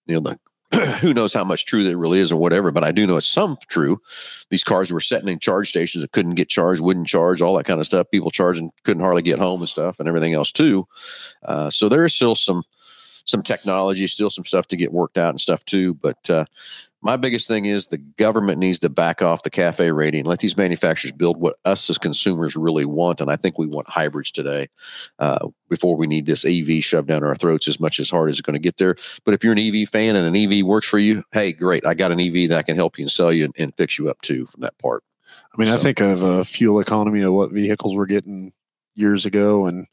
you 0.06 0.16
know 0.16 0.22
the 0.22 0.40
who 1.00 1.14
knows 1.14 1.34
how 1.34 1.44
much 1.44 1.66
true 1.66 1.84
that 1.86 1.98
really 1.98 2.20
is 2.20 2.32
or 2.32 2.40
whatever, 2.40 2.72
but 2.72 2.84
I 2.84 2.92
do 2.92 3.08
know 3.08 3.18
it's 3.18 3.26
some 3.26 3.58
true. 3.70 4.02
These 4.50 4.64
cars 4.64 4.92
were 4.92 5.00
sitting 5.00 5.30
in 5.30 5.40
charge 5.40 5.70
stations 5.70 6.02
that 6.02 6.12
couldn't 6.12 6.36
get 6.36 6.50
charged, 6.50 6.82
wouldn't 6.82 7.08
charge, 7.08 7.42
all 7.42 7.56
that 7.58 7.66
kind 7.66 7.80
of 7.80 7.86
stuff. 7.86 8.12
People 8.12 8.32
charging 8.32 8.72
couldn't 8.84 9.04
hardly 9.04 9.22
get 9.22 9.40
home 9.40 9.62
and 9.62 9.70
stuff, 9.70 10.00
and 10.00 10.10
everything 10.10 10.34
else 10.34 10.52
too. 10.52 10.88
Uh, 11.44 11.70
so 11.70 11.88
there 11.88 12.06
is 12.06 12.14
still 12.14 12.36
some 12.36 12.64
some 13.26 13.44
technology, 13.44 14.08
still 14.08 14.30
some 14.30 14.46
stuff 14.46 14.68
to 14.68 14.78
get 14.78 14.94
worked 14.94 15.18
out 15.18 15.30
and 15.30 15.42
stuff 15.42 15.64
too. 15.66 15.94
But 15.96 16.30
uh, 16.30 16.46
my 17.02 17.16
biggest 17.16 17.48
thing 17.48 17.66
is 17.66 17.88
the 17.88 17.98
government 17.98 18.58
needs 18.58 18.80
to 18.80 18.90
back 18.90 19.22
off 19.22 19.44
the 19.44 19.50
cafe 19.50 19.92
rating, 19.92 20.26
let 20.26 20.40
these 20.40 20.58
manufacturers 20.58 21.12
build 21.12 21.38
what 21.38 21.58
us 21.64 21.90
as 21.90 21.98
consumers 21.98 22.56
really 22.56 22.86
want. 22.86 23.22
And 23.22 23.30
I 23.30 23.36
think 23.36 23.58
we 23.58 23.68
want 23.68 23.90
hybrids 23.90 24.32
today 24.32 24.70
uh, 25.20 25.48
before 25.70 25.96
we 25.96 26.08
need 26.08 26.26
this 26.26 26.44
EV 26.44 26.84
shoved 26.84 27.08
down 27.08 27.24
our 27.24 27.36
throats 27.36 27.68
as 27.68 27.80
much 27.80 28.00
as 28.00 28.10
hard 28.10 28.30
as 28.30 28.40
it's 28.40 28.46
going 28.46 28.56
to 28.56 28.60
get 28.60 28.78
there. 28.78 28.96
But 29.26 29.36
if 29.36 29.44
you're 29.44 29.54
an 29.54 29.60
EV 29.60 29.90
fan 29.90 30.16
and 30.16 30.28
an 30.28 30.36
EV 30.36 30.66
works 30.66 30.88
for 30.88 30.98
you, 30.98 31.24
hey, 31.32 31.54
great. 31.54 31.86
I 31.86 31.94
got 31.94 32.12
an 32.12 32.20
EV 32.20 32.50
that 32.50 32.58
I 32.58 32.64
can 32.64 32.76
help 32.76 32.98
you 32.98 33.04
and 33.04 33.12
sell 33.12 33.32
you 33.32 33.46
and, 33.46 33.56
and 33.60 33.78
fix 33.78 34.00
you 34.00 34.10
up 34.10 34.22
too 34.22 34.48
from 34.48 34.62
that 34.62 34.78
part. 34.80 35.04
I 35.28 35.62
mean, 35.62 35.70
I 35.70 35.78
think 35.78 36.02
of 36.02 36.24
uh, 36.24 36.44
fuel 36.44 36.80
economy 36.80 37.22
of 37.22 37.34
what 37.34 37.52
vehicles 37.52 37.96
were 37.96 38.06
getting 38.06 38.54
years 38.96 39.26
ago, 39.26 39.68
and 39.68 39.86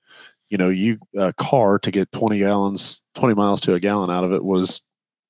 you 0.48 0.58
know, 0.58 0.68
you 0.68 0.98
a 1.16 1.32
car 1.32 1.78
to 1.80 1.90
get 1.90 2.12
twenty 2.12 2.38
gallons, 2.38 3.02
twenty 3.14 3.34
miles 3.34 3.60
to 3.62 3.74
a 3.74 3.80
gallon 3.80 4.10
out 4.10 4.24
of 4.24 4.32
it 4.32 4.44
was 4.44 4.80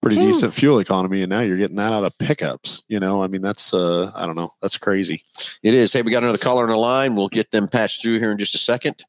pretty 0.05 0.21
Hmm. 0.21 0.27
decent 0.27 0.55
fuel 0.55 0.79
economy, 0.81 1.23
and 1.23 1.31
now 1.31 1.40
you're 1.40 1.57
getting 1.57 1.77
that 1.77 1.93
out 1.93 2.05
of 2.05 2.17
pickups. 2.19 2.83
You 2.88 3.01
know, 3.01 3.23
I 3.23 3.27
mean, 3.27 3.43
that's 3.43 3.73
uh, 3.73 4.12
I 4.14 4.27
don't 4.27 4.37
know, 4.37 4.53
that's 4.61 4.77
crazy. 4.79 5.25
It 5.62 5.75
is. 5.75 5.93
Hey, 5.93 6.03
we 6.03 6.11
got 6.11 6.23
another 6.23 6.38
caller 6.38 6.62
on 6.64 6.69
the 6.69 6.77
line. 6.77 7.17
We'll 7.17 7.29
get 7.29 7.51
them 7.51 7.69
patched 7.69 8.03
through 8.03 8.19
here 8.19 8.31
in 8.31 8.38
just 8.38 8.55
a 8.55 8.59
second, 8.59 9.05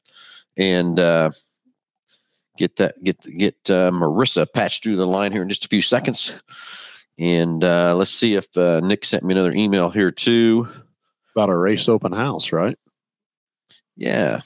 and 0.56 0.98
uh, 0.98 1.30
get 2.56 2.76
that 2.76 3.02
get 3.04 3.20
get 3.36 3.54
uh, 3.68 3.90
Marissa 3.90 4.46
patched 4.52 4.84
through 4.84 4.96
the 4.96 5.06
line 5.06 5.32
here 5.32 5.42
in 5.42 5.48
just 5.48 5.64
a 5.64 5.68
few 5.68 5.82
seconds. 5.82 6.32
And 7.18 7.62
uh, 7.64 7.94
let's 7.94 8.10
see 8.10 8.34
if 8.34 8.54
uh, 8.56 8.80
Nick 8.80 9.04
sent 9.04 9.24
me 9.24 9.32
another 9.32 9.52
email 9.52 9.90
here 9.90 10.10
too. 10.10 10.68
About 11.34 11.50
a 11.50 11.56
race 11.56 11.88
open 11.88 12.12
house, 12.12 12.52
right? 12.52 12.78
Yeah. 13.96 14.40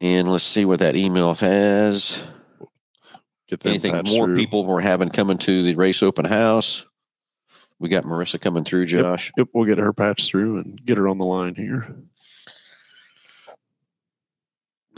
And 0.00 0.28
let's 0.28 0.44
see 0.44 0.64
what 0.64 0.80
that 0.80 0.96
email 0.96 1.34
has. 1.34 2.22
Get 3.52 3.66
Anything 3.66 3.92
more 4.06 4.28
through. 4.28 4.36
people 4.36 4.64
we're 4.64 4.80
having 4.80 5.10
coming 5.10 5.36
to 5.36 5.62
the 5.62 5.74
race 5.74 6.02
open 6.02 6.24
house? 6.24 6.86
We 7.78 7.90
got 7.90 8.04
Marissa 8.04 8.40
coming 8.40 8.64
through, 8.64 8.86
Josh. 8.86 9.30
Yep, 9.36 9.48
we'll 9.52 9.66
get 9.66 9.76
her 9.76 9.92
patched 9.92 10.30
through 10.30 10.56
and 10.56 10.82
get 10.86 10.96
her 10.96 11.06
on 11.06 11.18
the 11.18 11.26
line 11.26 11.54
here. 11.54 11.94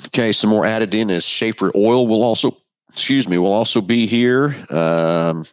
Okay, 0.07 0.31
some 0.31 0.51
more 0.51 0.65
added 0.65 0.95
in 0.95 1.11
is 1.11 1.25
Schaefer 1.25 1.73
Oil 1.75 2.07
will 2.07 2.23
also, 2.23 2.57
excuse 2.91 3.29
me, 3.29 3.39
will 3.39 3.53
also 3.53 3.81
be 3.81 4.07
here. 4.07 4.55
Um, 4.71 5.47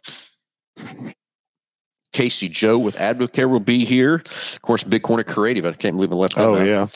Casey 2.12 2.48
Joe 2.48 2.78
with 2.78 2.96
Advocare 2.96 3.48
will 3.48 3.58
be 3.60 3.84
here. 3.86 4.16
Of 4.16 4.58
course, 4.62 4.84
Big 4.84 5.02
Corner 5.02 5.22
Creative. 5.24 5.64
I 5.64 5.72
can't 5.72 5.96
believe 5.96 6.12
I 6.12 6.14
left 6.16 6.36
that 6.36 6.46
Oh 6.46 6.56
out. 6.56 6.66
yeah, 6.66 6.86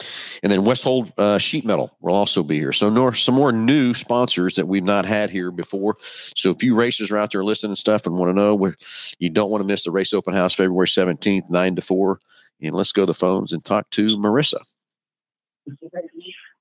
And 0.42 0.52
then 0.52 0.60
Westhold 0.60 1.10
uh, 1.18 1.38
Sheet 1.38 1.64
Metal 1.64 1.96
will 2.00 2.14
also 2.14 2.42
be 2.42 2.58
here. 2.58 2.72
So 2.72 2.90
no, 2.90 3.10
some 3.12 3.34
more 3.34 3.50
new 3.50 3.94
sponsors 3.94 4.56
that 4.56 4.68
we've 4.68 4.84
not 4.84 5.06
had 5.06 5.30
here 5.30 5.50
before. 5.50 5.96
So 6.00 6.50
if 6.50 6.62
you 6.62 6.74
racers 6.74 7.10
are 7.10 7.16
out 7.16 7.32
there 7.32 7.42
listening 7.44 7.70
and 7.70 7.78
stuff 7.78 8.06
and 8.06 8.18
want 8.18 8.28
to 8.30 8.34
know 8.34 8.54
where 8.54 8.76
you 9.18 9.30
don't 9.30 9.50
want 9.50 9.62
to 9.62 9.66
miss 9.66 9.84
the 9.84 9.90
race 9.90 10.12
open 10.12 10.34
house 10.34 10.54
February 10.54 10.86
17th, 10.86 11.48
9 11.48 11.76
to 11.76 11.82
4. 11.82 12.20
And 12.62 12.74
let's 12.74 12.92
go 12.92 13.02
to 13.02 13.06
the 13.06 13.14
phones 13.14 13.52
and 13.52 13.64
talk 13.64 13.88
to 13.90 14.16
Marissa. 14.18 14.60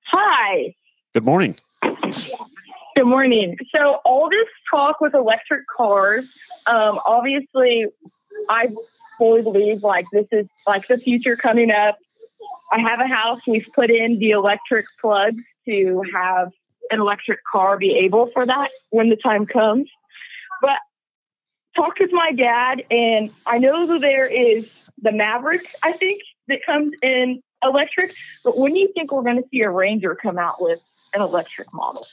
Hi. 0.08 0.74
good 1.14 1.24
morning. 1.26 1.56
Good 2.96 3.06
morning. 3.06 3.58
So 3.76 4.00
all 4.06 4.30
this 4.30 4.48
talk 4.72 5.02
with 5.02 5.14
electric 5.14 5.68
cars, 5.68 6.34
um, 6.68 7.00
obviously, 7.06 7.86
I 8.50 8.70
fully 9.18 9.42
believe 9.42 9.84
like 9.84 10.06
this 10.12 10.28
is 10.32 10.48
like 10.68 10.88
the 10.88 10.98
future 10.98 11.36
coming 11.36 11.72
up. 11.72 11.98
I 12.72 12.80
have 12.80 13.00
a 13.00 13.08
house. 13.08 13.42
We've 13.48 13.68
put 13.74 13.90
in 13.90 14.20
the 14.20 14.32
electric 14.32 14.86
plugs 15.00 15.44
to 15.66 16.04
have 16.14 16.52
an 16.92 17.00
electric 17.00 17.40
car 17.44 17.78
be 17.78 17.98
able 18.00 18.28
for 18.28 18.46
that 18.46 18.70
when 18.92 19.10
the 19.10 19.16
time 19.16 19.46
comes. 19.46 19.90
But 20.62 20.78
talked 21.76 22.00
with 22.00 22.12
my 22.12 22.32
dad, 22.32 22.84
and 22.90 23.32
I 23.46 23.58
know 23.58 23.86
that 23.88 24.02
there 24.02 24.26
is 24.26 24.72
the 25.02 25.12
Maverick. 25.12 25.74
I 25.84 25.92
think 25.92 26.22
that 26.48 26.60
comes 26.66 26.94
in 27.02 27.42
electric. 27.64 28.14
But 28.44 28.58
when 28.58 28.74
do 28.74 28.80
you 28.80 28.92
think 28.94 29.12
we're 29.12 29.24
going 29.24 29.42
to 29.42 29.50
see 29.50 29.62
a 29.62 29.70
Ranger 29.70 30.16
come 30.16 30.38
out 30.38 30.62
with 30.62 30.82
an 31.14 31.22
electric 31.22 31.74
model? 31.74 32.06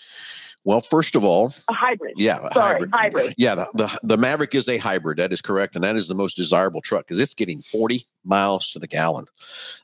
Well, 0.64 0.80
first 0.80 1.16
of 1.16 1.24
all, 1.24 1.52
A 1.68 1.72
hybrid. 1.72 2.14
yeah, 2.16 2.46
a 2.46 2.54
Sorry, 2.54 2.88
hybrid. 2.88 3.34
Yeah, 3.36 3.56
the, 3.56 3.68
the 3.74 3.98
the 4.04 4.16
Maverick 4.16 4.54
is 4.54 4.68
a 4.68 4.78
hybrid. 4.78 5.18
That 5.18 5.32
is 5.32 5.42
correct, 5.42 5.74
and 5.74 5.82
that 5.82 5.96
is 5.96 6.06
the 6.06 6.14
most 6.14 6.36
desirable 6.36 6.80
truck 6.80 7.06
because 7.06 7.18
it's 7.18 7.34
getting 7.34 7.60
40 7.62 8.06
miles 8.24 8.70
to 8.72 8.78
the 8.78 8.86
gallon. 8.86 9.24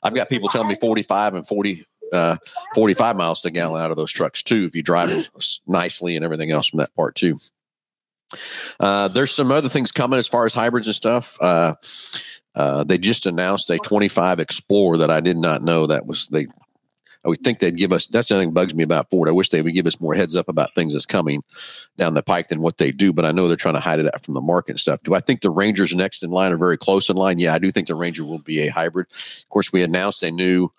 I've 0.03 0.15
got 0.15 0.29
people 0.29 0.47
telling 0.47 0.69
me 0.69 0.75
45 0.75 1.35
and 1.35 1.45
40, 1.45 1.85
uh, 2.13 2.37
45 2.75 3.15
miles 3.17 3.41
to 3.41 3.47
the 3.47 3.51
gallon 3.51 3.81
out 3.81 3.91
of 3.91 3.97
those 3.97 4.11
trucks 4.11 4.41
too. 4.41 4.63
If 4.65 4.75
you 4.75 4.81
drive 4.81 5.09
them 5.09 5.23
nicely 5.67 6.15
and 6.15 6.23
everything 6.23 6.51
else 6.51 6.67
from 6.69 6.77
that 6.79 6.95
part 6.95 7.15
too. 7.15 7.39
Uh, 8.79 9.07
there's 9.09 9.31
some 9.31 9.51
other 9.51 9.69
things 9.69 9.91
coming 9.91 10.19
as 10.19 10.27
far 10.27 10.45
as 10.45 10.53
hybrids 10.53 10.87
and 10.87 10.95
stuff. 10.95 11.35
Uh, 11.41 11.73
uh, 12.55 12.83
they 12.83 12.97
just 12.97 13.25
announced 13.25 13.69
a 13.69 13.77
25 13.79 14.39
Explorer 14.39 14.97
that 14.99 15.11
I 15.11 15.19
did 15.19 15.37
not 15.37 15.61
know 15.61 15.87
that 15.87 16.05
was 16.05 16.27
they. 16.27 16.47
I 17.25 17.29
would 17.29 17.43
think 17.43 17.59
they'd 17.59 17.75
give 17.75 17.91
us. 17.91 18.07
That's 18.07 18.29
the 18.29 18.35
only 18.35 18.45
thing 18.45 18.53
that 18.53 18.61
bugs 18.61 18.73
me 18.73 18.83
about 18.83 19.09
Ford. 19.09 19.27
I 19.27 19.33
wish 19.33 19.49
they 19.49 19.61
would 19.61 19.73
give 19.73 19.85
us 19.87 19.99
more 19.99 20.13
heads 20.15 20.35
up 20.37 20.47
about 20.47 20.73
things 20.73 20.93
that's 20.93 21.05
coming 21.05 21.43
down 21.97 22.13
the 22.13 22.23
pike 22.23 22.47
than 22.47 22.61
what 22.61 22.77
they 22.77 22.91
do. 22.91 23.11
But 23.11 23.25
I 23.25 23.31
know 23.31 23.47
they're 23.47 23.57
trying 23.57 23.73
to 23.73 23.81
hide 23.81 23.99
it 23.99 24.05
out 24.13 24.21
from 24.23 24.35
the 24.35 24.41
market 24.41 24.71
and 24.71 24.79
stuff. 24.79 25.03
Do 25.03 25.13
I 25.15 25.19
think 25.19 25.41
the 25.41 25.49
Rangers 25.49 25.93
next 25.93 26.23
in 26.23 26.29
line 26.29 26.53
are 26.53 26.57
very 26.57 26.77
close 26.77 27.09
in 27.09 27.17
line? 27.17 27.37
Yeah, 27.37 27.53
I 27.53 27.57
do 27.59 27.71
think 27.71 27.87
the 27.87 27.95
Ranger 27.95 28.23
will 28.23 28.39
be 28.39 28.61
a 28.65 28.71
hybrid. 28.71 29.07
Of 29.11 29.49
course, 29.49 29.73
we 29.73 29.83
announced 29.83 30.23
a 30.23 30.31
new 30.31 30.69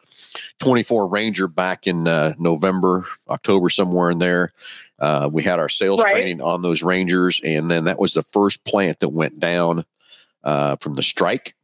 24 0.60 1.08
Ranger 1.08 1.46
back 1.46 1.86
in 1.86 2.08
uh, 2.08 2.34
November, 2.38 3.04
October, 3.28 3.68
somewhere 3.68 4.10
in 4.10 4.18
there. 4.18 4.52
Uh, 4.98 5.28
we 5.30 5.42
had 5.42 5.58
our 5.58 5.68
sales 5.68 6.02
Right. 6.02 6.12
training 6.12 6.40
on 6.40 6.62
those 6.62 6.82
Rangers, 6.82 7.40
and 7.44 7.70
then 7.70 7.84
that 7.84 7.98
was 7.98 8.14
the 8.14 8.22
first 8.22 8.64
plant 8.64 9.00
that 9.00 9.08
went 9.10 9.40
down 9.40 9.84
uh, 10.44 10.76
from 10.76 10.94
the 10.94 11.02
strike. 11.02 11.54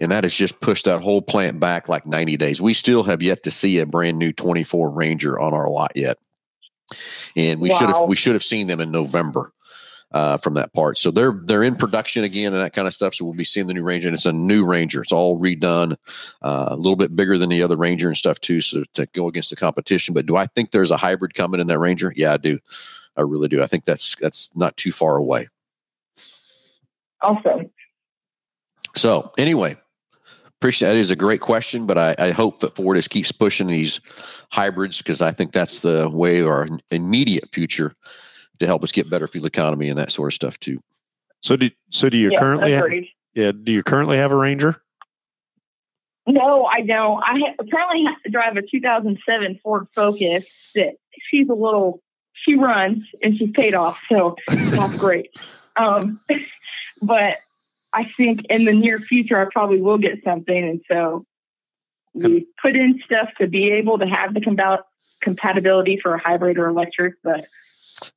And 0.00 0.12
that 0.12 0.24
has 0.24 0.34
just 0.34 0.60
pushed 0.60 0.84
that 0.84 1.00
whole 1.00 1.22
plant 1.22 1.58
back 1.58 1.88
like 1.88 2.06
90 2.06 2.36
days. 2.36 2.60
We 2.60 2.74
still 2.74 3.02
have 3.04 3.22
yet 3.22 3.42
to 3.44 3.50
see 3.50 3.78
a 3.80 3.86
brand 3.86 4.18
new 4.18 4.32
24 4.32 4.90
Ranger 4.90 5.38
on 5.38 5.54
our 5.54 5.68
lot 5.68 5.92
yet. 5.96 6.18
And 7.36 7.60
we 7.60 7.70
should 7.70 7.88
have 7.88 8.08
we 8.08 8.16
should 8.16 8.34
have 8.34 8.44
seen 8.44 8.66
them 8.66 8.80
in 8.80 8.90
November. 8.90 9.52
uh, 10.12 10.38
from 10.38 10.54
that 10.54 10.72
part. 10.72 10.96
So 10.98 11.10
they're 11.10 11.38
they're 11.44 11.62
in 11.62 11.76
production 11.76 12.24
again 12.24 12.54
and 12.54 12.62
that 12.62 12.72
kind 12.72 12.88
of 12.88 12.94
stuff. 12.94 13.14
So 13.14 13.24
we'll 13.24 13.34
be 13.34 13.44
seeing 13.44 13.66
the 13.66 13.74
new 13.74 13.82
Ranger, 13.82 14.08
and 14.08 14.14
it's 14.14 14.26
a 14.26 14.32
new 14.32 14.64
Ranger. 14.64 15.02
It's 15.02 15.12
all 15.12 15.38
redone, 15.38 15.96
uh, 16.42 16.68
a 16.68 16.76
little 16.76 16.96
bit 16.96 17.14
bigger 17.14 17.38
than 17.38 17.50
the 17.50 17.62
other 17.62 17.76
Ranger 17.76 18.08
and 18.08 18.16
stuff 18.16 18.40
too. 18.40 18.60
So 18.60 18.84
to 18.94 19.06
go 19.06 19.28
against 19.28 19.50
the 19.50 19.56
competition. 19.56 20.14
But 20.14 20.26
do 20.26 20.36
I 20.36 20.46
think 20.46 20.70
there's 20.70 20.90
a 20.90 20.96
hybrid 20.96 21.34
coming 21.34 21.60
in 21.60 21.66
that 21.66 21.78
Ranger? 21.78 22.12
Yeah, 22.16 22.32
I 22.32 22.36
do. 22.38 22.58
I 23.16 23.22
really 23.22 23.48
do. 23.48 23.62
I 23.62 23.66
think 23.66 23.84
that's 23.84 24.16
that's 24.16 24.54
not 24.56 24.76
too 24.76 24.92
far 24.92 25.16
away. 25.16 25.48
Awesome. 27.20 27.70
So 28.94 29.32
anyway, 29.36 29.76
appreciate 30.60 30.88
that 30.88 30.96
is 30.96 31.10
a 31.10 31.16
great 31.16 31.40
question, 31.40 31.86
but 31.86 31.96
I, 31.98 32.14
I 32.18 32.30
hope 32.32 32.60
that 32.60 32.74
Ford 32.74 32.96
is 32.96 33.06
keeps 33.08 33.30
pushing 33.32 33.68
these 33.68 34.00
hybrids 34.50 34.98
because 34.98 35.22
I 35.22 35.30
think 35.30 35.52
that's 35.52 35.80
the 35.80 36.08
way 36.12 36.42
our 36.42 36.66
immediate 36.90 37.48
future 37.52 37.94
to 38.58 38.66
help 38.66 38.82
us 38.82 38.90
get 38.92 39.08
better 39.08 39.28
fuel 39.28 39.46
economy 39.46 39.88
and 39.88 39.98
that 39.98 40.10
sort 40.10 40.28
of 40.30 40.34
stuff 40.34 40.58
too. 40.58 40.80
So 41.40 41.56
do 41.56 41.70
so 41.90 42.08
do 42.08 42.16
you 42.16 42.30
Yeah, 42.32 42.38
currently 42.40 42.74
ha- 42.74 42.80
agreed. 42.84 43.08
yeah 43.34 43.52
do 43.52 43.70
you 43.70 43.82
currently 43.84 44.16
have 44.16 44.32
a 44.32 44.36
Ranger? 44.36 44.82
No, 46.26 46.64
I 46.66 46.82
don't. 46.82 47.22
I 47.22 47.38
ha- 47.38 47.64
currently 47.72 48.04
have 48.04 48.20
to 48.24 48.30
drive 48.30 48.56
a 48.56 48.62
2007 48.62 49.60
Ford 49.62 49.86
Focus 49.94 50.46
that 50.74 50.96
she's 51.30 51.48
a 51.48 51.54
little, 51.54 52.02
she 52.34 52.54
runs 52.54 53.02
and 53.22 53.38
she's 53.38 53.50
paid 53.52 53.74
off. 53.74 54.00
So 54.10 54.36
that's 54.48 54.96
great. 54.98 55.30
Um, 55.76 56.20
but 57.02 57.38
I 57.92 58.04
think 58.04 58.44
in 58.50 58.64
the 58.64 58.72
near 58.72 58.98
future, 58.98 59.40
I 59.40 59.46
probably 59.50 59.80
will 59.80 59.98
get 59.98 60.22
something. 60.24 60.56
And 60.68 60.80
so 60.90 61.24
we 62.14 62.46
put 62.60 62.76
in 62.76 63.00
stuff 63.04 63.30
to 63.40 63.46
be 63.46 63.70
able 63.72 63.98
to 63.98 64.06
have 64.06 64.34
the 64.34 64.40
compa- 64.40 64.82
compatibility 65.20 65.98
for 66.00 66.14
a 66.14 66.18
hybrid 66.20 66.58
or 66.58 66.68
electric, 66.68 67.14
but 67.22 67.46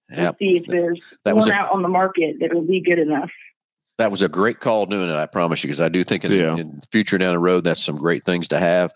Yeah, 0.10 0.24
we'll 0.24 0.34
see 0.40 0.58
if 0.58 0.66
there's 0.66 1.00
that 1.26 1.36
was 1.36 1.46
one 1.46 1.52
a, 1.54 1.56
out 1.56 1.72
on 1.72 1.82
the 1.82 1.88
market 1.88 2.38
that 2.40 2.54
will 2.54 2.66
be 2.66 2.82
good 2.82 3.00
enough. 3.00 3.32
that 3.98 4.12
was 4.12 4.22
a 4.22 4.28
great 4.30 4.60
call 4.60 4.86
doing 4.88 5.10
it. 5.10 5.16
I 5.16 5.26
promise 5.26 5.64
you, 5.64 5.68
because 5.68 5.82
I 5.82 5.90
do 5.90 6.04
think 6.04 6.26
in, 6.26 6.32
Yeah. 6.32 6.58
in 6.58 6.80
the 6.80 6.88
future 6.92 7.18
down 7.18 7.34
the 7.34 7.40
road, 7.40 7.64
that's 7.64 7.84
some 7.84 7.96
great 7.98 8.24
things 8.26 8.48
to 8.50 8.60
have. 8.60 8.92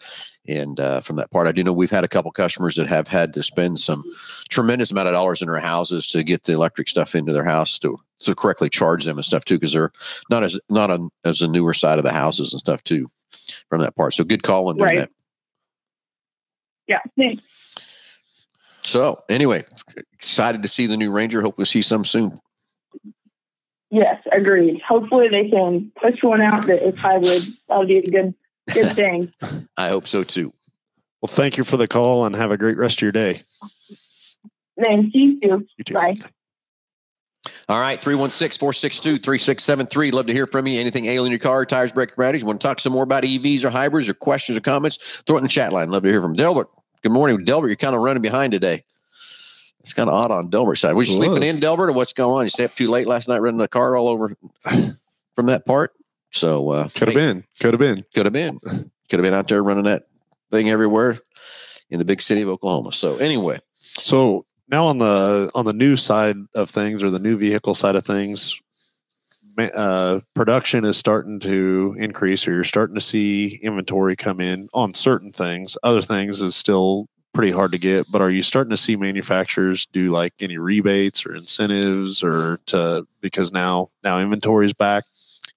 And 0.47 0.80
uh, 0.80 1.01
from 1.01 1.15
that 1.17 1.32
part, 1.32 1.47
I 1.47 1.51
do 1.51 1.63
know 1.63 1.73
we've 1.73 1.89
had 1.91 2.03
a 2.03 2.07
couple 2.07 2.32
customers 2.32 2.76
that 2.76 2.88
have 2.88 3.07
had 3.07 3.34
to 3.34 3.43
spend 3.43 3.80
some 3.80 4.03
tremendous 4.49 4.91
amount 4.91 5.07
of 5.07 5.13
dollars 5.13 5.41
in 5.41 5.47
their 5.47 5.59
houses 5.59 6.07
to 6.09 6.23
get 6.23 6.43
the 6.43 6.53
electric 6.53 6.88
stuff 6.88 7.15
into 7.15 7.34
their 7.34 7.43
house 7.45 7.80
to 7.80 7.99
to 8.26 8.36
correctly 8.36 8.69
charge 8.69 9.05
them 9.05 9.17
and 9.17 9.26
stuff 9.26 9.45
too, 9.45 9.55
because 9.55 9.73
they're 9.73 9.91
not 10.30 10.43
as 10.43 10.59
not 10.69 10.91
on 10.91 11.09
as 11.23 11.41
a 11.41 11.47
newer 11.47 11.73
side 11.73 11.97
of 11.97 12.03
the 12.03 12.11
houses 12.13 12.53
and 12.53 12.59
stuff 12.59 12.84
too. 12.84 13.09
From 13.69 13.82
that 13.82 13.95
part, 13.95 14.13
so 14.13 14.23
good 14.23 14.43
call 14.43 14.67
on 14.69 14.78
doing 14.78 14.88
Right. 14.88 14.97
that. 14.99 15.09
Yeah. 16.88 16.99
Thanks. 17.17 17.43
So 18.82 19.23
anyway, 19.30 19.65
excited 20.13 20.61
to 20.63 20.67
see 20.69 20.86
the 20.86 20.95
new 20.97 21.11
Ranger. 21.11 21.41
Hope 21.41 21.57
we'll 21.57 21.65
see 21.65 21.82
some 21.82 22.05
soon. 22.05 22.38
Yes, 23.91 24.21
agreed. 24.32 24.82
Hopefully 24.88 25.28
they 25.30 25.49
can 25.49 25.91
push 26.01 26.21
one 26.21 26.41
out 26.41 26.65
that 26.67 26.86
is 26.88 26.97
hybrid. 26.99 27.41
That'll 27.67 27.86
be 27.88 27.97
a 27.97 28.03
good 28.03 28.36
good 28.71 28.91
thing. 28.95 29.34
I 29.78 29.89
hope 29.89 30.07
so 30.07 30.23
too. 30.23 30.53
Well, 31.21 31.28
thank 31.28 31.57
you 31.57 31.63
for 31.63 31.78
the 31.78 31.88
call 31.88 32.26
and 32.26 32.36
have 32.36 32.51
a 32.51 32.57
great 32.57 32.78
rest 32.78 32.99
of 32.99 33.01
your 33.03 33.11
day. 33.11 33.41
Thank 34.80 35.13
you 35.15 35.39
too. 35.39 35.65
You 35.78 35.84
too. 35.84 35.93
Bye. 35.93 36.17
All 37.70 37.80
right, 37.80 38.02
316 38.02 38.60
462 38.60 39.18
3673. 39.20 40.12
Love 40.12 40.28
to 40.28 40.34
hear 40.34 40.48
from 40.48 40.68
you. 40.68 40.80
Anything 40.80 41.06
ailing 41.06 41.32
your 41.32 41.39
car, 41.39 41.66
tires, 41.66 41.91
brakes, 41.91 42.16
batteries. 42.16 42.43
Want 42.43 42.60
to 42.62 42.68
talk 42.68 42.80
some 42.80 42.93
more 42.93 43.04
about 43.04 43.24
EVs 43.24 43.64
or 43.64 43.70
hybrids 43.70 44.08
or 44.10 44.14
questions 44.14 44.58
or 44.58 44.62
comments? 44.62 44.98
Throw 45.26 45.36
it 45.36 45.39
in 45.39 45.43
the 45.43 45.50
chat 45.50 45.74
line. 45.74 45.89
Love 45.91 46.04
to 46.04 46.10
hear 46.10 46.22
from 46.22 46.34
Delbert. 46.34 46.68
Good 47.04 47.12
morning, 47.12 47.43
Delbert. 47.43 47.68
You're 47.70 47.76
kind 47.76 47.96
of 47.96 48.02
running 48.02 48.22
behind 48.22 48.52
today. 48.54 48.84
It's 49.82 49.93
kind 49.93 50.10
of 50.10 50.16
odd 50.16 50.32
on 50.32 50.50
Delbert's 50.50 50.82
side. 50.82 50.93
Was 50.93 51.08
you 51.10 51.16
It 51.16 51.18
sleeping 51.18 51.41
was. 51.41 51.54
in, 51.56 51.60
Delbert, 51.62 51.89
or 51.89 51.93
what's 51.93 52.14
going 52.14 52.39
on? 52.39 52.46
You 52.46 52.50
stayed 52.50 52.66
up 52.66 52.76
too 52.76 52.88
late 52.88 53.06
last 53.06 53.28
night 53.28 53.39
running 53.41 53.60
the 53.60 53.68
car 53.68 53.96
all 53.96 54.08
over 54.08 54.36
from 55.36 55.46
that 55.46 55.66
part? 55.66 55.91
So, 56.32 56.70
uh, 56.72 56.88
Could 56.96 57.10
have 57.10 57.16
been. 57.16 57.43
Could 57.60 57.74
have 57.74 57.80
been. 57.80 58.04
Could 58.16 58.26
have 58.26 58.34
been. 58.34 58.60
Could 58.64 59.20
have 59.20 59.22
been 59.22 59.34
out 59.36 59.48
there 59.48 59.62
running 59.64 59.84
that 59.84 60.08
thing 60.52 60.70
everywhere 60.72 61.20
in 61.91 62.00
the 62.00 62.06
big 62.06 62.22
city 62.22 62.41
of 62.41 62.50
Oklahoma. 62.50 62.91
So, 62.91 63.18
anyway, 63.18 63.60
So 63.80 64.46
now 64.68 64.86
on 64.86 64.97
the 64.97 65.51
on 65.55 65.66
the 65.66 65.74
new 65.74 65.95
side 65.95 66.38
of 66.55 66.70
things 66.70 67.03
or 67.03 67.09
the 67.09 67.20
new 67.20 67.38
vehicle 67.38 67.76
side 67.76 67.95
of 67.95 68.05
things, 68.05 68.59
uh, 69.57 70.20
production 70.34 70.86
is 70.86 70.97
starting 70.97 71.39
to 71.41 71.95
increase, 71.97 72.47
or 72.47 72.53
you're 72.53 72.63
starting 72.63 72.95
to 72.95 73.01
see 73.01 73.59
inventory 73.61 74.16
come 74.16 74.41
in 74.41 74.68
on 74.74 74.93
certain 74.93 75.32
things. 75.32 75.78
Other 75.84 76.01
things 76.01 76.41
is 76.41 76.55
still 76.55 77.07
pretty 77.34 77.51
hard 77.51 77.72
to 77.72 77.78
get. 77.78 78.05
But 78.11 78.22
are 78.22 78.32
you 78.32 78.41
starting 78.41 78.72
to 78.72 78.78
see 78.78 78.95
manufacturers 78.95 79.86
do 79.88 80.11
like 80.11 80.34
any 80.39 80.57
rebates 80.57 81.26
or 81.26 81.36
incentives, 81.36 82.24
or 82.24 82.59
to 82.68 83.05
because 83.22 83.51
now 83.51 83.88
now 84.03 84.20
inventory 84.20 84.66
is 84.66 84.74
back 84.74 85.05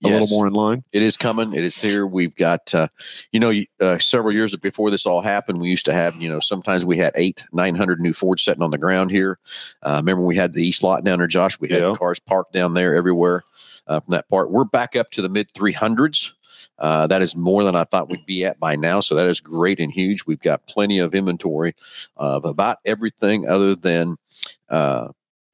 a 0.05 0.09
Yes. 0.09 0.21
little 0.21 0.37
more 0.37 0.47
in 0.47 0.53
line? 0.53 0.85
it 0.93 1.03
is 1.03 1.17
coming. 1.17 1.53
It 1.53 1.65
is 1.65 1.81
here. 1.81 2.07
We've 2.07 2.35
got, 2.35 2.73
uh, 2.75 2.89
you 3.33 3.41
know, 3.41 3.53
uh, 3.81 3.99
several 3.99 4.33
years 4.33 4.55
before 4.57 4.91
this 4.91 5.07
all 5.07 5.21
happened, 5.21 5.61
we 5.61 5.69
used 5.69 5.87
to 5.87 5.93
have, 5.93 6.15
you 6.17 6.29
know, 6.29 6.41
sometimes 6.41 6.85
we 6.85 6.97
had 6.99 7.13
eight, 7.17 7.45
900 7.53 8.01
new 8.01 8.13
Fords 8.13 8.43
sitting 8.43 8.63
on 8.63 8.71
the 8.71 8.79
ground 8.79 9.11
here. 9.11 9.39
Uh, 9.83 9.97
remember 9.97 10.23
we 10.23 10.37
had 10.37 10.53
the 10.53 10.63
East 10.67 10.83
lot 10.83 11.03
down 11.05 11.19
there, 11.19 11.27
Josh? 11.27 11.59
We 11.61 11.69
had 11.69 11.81
Yeah. 11.83 11.95
cars 11.97 12.19
parked 12.21 12.53
down 12.53 12.75
there 12.75 12.95
everywhere 12.95 13.43
uh, 13.87 14.01
from 14.01 14.13
that 14.13 14.29
part. 14.29 14.51
We're 14.51 14.65
back 14.65 14.95
up 14.97 15.11
to 15.13 15.23
the 15.23 15.29
mid 15.29 15.53
300s. 15.53 16.33
Uh, 16.79 17.09
that 17.09 17.23
is 17.23 17.35
more 17.35 17.65
than 17.65 17.75
I 17.75 17.83
thought 17.85 18.09
we'd 18.09 18.25
be 18.27 18.45
at 18.45 18.61
by 18.61 18.77
now. 18.77 19.01
So 19.01 19.17
that 19.17 19.27
is 19.27 19.41
great 19.41 19.81
and 19.81 19.91
huge. 19.91 20.27
We've 20.27 20.39
got 20.41 20.67
plenty 20.69 21.01
of 21.01 21.13
inventory 21.15 21.75
of 22.17 22.45
about 22.45 22.79
everything 22.85 23.49
other 23.49 23.75
than 23.75 24.17
uh, 24.69 25.09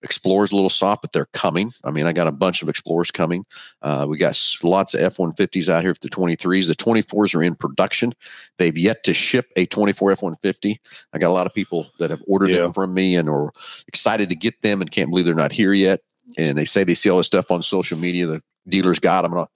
Explorer's 0.05 0.52
a 0.52 0.55
little 0.55 0.70
soft, 0.70 1.02
but 1.02 1.12
they're 1.12 1.26
coming. 1.32 1.72
I 1.82 1.90
mean, 1.90 2.07
I 2.07 2.12
got 2.12 2.28
a 2.28 2.32
bunch 2.32 2.62
of 2.62 2.68
Explorers 2.68 3.11
coming. 3.11 3.44
Uh, 3.82 4.07
we 4.09 4.16
got 4.18 4.38
lots 4.62 4.94
of 4.94 5.00
F 5.00 5.16
150s 5.16 5.68
out 5.68 5.82
here 5.82 5.94
for 5.94 6.00
the 6.00 6.09
23s. 6.11 6.68
The 6.68 6.74
24s 6.76 7.34
are 7.34 7.42
in 7.42 7.55
production. 7.57 8.14
They've 8.59 8.76
yet 8.76 9.02
to 9.05 9.14
ship 9.14 9.50
a 9.57 9.66
24 9.66 10.12
F 10.12 10.22
150. 10.22 10.80
I 11.12 11.18
got 11.18 11.30
a 11.30 11.32
lot 11.32 11.46
of 11.46 11.55
people 11.55 11.86
that 11.98 12.11
have 12.11 12.22
ordered 12.28 12.50
Yeah. 12.50 12.59
them 12.59 12.72
from 12.72 12.94
me 12.94 13.16
and 13.16 13.28
are 13.28 13.50
excited 13.88 14.28
to 14.28 14.36
get 14.36 14.62
them 14.62 14.80
and 14.80 14.90
can't 14.90 15.11
believe 15.11 15.24
they're 15.24 15.34
not 15.34 15.52
here 15.52 15.72
yet. 15.72 16.00
And 16.36 16.57
they 16.57 16.64
say 16.64 16.84
they 16.84 16.94
see 16.94 17.11
all 17.11 17.18
this 17.18 17.26
stuff 17.26 17.50
on 17.50 17.62
social 17.62 17.98
media. 17.98 18.26
The 18.26 18.42
dealers 18.68 18.98
got 18.98 19.22
them. 19.22 19.32
And 19.32 19.40
all. 19.40 19.50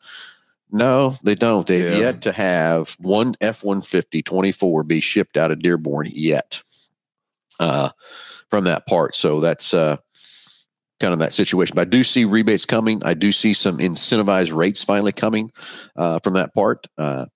No, 0.71 1.17
they 1.23 1.35
don't. 1.35 1.67
They've 1.67 1.93
Yeah. 1.93 1.99
yet 1.99 2.23
to 2.23 2.33
have 2.33 2.97
one 2.99 3.37
F 3.41 3.65
150 3.65 4.23
24 4.23 4.83
be 4.85 5.01
shipped 5.01 5.37
out 5.37 5.51
of 5.51 5.61
Dearborn 5.61 6.09
yet 6.13 6.63
uh, 7.59 7.91
from 8.51 8.65
that 8.65 8.87
part. 8.87 9.15
So 9.15 9.41
that's 9.41 9.73
uh, 9.73 9.97
kind 11.01 11.13
of 11.13 11.21
that 11.21 11.33
situation. 11.33 11.75
But 11.75 11.83
I 11.83 11.91
do 11.91 12.03
see 12.03 12.25
rebates 12.25 12.67
coming. 12.67 13.03
I 13.05 13.15
do 13.15 13.33
see 13.33 13.55
some 13.55 13.79
incentivized 13.79 14.55
rates 14.55 14.85
finally 14.85 15.13
coming 15.13 15.51
uh, 15.97 16.19
from 16.21 16.35
that 16.35 16.55
part. 16.55 16.87
Uh, 16.97 17.27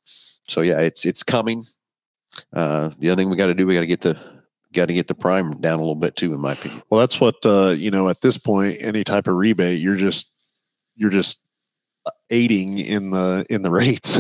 so 0.49 0.61
yeah, 0.61 0.81
it's 0.81 1.05
it's 1.05 1.23
coming. 1.23 1.65
Uh, 2.53 2.91
the 2.99 3.11
other 3.11 3.21
thing 3.21 3.31
we 3.31 3.37
got 3.37 3.47
to 3.47 3.55
do, 3.55 3.67
we 3.67 3.75
got 3.75 3.81
to 3.81 3.87
get 3.87 4.01
the 4.01 4.19
got 4.73 4.87
to 4.87 4.95
get 4.95 5.07
the 5.07 5.15
prime 5.15 5.61
down 5.61 5.77
a 5.77 5.81
little 5.81 5.95
bit 5.95 6.17
too, 6.17 6.33
in 6.33 6.41
my 6.41 6.53
opinion. 6.53 6.83
Well, 6.91 7.01
that's 7.01 7.21
what 7.21 7.45
uh, 7.45 7.71
you 7.71 7.91
know. 7.91 8.09
At 8.09 8.21
this 8.21 8.39
point, 8.39 8.79
any 8.81 9.05
type 9.05 9.27
of 9.27 9.35
rebate, 9.35 9.81
you're 9.81 9.97
just 9.97 10.33
you're 10.97 11.11
just 11.11 11.41
aiding 12.31 12.79
in 12.79 13.11
the 13.11 13.47
in 13.49 13.63
the 13.63 13.71
rates 13.71 14.19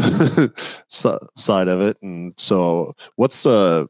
side 0.88 1.68
of 1.68 1.80
it. 1.80 1.96
And 2.02 2.34
so, 2.36 2.94
what's 3.16 3.42
the 3.42 3.88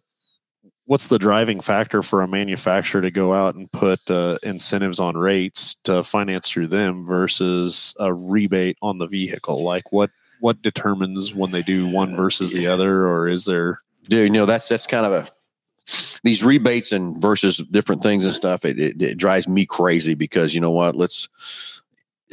what's 0.93 1.09
the 1.09 1.19
driving 1.19 1.59
factor 1.59 2.03
for 2.03 2.21
a 2.21 2.29
manufacturer 2.29 3.01
to 3.01 3.11
go 3.11 3.33
out 3.33 3.55
and 3.55 3.73
put 3.73 4.11
uh, 4.11 4.37
incentives 4.43 5.01
on 5.01 5.17
rates 5.17 5.75
to 5.75 6.05
finance 6.05 6.51
through 6.51 6.67
them 6.67 7.07
versus 7.07 7.97
a 7.99 8.13
rebate 8.13 8.77
on 8.83 8.99
the 8.99 9.07
vehicle? 9.07 9.65
Like 9.65 9.91
what 9.91 10.11
what 10.41 10.61
determines 10.61 11.35
when 11.35 11.51
they 11.51 11.63
do 11.63 11.87
one 11.87 12.15
versus 12.15 12.53
the 12.53 12.67
other, 12.67 13.09
or 13.09 13.27
is 13.27 13.47
there? 13.47 13.81
Dude, 14.05 14.27
you 14.27 14.31
know 14.31 14.45
that's 14.45 14.69
that's 14.69 14.87
kind 14.87 15.07
of 15.07 15.13
a 15.13 15.29
these 16.25 16.45
rebates 16.45 16.93
and 16.93 17.17
versus 17.23 17.57
different 17.71 18.03
things 18.03 18.23
and 18.23 18.35
stuff. 18.35 18.67
It, 18.67 18.79
it, 18.79 19.01
it 19.01 19.17
drives 19.17 19.49
me 19.49 19.65
crazy 19.65 20.13
because 20.13 20.55
you 20.55 20.61
know 20.61 20.73
what? 20.73 20.95
Let's 20.95 21.27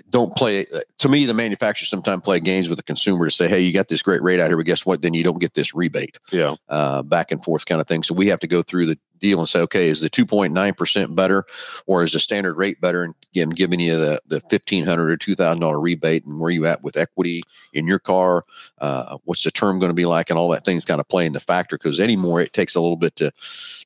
don't 0.10 0.36
play. 0.36 0.66
To 1.00 1.10
me, 1.10 1.26
the 1.26 1.34
manufacturers 1.34 1.90
sometimes 1.90 2.24
play 2.24 2.40
games 2.40 2.70
with 2.70 2.78
the 2.78 2.84
consumer 2.84 3.26
to 3.26 3.32
say, 3.32 3.48
"Hey, 3.48 3.62
you 3.62 3.74
got 3.74 3.88
this 3.88 4.02
great 4.02 4.22
rate 4.22 4.40
out 4.40 4.48
here, 4.48 4.58
but 4.58 4.66
guess 4.66 4.86
what? 4.86 5.02
Then 5.02 5.14
you 5.14 5.24
don't 5.24 5.40
get 5.40 5.54
this 5.54 5.74
rebate." 5.74 6.18
Yeah, 6.32 6.56
uh, 6.68 7.02
back 7.04 7.32
and 7.32 7.44
forth 7.44 7.66
kind 7.66 7.82
of 7.82 7.88
thing. 7.88 8.04
So 8.04 8.14
we 8.14 8.28
have 8.28 8.40
to 8.40 8.48
go 8.48 8.62
through 8.62 8.88
the 8.88 8.98
deal 9.20 9.40
and 9.40 9.48
say, 9.48 9.60
okay, 9.60 9.90
is 9.90 10.02
the 10.02 10.10
2.9% 10.10 11.16
better 11.16 11.46
or 11.86 12.04
is 12.04 12.14
the 12.14 12.20
standard 12.20 12.56
rate 12.56 12.82
better? 12.82 13.04
And 13.04 13.16
again, 13.32 13.50
giving 13.50 13.80
you 13.80 13.98
the, 13.98 14.22
the 14.28 14.36
1,500 14.36 15.12
or 15.12 15.18
$2,000 15.18 15.82
rebate 15.82 16.26
and 16.26 16.40
where 16.40 16.52
you 16.52 16.66
at 16.66 16.84
with 16.84 16.98
equity 16.98 17.44
in 17.74 17.88
your 17.88 18.00
car? 18.00 18.46
Uh, 18.80 19.18
what's 19.26 19.44
the 19.44 19.52
term 19.52 19.80
going 19.80 19.90
to 19.90 19.96
be 19.96 20.06
like? 20.06 20.30
And 20.30 20.40
all 20.40 20.50
that 20.50 20.66
things 20.66 20.86
kind 20.86 21.00
of 21.00 21.08
play 21.08 21.26
into 21.26 21.40
factor 21.40 21.78
because 21.78 22.00
anymore 22.00 22.42
it 22.42 22.54
takes 22.54 22.76
a 22.76 22.82
little 22.82 22.98
bit 22.98 23.16
to, 23.18 23.32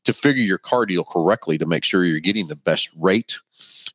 to 0.04 0.14
figure 0.14 0.44
your 0.44 0.58
car 0.58 0.86
deal 0.86 1.04
correctly 1.04 1.58
to 1.58 1.66
make 1.66 1.84
sure 1.84 2.04
you're 2.04 2.20
getting 2.20 2.48
the 2.48 2.56
best 2.56 2.90
rate. 2.98 3.40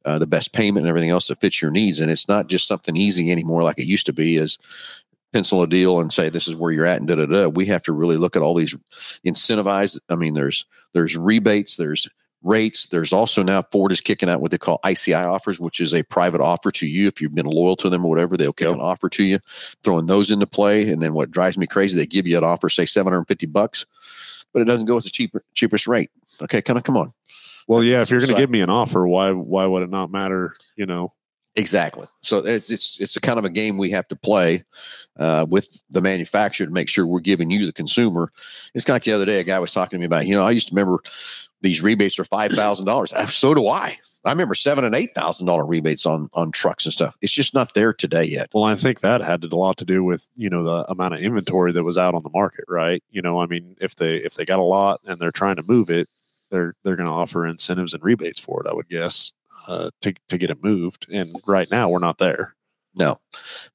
Uh, 0.04 0.18
the 0.18 0.26
best 0.26 0.52
payment 0.52 0.84
and 0.84 0.88
everything 0.88 1.10
else 1.10 1.26
that 1.26 1.40
fits 1.40 1.60
your 1.60 1.72
needs, 1.72 2.00
and 2.00 2.10
it's 2.10 2.28
not 2.28 2.46
just 2.46 2.68
something 2.68 2.96
easy 2.96 3.32
anymore 3.32 3.62
like 3.64 3.78
it 3.78 3.86
used 3.86 4.06
to 4.06 4.12
be. 4.12 4.36
Is 4.36 4.58
pencil 5.32 5.62
a 5.62 5.66
deal 5.66 6.00
and 6.00 6.12
say 6.12 6.28
this 6.28 6.48
is 6.48 6.56
where 6.56 6.72
you're 6.72 6.86
at 6.86 6.98
and 6.98 7.08
da 7.08 7.16
da 7.16 7.26
da. 7.26 7.48
We 7.48 7.66
have 7.66 7.82
to 7.82 7.92
really 7.92 8.16
look 8.16 8.36
at 8.36 8.42
all 8.42 8.54
these 8.54 8.74
incentivized. 9.26 9.98
I 10.08 10.14
mean, 10.14 10.34
there's 10.34 10.64
there's 10.94 11.16
rebates, 11.16 11.76
there's 11.76 12.08
rates. 12.42 12.86
There's 12.86 13.12
also 13.12 13.42
now 13.42 13.62
Ford 13.62 13.92
is 13.92 14.00
kicking 14.00 14.28
out 14.30 14.40
what 14.40 14.50
they 14.50 14.58
call 14.58 14.80
ICI 14.88 15.14
offers, 15.14 15.60
which 15.60 15.80
is 15.80 15.92
a 15.92 16.02
private 16.04 16.40
offer 16.40 16.70
to 16.72 16.86
you. 16.86 17.08
If 17.08 17.20
you've 17.20 17.34
been 17.34 17.46
loyal 17.46 17.76
to 17.76 17.90
them 17.90 18.04
or 18.04 18.10
whatever, 18.10 18.36
they'll 18.36 18.52
kick 18.52 18.68
Yep. 18.68 18.76
an 18.76 18.80
offer 18.80 19.08
to 19.10 19.24
you, 19.24 19.38
throwing 19.82 20.06
those 20.06 20.30
into 20.30 20.46
play. 20.46 20.88
And 20.88 21.02
then 21.02 21.14
what 21.14 21.30
drives 21.30 21.58
me 21.58 21.66
crazy, 21.66 21.98
they 21.98 22.06
give 22.06 22.26
you 22.26 22.38
an 22.38 22.44
offer, 22.44 22.68
say 22.68 22.86
750 22.86 23.46
bucks, 23.46 23.86
but 24.52 24.62
it 24.62 24.66
doesn't 24.66 24.86
go 24.86 24.94
with 24.94 25.04
the 25.04 25.10
cheaper, 25.10 25.42
cheapest 25.54 25.86
rate. 25.86 26.10
Okay, 26.40 26.62
kind 26.62 26.78
of 26.78 26.84
come 26.84 26.96
on. 26.96 27.12
Well, 27.68 27.84
yeah, 27.84 28.02
if 28.02 28.10
you're 28.10 28.18
going 28.20 28.28
to 28.30 28.34
So- 28.34 28.38
give 28.40 28.50
me 28.50 28.60
an 28.62 28.70
offer, 28.70 29.06
why 29.06 29.30
why 29.30 29.66
would 29.66 29.82
it 29.84 29.90
not 29.90 30.10
matter? 30.10 30.54
You 30.76 30.86
know, 30.86 31.12
Exactly. 31.56 32.06
So 32.22 32.38
it's 32.38 32.70
it's 32.70 33.00
it's 33.00 33.16
a 33.16 33.20
kind 33.20 33.36
of 33.38 33.44
a 33.44 33.50
game 33.50 33.78
we 33.78 33.90
have 33.90 34.06
to 34.08 34.16
play 34.16 34.62
uh, 35.18 35.44
with 35.48 35.82
the 35.90 36.00
manufacturer 36.00 36.66
to 36.66 36.72
make 36.72 36.88
sure 36.88 37.04
we're 37.04 37.18
giving 37.18 37.50
you 37.50 37.66
the 37.66 37.72
consumer. 37.72 38.30
It's 38.74 38.84
kind 38.84 38.92
of 38.94 38.96
like 38.96 39.04
the 39.04 39.12
other 39.12 39.24
day, 39.26 39.40
a 39.40 39.44
guy 39.44 39.58
was 39.58 39.72
talking 39.72 39.96
to 39.96 40.00
me 40.00 40.06
about. 40.06 40.26
You 40.26 40.36
know, 40.36 40.46
I 40.46 40.52
used 40.52 40.68
to 40.68 40.74
remember 40.74 41.02
these 41.60 41.82
rebates 41.82 42.16
are 42.20 42.24
five 42.24 42.52
thousand 42.52 42.86
dollars. 42.86 43.12
So 43.34 43.54
do 43.54 43.66
I. 43.66 43.98
I 44.24 44.30
remember 44.30 44.54
seven 44.54 44.84
and 44.84 44.94
eight 44.94 45.10
thousand 45.16 45.46
dollar 45.48 45.66
rebates 45.66 46.06
on 46.06 46.28
on 46.32 46.52
trucks 46.52 46.84
and 46.86 46.92
stuff. 46.92 47.16
It's 47.22 47.32
just 47.32 47.54
not 47.54 47.74
there 47.74 47.92
today 47.92 48.24
yet. 48.24 48.50
well, 48.54 48.64
I 48.64 48.76
think 48.76 49.00
that 49.00 49.20
had 49.20 49.42
a 49.42 49.56
lot 49.56 49.78
to 49.78 49.84
do 49.84 50.04
with 50.04 50.28
you 50.36 50.50
know 50.50 50.62
the 50.62 50.88
amount 50.90 51.14
of 51.14 51.20
inventory 51.20 51.72
that 51.72 51.82
was 51.82 51.98
out 51.98 52.14
on 52.14 52.22
the 52.22 52.30
market, 52.30 52.66
right? 52.68 53.02
You 53.10 53.20
know, 53.22 53.40
I 53.40 53.46
mean, 53.46 53.74
if 53.80 53.96
they 53.96 54.16
if 54.18 54.34
they 54.34 54.44
got 54.44 54.60
a 54.60 54.62
lot 54.62 55.00
and 55.06 55.18
they're 55.18 55.32
trying 55.32 55.56
to 55.56 55.64
move 55.66 55.90
it, 55.90 56.08
they're 56.50 56.74
they're 56.84 56.96
going 56.96 57.08
to 57.08 57.12
offer 57.12 57.46
incentives 57.46 57.94
and 57.94 58.02
rebates 58.02 58.40
for 58.40 58.62
it. 58.62 58.68
I 58.70 58.74
would 58.74 58.88
guess 58.88 59.32
uh, 59.66 59.90
to 60.02 60.14
to 60.28 60.38
get 60.38 60.50
it 60.50 60.62
moved. 60.62 61.06
And 61.12 61.34
right 61.46 61.70
now, 61.70 61.88
we're 61.88 61.98
not 61.98 62.18
there. 62.18 62.54
No, 62.98 63.20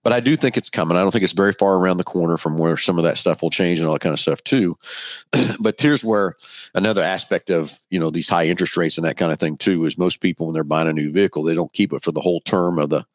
but 0.04 0.12
I 0.12 0.20
do 0.20 0.36
think 0.36 0.58
it's 0.58 0.70
coming. 0.70 0.98
I 0.98 1.02
don't 1.02 1.12
think 1.12 1.24
it's 1.24 1.34
very 1.34 1.54
far 1.54 1.76
around 1.76 1.98
the 1.98 2.04
corner 2.04 2.38
from 2.38 2.58
where 2.58 2.76
some 2.76 2.98
of 2.98 3.06
that 3.06 3.18
stuff 3.18 3.42
will 3.42 3.50
change 3.50 3.80
and 3.80 3.88
all 3.88 3.94
that 3.94 4.02
kind 4.02 4.14
of 4.14 4.20
stuff 4.20 4.44
too. 4.44 4.78
but 5.60 5.80
here's 5.80 6.04
where 6.04 6.36
another 6.76 7.02
aspect 7.02 7.50
of 7.50 7.80
you 7.90 8.00
know 8.00 8.10
these 8.10 8.28
high 8.28 8.46
interest 8.46 8.76
rates 8.76 8.98
and 8.98 9.06
that 9.06 9.18
kind 9.18 9.32
of 9.32 9.40
thing 9.40 9.56
too 9.56 9.86
is 9.86 9.98
most 9.98 10.20
people 10.20 10.48
when 10.48 10.54
they're 10.54 10.64
buying 10.64 10.88
a 10.88 10.94
new 10.94 11.12
vehicle 11.12 11.44
they 11.44 11.56
don't 11.56 11.74
keep 11.74 11.94
it 11.94 12.04
for 12.04 12.12
the 12.12 12.22
whole 12.22 12.42
term 12.42 12.80
of 12.80 12.90
the 12.90 13.06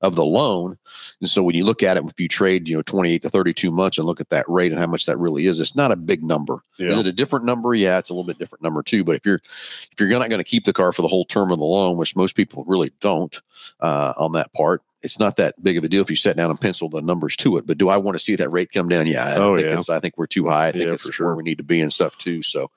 of 0.00 0.14
the 0.14 0.24
loan. 0.24 0.78
And 1.20 1.28
so 1.28 1.42
when 1.42 1.54
you 1.54 1.64
look 1.64 1.82
at 1.82 1.96
it, 1.96 2.04
if 2.04 2.18
you 2.18 2.28
trade 2.28 2.68
you 2.68 2.76
know 2.76 2.82
28 2.82 3.22
to 3.22 3.28
32 3.28 3.70
months 3.70 3.98
and 3.98 4.06
look 4.06 4.20
at 4.20 4.30
that 4.30 4.46
rate 4.48 4.72
and 4.72 4.80
how 4.80 4.86
much 4.86 5.06
that 5.06 5.18
really 5.18 5.46
is, 5.46 5.60
it's 5.60 5.76
not 5.76 5.92
a 5.92 5.96
big 5.96 6.22
number. 6.22 6.62
Is 6.92 6.98
it 6.98 7.06
a 7.06 7.12
different 7.12 7.44
number? 7.44 7.74
Yeah, 7.74 7.98
it's 7.98 8.10
a 8.10 8.14
little 8.14 8.26
bit 8.26 8.38
different 8.38 8.62
number 8.62 8.82
too. 8.82 9.04
But 9.04 9.16
if 9.16 9.26
you're 9.26 9.40
if 9.44 9.94
you're 9.98 10.08
not 10.08 10.30
going 10.30 10.38
to 10.38 10.44
keep 10.44 10.64
the 10.64 10.72
car 10.72 10.92
for 10.92 11.02
the 11.02 11.08
whole 11.08 11.24
term 11.24 11.50
of 11.50 11.58
the 11.58 11.64
loan, 11.64 11.96
which 11.96 12.16
most 12.16 12.36
people 12.36 12.64
really 12.66 12.92
don't 13.00 13.40
uh, 13.80 14.14
on 14.16 14.32
that 14.32 14.52
part, 14.52 14.82
it's 15.02 15.18
not 15.18 15.36
that 15.36 15.54
big 15.62 15.76
of 15.78 15.84
a 15.84 15.88
deal 15.88 16.02
if 16.02 16.10
you 16.10 16.16
sit 16.16 16.36
down 16.36 16.50
and 16.50 16.60
pencil 16.60 16.88
the 16.88 17.00
numbers 17.00 17.36
to 17.36 17.56
it. 17.56 17.66
But 17.66 17.78
do 17.78 17.88
I 17.88 17.96
want 17.98 18.16
to 18.16 18.22
see 18.22 18.34
that 18.36 18.50
rate 18.50 18.70
come 18.72 18.88
down? 18.88 19.06
Yeah, 19.06 19.24
I 19.26 19.36
Oh, 19.36 19.56
think 19.56 19.68
yeah. 19.88 19.94
I 19.94 20.00
think 20.00 20.14
we're 20.18 20.26
too 20.26 20.48
high. 20.48 20.68
I 20.68 20.72
think 20.72 20.86
Yeah, 20.86 20.92
it's 20.94 21.02
for 21.02 21.08
where 21.08 21.12
sure. 21.32 21.36
we 21.36 21.44
need 21.44 21.58
to 21.58 21.64
be 21.64 21.80
and 21.80 21.92
stuff 21.92 22.18
too. 22.18 22.42
So 22.42 22.70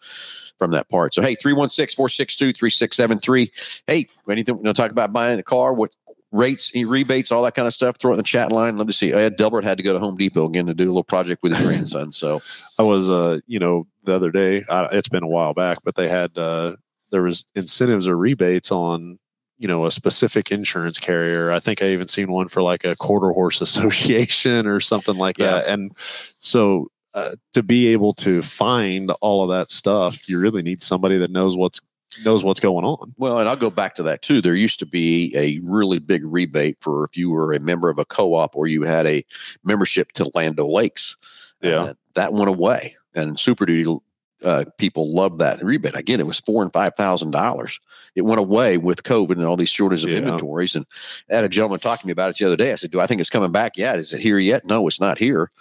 from 0.60 0.72
that 0.72 0.88
part. 0.90 1.14
So 1.16 1.22
hey, 1.24 1.36
316-462-3673. 1.36 3.50
Hey, 3.88 4.08
anything 4.30 4.58
you 4.58 4.64
know, 4.64 4.74
talk 4.74 4.92
about 4.92 5.12
buying 5.14 5.40
a 5.40 5.44
car 5.44 5.74
with 5.74 5.94
rates, 6.32 6.72
any 6.74 6.86
rebates, 6.86 7.32
all 7.32 7.44
that 7.44 7.56
kind 7.56 7.68
of 7.68 7.74
stuff. 7.74 7.98
Throw 8.00 8.12
it 8.12 8.14
in 8.14 8.18
the 8.18 8.24
chat 8.24 8.52
line. 8.52 8.78
Love 8.78 8.88
to 8.88 8.94
see. 8.94 9.12
Ed 9.12 9.36
Delbert 9.36 9.64
had 9.66 9.78
to 9.78 9.84
go 9.84 9.94
to 9.94 10.00
Home 10.00 10.18
Depot 10.18 10.46
again 10.46 10.68
to 10.68 10.74
do 10.74 10.86
a 10.86 10.94
little 10.94 11.04
project 11.04 11.44
with 11.44 11.56
his 11.58 11.66
grandson. 11.66 12.12
So 12.12 12.42
I 12.80 12.84
was 12.84 13.10
uh 13.10 13.40
you 13.48 13.60
know 13.60 13.88
the 14.04 14.16
other 14.16 14.32
day. 14.32 14.64
I, 14.70 14.88
it's 14.92 15.10
been 15.10 15.24
a 15.24 15.28
while 15.28 15.54
back, 15.54 15.80
but 15.84 15.96
they 15.96 16.08
had 16.08 16.38
uh 16.38 16.76
there 17.12 17.24
was 17.24 17.46
incentives 17.56 18.08
or 18.08 18.18
rebates 18.18 18.72
on 18.72 19.20
you 19.62 19.68
know 19.68 19.86
a 19.86 19.92
specific 19.92 20.52
insurance 20.52 20.98
carrier. 21.00 21.52
I 21.52 21.60
think 21.60 21.82
I 21.84 21.90
even 21.90 22.08
seen 22.08 22.32
one 22.32 22.48
for 22.48 22.64
like 22.64 22.84
a 22.84 22.96
quarter 22.96 23.32
horse 23.32 23.62
association 23.68 24.66
or 24.66 24.80
something 24.80 25.16
like 25.16 25.38
Yeah. 25.38 25.52
that. 25.52 25.68
And 25.68 25.92
so 26.40 26.88
uh, 27.14 27.36
to 27.54 27.62
be 27.62 27.88
able 27.90 28.14
to 28.16 28.42
find 28.42 29.12
all 29.22 29.44
of 29.44 29.50
that 29.50 29.70
stuff, 29.70 30.28
you 30.28 30.40
really 30.40 30.64
need 30.64 30.82
somebody 30.82 31.18
that 31.20 31.30
knows 31.32 31.56
what's 31.56 31.80
knows 32.26 32.44
what's 32.44 32.60
going 32.60 32.84
on. 32.84 33.14
Well, 33.18 33.40
and 33.40 33.48
I'll 33.48 33.56
go 33.56 33.70
back 33.70 33.96
to 33.96 34.04
that 34.04 34.22
too. 34.22 34.42
There 34.42 34.56
used 34.56 34.80
to 34.80 34.86
be 34.86 35.32
a 35.36 35.60
really 35.64 36.00
big 36.00 36.24
rebate 36.26 36.78
for 36.82 37.06
if 37.06 37.16
you 37.16 37.30
were 37.30 37.54
a 37.54 37.60
member 37.60 37.90
of 37.90 38.00
a 38.00 38.06
co-op 38.06 38.56
or 38.56 38.68
you 38.68 38.82
had 38.84 39.06
a 39.08 39.24
membership 39.64 40.12
to 40.14 40.30
Land 40.34 40.60
O'Lakes. 40.60 41.16
Yeah. 41.62 41.82
Uh, 41.82 41.94
that 42.16 42.34
went 42.34 42.50
away, 42.50 42.96
and 43.14 43.40
Super 43.40 43.66
Duty 43.66 43.98
uh, 44.44 44.66
people 44.78 45.14
loved 45.14 45.40
that 45.40 45.64
rebate. 45.64 45.96
Again, 45.96 46.20
it 46.20 46.26
was 46.28 46.40
four 46.40 46.64
and 46.64 46.74
five 46.74 46.96
thousand 46.96 47.32
dollars. 47.32 47.80
It 48.16 48.22
went 48.24 48.40
away 48.40 48.78
with 48.78 49.04
COVID 49.04 49.32
and 49.32 49.46
all 49.46 49.56
these 49.58 49.70
shortages 49.70 50.04
of 50.04 50.10
Yeah. 50.10 50.18
inventories. 50.20 50.76
And 50.76 50.86
I 51.30 51.36
had 51.36 51.44
a 51.44 51.50
gentleman 51.50 51.80
talking 51.80 52.02
to 52.02 52.08
me 52.08 52.12
about 52.12 52.32
it 52.32 52.38
the 52.38 52.46
other 52.46 52.56
day. 52.56 52.72
I 52.72 52.76
said, 52.76 52.92
"Do 52.92 53.00
I 53.00 53.08
think 53.08 53.22
it's 53.22 53.30
coming 53.30 53.52
back 53.52 53.78
yet? 53.78 54.00
Is 54.00 54.14
it 54.14 54.22
here 54.22 54.38
yet? 54.40 54.66
No, 54.66 54.88
it's 54.88 55.00
not 55.00 55.18
here." 55.18 55.52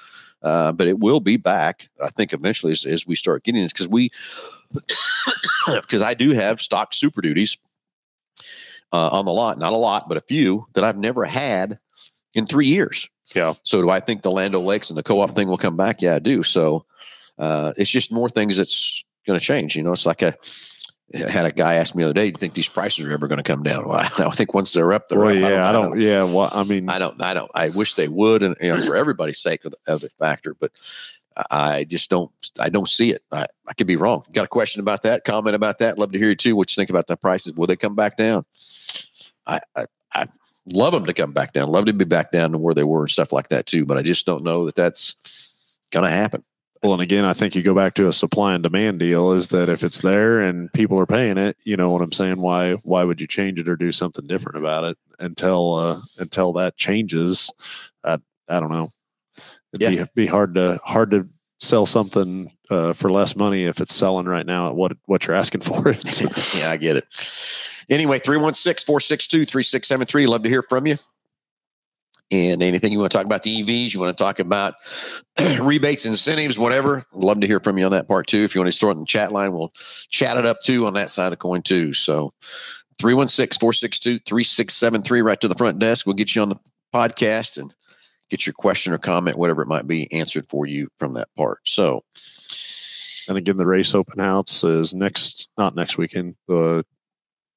Uh, 0.43 0.73
but 0.73 0.89
it 0.89 0.99
will 0.99 1.21
be 1.21 1.37
back. 1.37 1.91
I 2.03 2.09
think 2.09 2.33
eventually 2.33 2.73
as, 2.73 2.87
as 2.87 3.07
we 3.07 3.15
start 3.15 3.45
getting 3.45 3.63
this 3.63 3.73
because 3.75 3.89
we 3.89 4.11
because 5.83 6.03
I 6.03 6.15
do 6.15 6.31
have 6.33 6.61
stock 6.61 6.93
super 6.95 7.21
duties 7.21 7.59
uh, 8.93 9.09
on 9.09 9.25
the 9.25 9.33
lot, 9.33 9.59
not 9.59 9.73
a 9.73 9.77
lot, 9.77 10.09
but 10.09 10.17
a 10.17 10.23
few 10.23 10.67
that 10.73 10.85
I've 10.85 10.97
never 10.97 11.25
had 11.25 11.79
in 12.35 12.47
three 12.47 12.67
years. 12.67 13.09
Yeah. 13.35 13.53
So 13.65 13.81
do 13.83 13.91
I 13.91 14.01
think 14.01 14.23
the 14.23 14.31
Land 14.31 14.55
O'Lakes 14.55 14.91
and 14.91 14.97
the 14.99 15.03
co-op 15.03 15.31
thing 15.37 15.49
will 15.49 15.59
come 15.59 15.77
back? 15.77 16.03
Yeah, 16.03 16.17
I 16.17 16.19
do. 16.19 16.43
So 16.43 16.85
uh, 17.41 17.73
it's 17.77 17.91
just 17.91 18.13
more 18.13 18.29
things 18.29 18.57
that's 18.57 19.05
going 19.27 19.39
to 19.39 19.45
change. 19.45 19.75
You 19.77 19.83
know, 19.83 19.93
it's 19.93 20.07
like 20.07 20.23
a 20.23 20.35
I 21.13 21.29
had 21.29 21.45
a 21.45 21.51
guy 21.51 21.75
ask 21.75 21.95
me 21.97 22.03
the 22.05 22.11
other 22.11 22.15
day, 22.15 22.27
"Do 22.31 22.35
you 22.35 22.39
think 22.39 22.55
these 22.55 22.69
prices 22.69 23.05
are 23.05 23.11
ever 23.11 23.27
going 23.27 23.39
to 23.39 23.43
come 23.43 23.65
down?" 23.65 23.89
Well, 23.89 23.97
I 24.19 24.31
think 24.31 24.55
once 24.55 24.73
they're 24.73 24.93
up, 24.93 25.09
they're 25.09 25.19
Well, 25.19 25.31
up. 25.31 25.51
yeah, 25.51 25.69
I 25.69 25.73
don't. 25.73 25.99
Yeah, 25.99 26.23
well, 26.23 26.51
I 26.53 26.63
mean, 26.63 26.89
I 26.89 26.99
don't. 27.01 27.21
I 27.21 27.35
don't. 27.35 27.51
I 27.55 27.71
wish 27.71 27.95
they 27.95 28.07
would, 28.09 28.43
and 28.45 28.55
you 28.61 28.69
know, 28.69 28.77
for 28.77 28.95
everybody's 28.95 29.39
sake 29.39 29.65
of 29.65 29.73
the, 29.73 29.93
of 29.93 30.01
the 30.03 30.09
factor. 30.11 30.55
But 30.55 30.71
I 31.51 31.85
just 31.85 32.11
don't. 32.11 32.31
I 32.61 32.69
don't 32.69 32.89
see 32.89 33.11
it. 33.11 33.23
I, 33.33 33.47
I 33.67 33.73
could 33.75 33.87
be 33.89 33.97
wrong. 33.97 34.25
Got 34.33 34.45
a 34.45 34.49
question 34.49 34.81
about 34.81 35.03
that? 35.03 35.25
Comment 35.25 35.57
about 35.57 35.79
that? 35.79 35.99
Love 35.99 36.13
to 36.13 36.19
hear 36.19 36.29
you 36.29 36.37
too. 36.37 36.55
What 36.55 36.71
you 36.71 36.81
think 36.81 36.91
about 36.91 37.07
the 37.09 37.17
prices? 37.17 37.55
Will 37.55 37.67
they 37.67 37.77
come 37.77 37.97
back 37.97 38.17
down? 38.17 38.45
I, 39.47 39.61
I 39.75 39.87
I 40.13 40.27
love 40.67 40.93
them 40.93 41.07
to 41.07 41.15
come 41.15 41.33
back 41.33 41.53
down. 41.53 41.71
Love 41.71 41.87
to 41.87 41.93
be 41.93 42.05
back 42.05 42.31
down 42.31 42.53
to 42.53 42.59
where 42.59 42.75
they 42.75 42.85
were 42.85 43.03
and 43.03 43.11
stuff 43.11 43.33
like 43.33 43.49
that 43.49 43.67
too. 43.67 43.85
But 43.87 43.97
I 43.99 44.03
just 44.03 44.27
don't 44.27 44.45
know 44.45 44.67
that 44.67 44.77
that's 44.77 45.65
going 45.91 46.05
to 46.05 46.11
happen. 46.11 46.45
Well, 46.83 46.95
and 46.95 47.03
again, 47.03 47.27
I 47.27 47.35
think 47.35 47.55
you 47.55 47.63
go 47.63 47.75
back 47.75 47.95
to 47.95 48.09
a 48.09 48.13
supply 48.13 48.55
and 48.55 48.63
demand 48.63 49.01
deal 49.01 49.33
is 49.33 49.49
that 49.49 49.69
if 49.69 49.85
it's 49.85 50.01
there 50.01 50.41
and 50.41 50.73
people 50.73 50.99
are 50.99 51.07
paying 51.07 51.37
it, 51.37 51.59
you 51.63 51.77
know 51.77 51.91
what 51.91 52.01
I'm 52.01 52.13
saying? 52.13 52.41
Why 52.41 52.73
why 52.85 53.05
would 53.05 53.21
you 53.21 53.27
change 53.27 53.59
it 53.59 53.69
or 53.69 53.77
do 53.77 53.93
something 53.93 54.27
different 54.27 54.57
about 54.57 54.85
it 54.85 54.99
until 55.19 55.75
uh, 55.75 56.01
until 56.19 56.55
that 56.55 56.77
changes? 56.77 57.53
I 58.03 58.19
I 58.49 58.61
don't 58.61 58.71
know. 58.71 58.91
It'd 59.75 60.15
be, 60.15 60.23
be 60.23 60.27
hard 60.27 60.55
to 60.55 60.81
hard 60.83 61.11
to 61.11 61.29
sell 61.59 61.85
something 61.85 62.51
uh, 62.71 62.95
for 62.95 63.13
less 63.13 63.37
money 63.37 63.67
if 63.67 63.81
it's 63.81 63.95
selling 63.95 64.27
right 64.27 64.47
now 64.47 64.71
at 64.71 64.77
what 64.77 64.97
what 65.05 65.27
you're 65.27 65.37
asking 65.37 65.61
for 65.61 65.89
it. 65.89 66.55
yeah, 66.57 66.71
I 66.71 66.79
get 66.79 66.97
it. 66.97 67.05
Anyway, 67.91 68.19
316 68.19 68.87
462 68.87 69.45
3673. 69.45 70.27
Love 70.27 70.43
to 70.45 70.49
hear 70.49 70.63
from 70.63 70.87
you. 70.87 70.97
And 72.33 72.63
anything 72.63 72.93
you 72.93 73.01
want 73.01 73.11
to 73.11 73.19
talk 73.19 73.27
about 73.27 73.43
the 73.43 73.63
EVs, 73.63 73.93
you 73.93 73.99
want 73.99 74.17
to 74.17 74.23
talk 74.23 74.39
about 74.39 74.75
rebates, 75.61 76.07
incentives, 76.07 76.59
whatever, 76.59 77.05
love 77.13 77.41
to 77.41 77.47
hear 77.47 77.59
from 77.59 77.77
you 77.77 77.85
on 77.87 77.93
that 77.93 78.07
part 78.07 78.29
too. 78.29 78.45
If 78.45 78.55
you 78.55 78.61
want 78.61 78.73
to 78.73 78.79
throw 78.79 78.91
it 78.91 78.93
in 78.93 79.01
the 79.01 79.07
chat 79.07 79.33
line, 79.33 79.53
we'll 79.53 79.73
chat 80.11 80.37
it 80.37 80.47
up 80.47 80.63
too 80.63 80.87
on 80.87 80.95
that 80.95 81.11
side 81.11 81.27
of 81.27 81.31
the 81.33 81.37
coin 81.37 81.63
too. 81.63 81.93
So 81.93 82.33
316 83.01 83.59
462 83.59 84.19
3673, 84.21 85.23
right 85.23 85.41
to 85.41 85.49
the 85.49 85.55
front 85.55 85.79
desk. 85.79 86.07
We'll 86.07 86.15
get 86.15 86.37
you 86.37 86.43
on 86.43 86.51
the 86.51 86.57
podcast 86.95 87.59
and 87.59 87.75
get 88.31 88.47
your 88.47 88.53
question 88.53 88.93
or 88.93 88.99
comment, 88.99 89.37
whatever 89.37 89.63
it 89.63 89.69
might 89.69 89.87
be, 89.87 90.11
answered 90.13 90.47
for 90.49 90.67
you 90.67 90.89
from 90.99 91.15
that 91.15 91.29
part. 91.37 91.59
So, 91.65 92.05
and 93.29 93.37
again, 93.37 93.57
the 93.57 93.67
race 93.67 93.95
open 93.95 94.21
house 94.21 94.63
is 94.63 94.95
next, 94.95 95.49
not 95.59 95.75
next 95.75 95.99
weekend. 95.99 96.37
The 96.47 96.85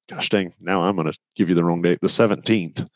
gosh 0.08 0.28
dang, 0.28 0.52
now 0.60 0.82
I'm 0.82 0.96
going 0.96 1.10
to 1.10 1.18
give 1.36 1.48
you 1.48 1.54
the 1.54 1.64
wrong 1.64 1.82
date. 1.82 2.00
The 2.00 2.08
17th. 2.08 2.88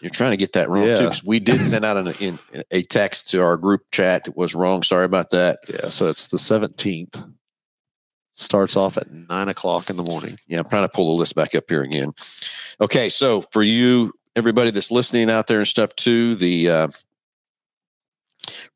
You're 0.00 0.10
trying 0.10 0.30
to 0.30 0.36
get 0.36 0.54
that 0.54 0.68
wrong 0.68 0.84
too, 0.84 1.04
because 1.04 1.24
we 1.24 1.40
did 1.40 1.60
send 1.60 1.84
out 1.84 1.96
an, 1.96 2.08
in, 2.20 2.38
a 2.70 2.82
text 2.82 3.30
to 3.30 3.42
our 3.42 3.56
group 3.56 3.82
chat 3.92 4.24
that 4.24 4.36
was 4.36 4.54
wrong. 4.54 4.82
Sorry 4.82 5.04
about 5.04 5.30
that. 5.30 5.60
Yeah, 5.68 5.88
so 5.88 6.08
it's 6.08 6.28
the 6.28 6.38
17th. 6.38 7.32
Starts 8.32 8.76
off 8.76 8.96
at 8.96 9.10
nine 9.10 9.48
o'clock 9.48 9.90
in 9.90 9.96
the 9.96 10.02
morning. 10.02 10.38
Yeah, 10.46 10.60
I'm 10.60 10.68
trying 10.68 10.84
to 10.84 10.88
pull 10.88 11.14
the 11.14 11.20
list 11.20 11.34
back 11.34 11.54
up 11.54 11.64
here 11.68 11.82
again. 11.82 12.12
Okay, 12.80 13.10
so 13.10 13.42
for 13.50 13.62
you, 13.62 14.12
everybody 14.34 14.70
that's 14.70 14.90
listening 14.90 15.30
out 15.30 15.46
there 15.46 15.58
and 15.58 15.68
stuff 15.68 15.94
too, 15.96 16.36
the 16.36 16.70
uh, 16.70 16.88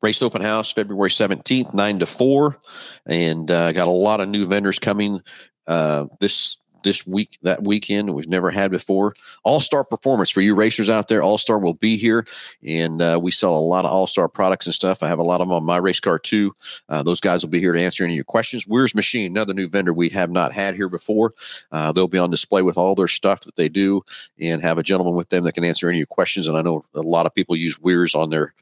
race 0.03 0.21
open 0.21 0.41
house 0.41 0.71
February 0.71 1.09
17th, 1.09 1.73
nine 1.73 1.99
to 1.99 2.05
four, 2.05 2.59
and 3.07 3.49
uh, 3.49 3.71
got 3.71 3.87
a 3.87 3.91
lot 3.91 4.19
of 4.19 4.29
new 4.29 4.45
vendors 4.45 4.77
coming 4.77 5.21
uh, 5.67 6.05
this 6.19 6.57
this 6.85 7.05
week 7.05 7.37
that 7.41 7.63
weekend 7.63 8.13
we've 8.13 8.29
never 8.29 8.49
had 8.49 8.71
before. 8.71 9.13
All 9.43 9.59
star 9.59 9.83
performance 9.83 10.29
for 10.29 10.39
you 10.39 10.55
racers 10.55 10.89
out 10.89 11.09
there. 11.09 11.21
All 11.21 11.37
star 11.37 11.59
will 11.59 11.73
be 11.73 11.97
here 11.97 12.25
and 12.63 13.01
uh, 13.01 13.19
we 13.21 13.31
sell 13.31 13.57
a 13.57 13.59
lot 13.59 13.83
of 13.83 13.91
all 13.91 14.07
star 14.07 14.29
products 14.29 14.67
and 14.67 14.73
stuff. 14.73 15.03
I 15.03 15.09
have 15.09 15.19
a 15.19 15.23
lot 15.23 15.41
of 15.41 15.47
them 15.47 15.53
on 15.53 15.65
my 15.65 15.77
race 15.77 15.99
car 15.99 16.17
too. 16.17 16.55
Uh, 16.87 17.03
those 17.03 17.19
guys 17.19 17.43
will 17.43 17.49
be 17.49 17.59
here 17.59 17.73
to 17.73 17.81
answer 17.81 18.05
any 18.05 18.13
of 18.13 18.17
your 18.17 18.23
questions. 18.23 18.65
Wehrs 18.65 18.95
machine 18.95 19.31
another 19.31 19.53
new 19.53 19.67
vendor 19.67 19.93
we 19.93 20.07
have 20.09 20.29
not 20.29 20.53
had 20.53 20.75
here 20.75 20.87
before. 20.87 21.33
Uh, 21.71 21.91
they'll 21.91 22.07
be 22.07 22.19
on 22.19 22.29
display 22.29 22.61
with 22.61 22.77
all 22.77 22.95
their 22.95 23.07
stuff 23.07 23.41
that 23.41 23.55
they 23.55 23.67
do 23.67 24.01
and 24.39 24.61
have 24.61 24.77
a 24.77 24.83
gentleman 24.83 25.15
with 25.15 25.29
them 25.29 25.43
that 25.43 25.53
can 25.53 25.65
answer 25.65 25.89
any 25.89 25.97
of 25.97 25.99
your 25.99 26.05
questions 26.05 26.47
and 26.47 26.57
i 26.57 26.61
know 26.61 26.85
a 26.93 27.01
lot 27.01 27.25
of 27.25 27.33
people 27.33 27.55
use 27.55 27.77
Wehrs 27.77 28.15
on 28.15 28.29
their 28.29 28.53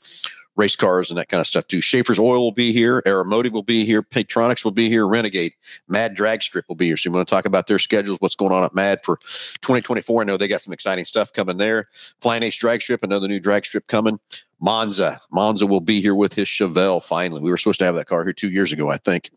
race 0.55 0.75
cars 0.75 1.09
and 1.09 1.17
that 1.17 1.29
kind 1.29 1.41
of 1.41 1.47
stuff 1.47 1.67
too. 1.67 1.81
Schaefer's 1.81 2.19
Oil 2.19 2.39
will 2.39 2.51
be 2.51 2.71
here. 2.71 3.01
Aeromotive 3.05 3.51
will 3.51 3.63
be 3.63 3.85
here. 3.85 4.01
Pertronix 4.01 4.63
will 4.63 4.71
be 4.71 4.89
here. 4.89 5.07
Renegade, 5.07 5.53
Mad 5.87 6.15
Drag 6.15 6.43
Strip 6.43 6.65
will 6.67 6.75
be 6.75 6.87
here. 6.87 6.97
So 6.97 7.09
we 7.09 7.15
want 7.15 7.27
to 7.27 7.33
talk 7.33 7.45
about 7.45 7.67
their 7.67 7.79
schedules, 7.79 8.19
what's 8.21 8.35
going 8.35 8.51
on 8.51 8.63
at 8.63 8.73
Mad 8.73 9.03
for 9.03 9.17
2024. 9.61 10.21
I 10.21 10.25
know 10.25 10.37
they 10.37 10.47
got 10.47 10.61
some 10.61 10.73
exciting 10.73 11.05
stuff 11.05 11.33
coming 11.33 11.57
there. 11.57 11.87
Flying 12.21 12.43
Ace 12.43 12.57
Drag 12.57 12.81
Strip, 12.81 13.03
another 13.03 13.27
new 13.27 13.39
drag 13.39 13.65
strip 13.65 13.87
coming. 13.87 14.19
Monza, 14.59 15.19
Monza 15.31 15.67
will 15.67 15.81
be 15.81 16.01
here 16.01 16.15
with 16.15 16.33
his 16.33 16.47
Chevelle. 16.47 17.03
Finally, 17.03 17.41
we 17.41 17.49
were 17.49 17.57
supposed 17.57 17.79
to 17.79 17.85
have 17.85 17.95
that 17.95 18.07
car 18.07 18.23
here 18.23 18.33
two 18.33 18.49
years 18.49 18.71
ago, 18.71 18.89
I 18.89 18.97
think. 18.97 19.29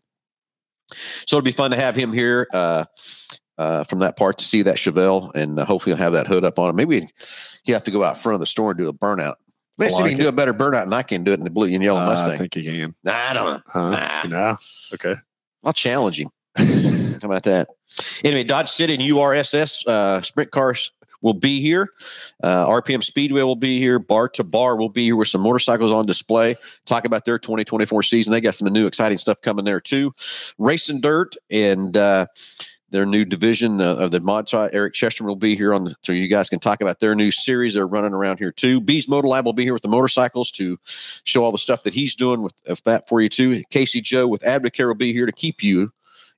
So 0.91 1.37
it'll 1.37 1.45
be 1.45 1.51
fun 1.51 1.71
to 1.71 1.77
have 1.77 1.95
him 1.95 2.13
here. 2.13 2.47
Uh, 2.53 2.85
uh, 3.57 3.83
from 3.83 3.99
that 3.99 4.15
part 4.15 4.37
to 4.37 4.43
see 4.45 4.61
that 4.61 4.75
Chevelle, 4.75 5.33
and 5.33 5.59
uh, 5.59 5.65
hopefully 5.65 5.95
he'll 5.95 6.03
have 6.03 6.13
that 6.13 6.27
hood 6.27 6.45
up 6.45 6.59
on 6.59 6.69
him. 6.69 6.75
Maybe 6.75 7.09
he 7.63 7.71
have 7.71 7.83
to 7.83 7.91
go 7.91 8.03
out 8.03 8.15
front 8.15 8.35
of 8.35 8.39
the 8.39 8.45
store 8.45 8.71
and 8.71 8.77
do 8.77 8.87
a 8.87 8.93
burnout. 8.93 9.35
Maybe 9.77 9.91
see 9.93 9.99
if 10.01 10.05
he 10.09 10.11
can 10.15 10.21
do 10.23 10.27
a 10.27 10.31
better 10.31 10.53
burnout 10.53 10.85
than 10.85 10.93
I 10.93 11.03
can 11.03 11.23
do 11.23 11.31
it 11.31 11.39
in 11.39 11.43
the 11.43 11.49
blue 11.49 11.67
and 11.67 11.83
yellow 11.83 12.01
Uh, 12.01 12.05
Mustang. 12.07 12.31
I 12.31 12.37
think 12.37 12.55
you 12.55 12.63
can. 12.63 12.95
nah, 13.03 13.13
I 13.29 13.33
don't 13.33 13.53
know. 13.53 13.61
Huh? 13.67 13.91
Nah. 13.91 14.23
Nah. 14.23 14.57
Okay. 14.93 15.15
I'll 15.63 15.73
challenge 15.73 16.19
him. 16.19 16.29
How 16.57 17.27
about 17.27 17.43
that? 17.43 17.69
Anyway, 18.23 18.43
Dodge 18.43 18.69
City 18.69 18.93
and 18.95 19.03
URSS 19.03 19.85
uh, 19.87 20.21
sprint 20.21 20.51
cars 20.51 20.91
will 21.21 21.33
be 21.33 21.59
here. 21.61 21.89
Uh, 22.43 22.67
RPM 22.67 23.03
Speedway 23.03 23.41
will 23.41 23.55
be 23.55 23.79
here. 23.79 23.97
Bar 23.99 24.29
to 24.29 24.43
Bar 24.43 24.75
will 24.75 24.89
be 24.89 25.05
here 25.05 25.15
with 25.15 25.27
some 25.27 25.41
motorcycles 25.41 25.91
on 25.91 26.05
display. 26.05 26.55
Talk 26.85 27.05
about 27.05 27.25
their 27.25 27.39
2024 27.39 28.03
season. 28.03 28.31
They 28.33 28.41
got 28.41 28.55
some 28.55 28.71
new 28.71 28.85
exciting 28.85 29.17
stuff 29.17 29.41
coming 29.41 29.65
there 29.65 29.81
too. 29.81 30.13
Racing 30.59 31.01
Dirt 31.01 31.35
and 31.49 31.97
uh, 31.97 32.27
their 32.89 33.05
new 33.05 33.25
division 33.25 33.81
uh, 33.81 33.95
of 33.95 34.11
the 34.11 34.45
Shop, 34.47 34.69
Eric 34.73 34.93
Chesterman 34.93 35.27
will 35.27 35.35
be 35.35 35.55
here 35.55 35.73
on 35.73 35.85
the, 35.85 35.95
so 36.01 36.11
you 36.11 36.27
guys 36.27 36.49
can 36.49 36.59
talk 36.59 36.81
about 36.81 36.99
their 36.99 37.15
new 37.15 37.31
series 37.31 37.73
they're 37.73 37.87
running 37.87 38.13
around 38.13 38.37
here 38.37 38.51
too. 38.51 38.79
Bees 38.79 39.07
Motor 39.07 39.27
Lab 39.27 39.45
will 39.45 39.53
be 39.53 39.63
here 39.63 39.73
with 39.73 39.81
the 39.81 39.89
motorcycles 39.89 40.51
to 40.51 40.77
show 41.23 41.43
all 41.43 41.51
the 41.51 41.57
stuff 41.57 41.83
that 41.83 41.93
he's 41.93 42.15
doing 42.15 42.41
with, 42.41 42.53
with 42.67 42.83
that 42.83 43.07
for 43.09 43.21
you 43.21 43.29
too. 43.29 43.63
Casey 43.69 44.01
Joe 44.01 44.27
with 44.27 44.41
Advocare 44.41 44.87
will 44.87 44.95
be 44.95 45.13
here 45.13 45.25
to 45.25 45.31
keep 45.31 45.63
you 45.63 45.91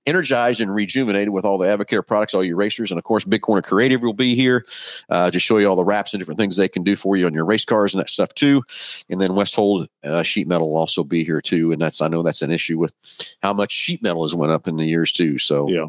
energized 0.06 0.62
and 0.62 0.74
rejuvenated 0.74 1.30
with 1.30 1.46
all 1.46 1.58
the 1.58 1.68
Advocare 1.68 2.06
products, 2.06 2.34
all 2.34 2.44
your 2.44 2.56
racers. 2.56 2.92
And 2.92 2.98
of 2.98 3.04
course, 3.04 3.26
Big 3.26 3.42
Corner 3.42 3.62
Creative 3.62 4.02
will 4.02 4.14
be 4.14 4.34
here 4.34 4.66
uh, 5.10 5.30
to 5.30 5.40
show 5.40 5.58
you 5.58 5.68
all 5.68 5.76
the 5.76 5.84
wraps 5.84 6.14
and 6.14 6.20
different 6.20 6.40
things 6.40 6.58
they 6.58 6.68
can 6.68 6.84
do 6.84 6.96
for 6.96 7.16
you 7.16 7.26
on 7.26 7.34
your 7.34 7.46
race 7.46 7.66
cars 7.66 7.94
and 7.94 8.02
that 8.02 8.10
stuff 8.10 8.34
too. 8.34 8.64
And 9.10 9.22
then 9.22 9.32
Westhold 9.32 9.88
uh, 10.04 10.24
Sheet 10.24 10.48
Metal 10.48 10.70
will 10.70 10.78
also 10.78 11.04
be 11.04 11.24
here 11.24 11.42
too. 11.42 11.72
And 11.72 11.82
that's, 11.82 12.02
I 12.02 12.08
know 12.08 12.24
that's 12.24 12.42
an 12.42 12.52
issue 12.52 12.80
with 12.80 12.96
how 13.42 13.54
much 13.54 13.72
sheet 13.72 14.02
metal 14.02 14.24
has 14.24 14.34
went 14.34 14.52
up 14.52 14.68
in 14.68 14.78
the 14.78 14.86
years 14.86 15.12
too. 15.14 15.38
So, 15.38 15.70
Yeah. 15.70 15.88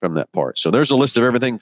From 0.00 0.14
that 0.14 0.32
part. 0.32 0.58
So 0.58 0.70
there's 0.70 0.90
a 0.90 0.96
list 0.96 1.16
of 1.16 1.24
everything. 1.24 1.60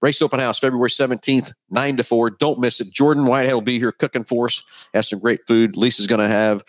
Race 0.00 0.22
Open 0.22 0.38
House, 0.38 0.58
February 0.58 0.90
17th, 0.90 1.52
9 1.70 1.96
to 1.96 2.04
4. 2.04 2.30
Don't 2.30 2.60
miss 2.60 2.80
it. 2.80 2.90
Jordan 2.90 3.26
Whitehead 3.26 3.54
will 3.54 3.62
be 3.62 3.78
here 3.78 3.92
cooking 3.92 4.24
for 4.24 4.46
us. 4.46 4.62
Has 4.94 5.08
some 5.08 5.18
great 5.18 5.46
food. 5.46 5.76
Lisa's 5.76 6.06
going 6.06 6.20
to 6.20 6.28
have 6.28 6.64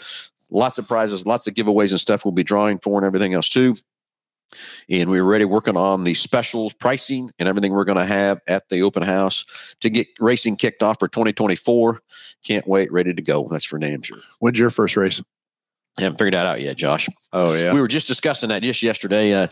lots 0.49 0.77
of 0.77 0.87
prizes, 0.87 1.25
lots 1.25 1.47
of 1.47 1.53
giveaways 1.53 1.91
and 1.91 1.99
stuff 1.99 2.25
we'll 2.25 2.31
be 2.31 2.43
drawing 2.43 2.79
for 2.79 2.97
and 2.97 3.05
everything 3.05 3.33
else 3.33 3.49
too. 3.49 3.75
And 4.89 5.11
we're 5.11 5.23
already 5.23 5.45
working 5.45 5.77
on 5.77 6.03
the 6.03 6.15
specials 6.15 6.73
pricing 6.73 7.31
and 7.37 7.47
everything 7.47 7.71
we're 7.71 7.85
going 7.85 7.99
to 7.99 8.05
have 8.05 8.41
at 8.47 8.67
the 8.69 8.81
open 8.81 9.03
house 9.03 9.75
to 9.81 9.91
get 9.91 10.07
racing 10.19 10.55
kicked 10.55 10.81
off 10.81 10.97
for 10.99 11.07
2024. 11.07 12.01
Can't 12.43 12.67
wait, 12.67 12.91
ready 12.91 13.13
to 13.13 13.21
go. 13.21 13.47
That's 13.47 13.65
for 13.65 13.77
damn. 13.77 14.01
When's 14.39 14.57
your 14.57 14.71
first 14.71 14.97
race? 14.97 15.21
Haven't 15.99 16.17
figured 16.17 16.33
that 16.33 16.45
out 16.45 16.61
yet, 16.61 16.77
Josh. 16.77 17.07
Oh 17.33 17.53
yeah. 17.53 17.73
We 17.73 17.81
were 17.81 17.87
just 17.87 18.07
discussing 18.07 18.49
that 18.49 18.63
just 18.63 18.81
yesterday. 18.81 19.33
Uh, 19.33 19.47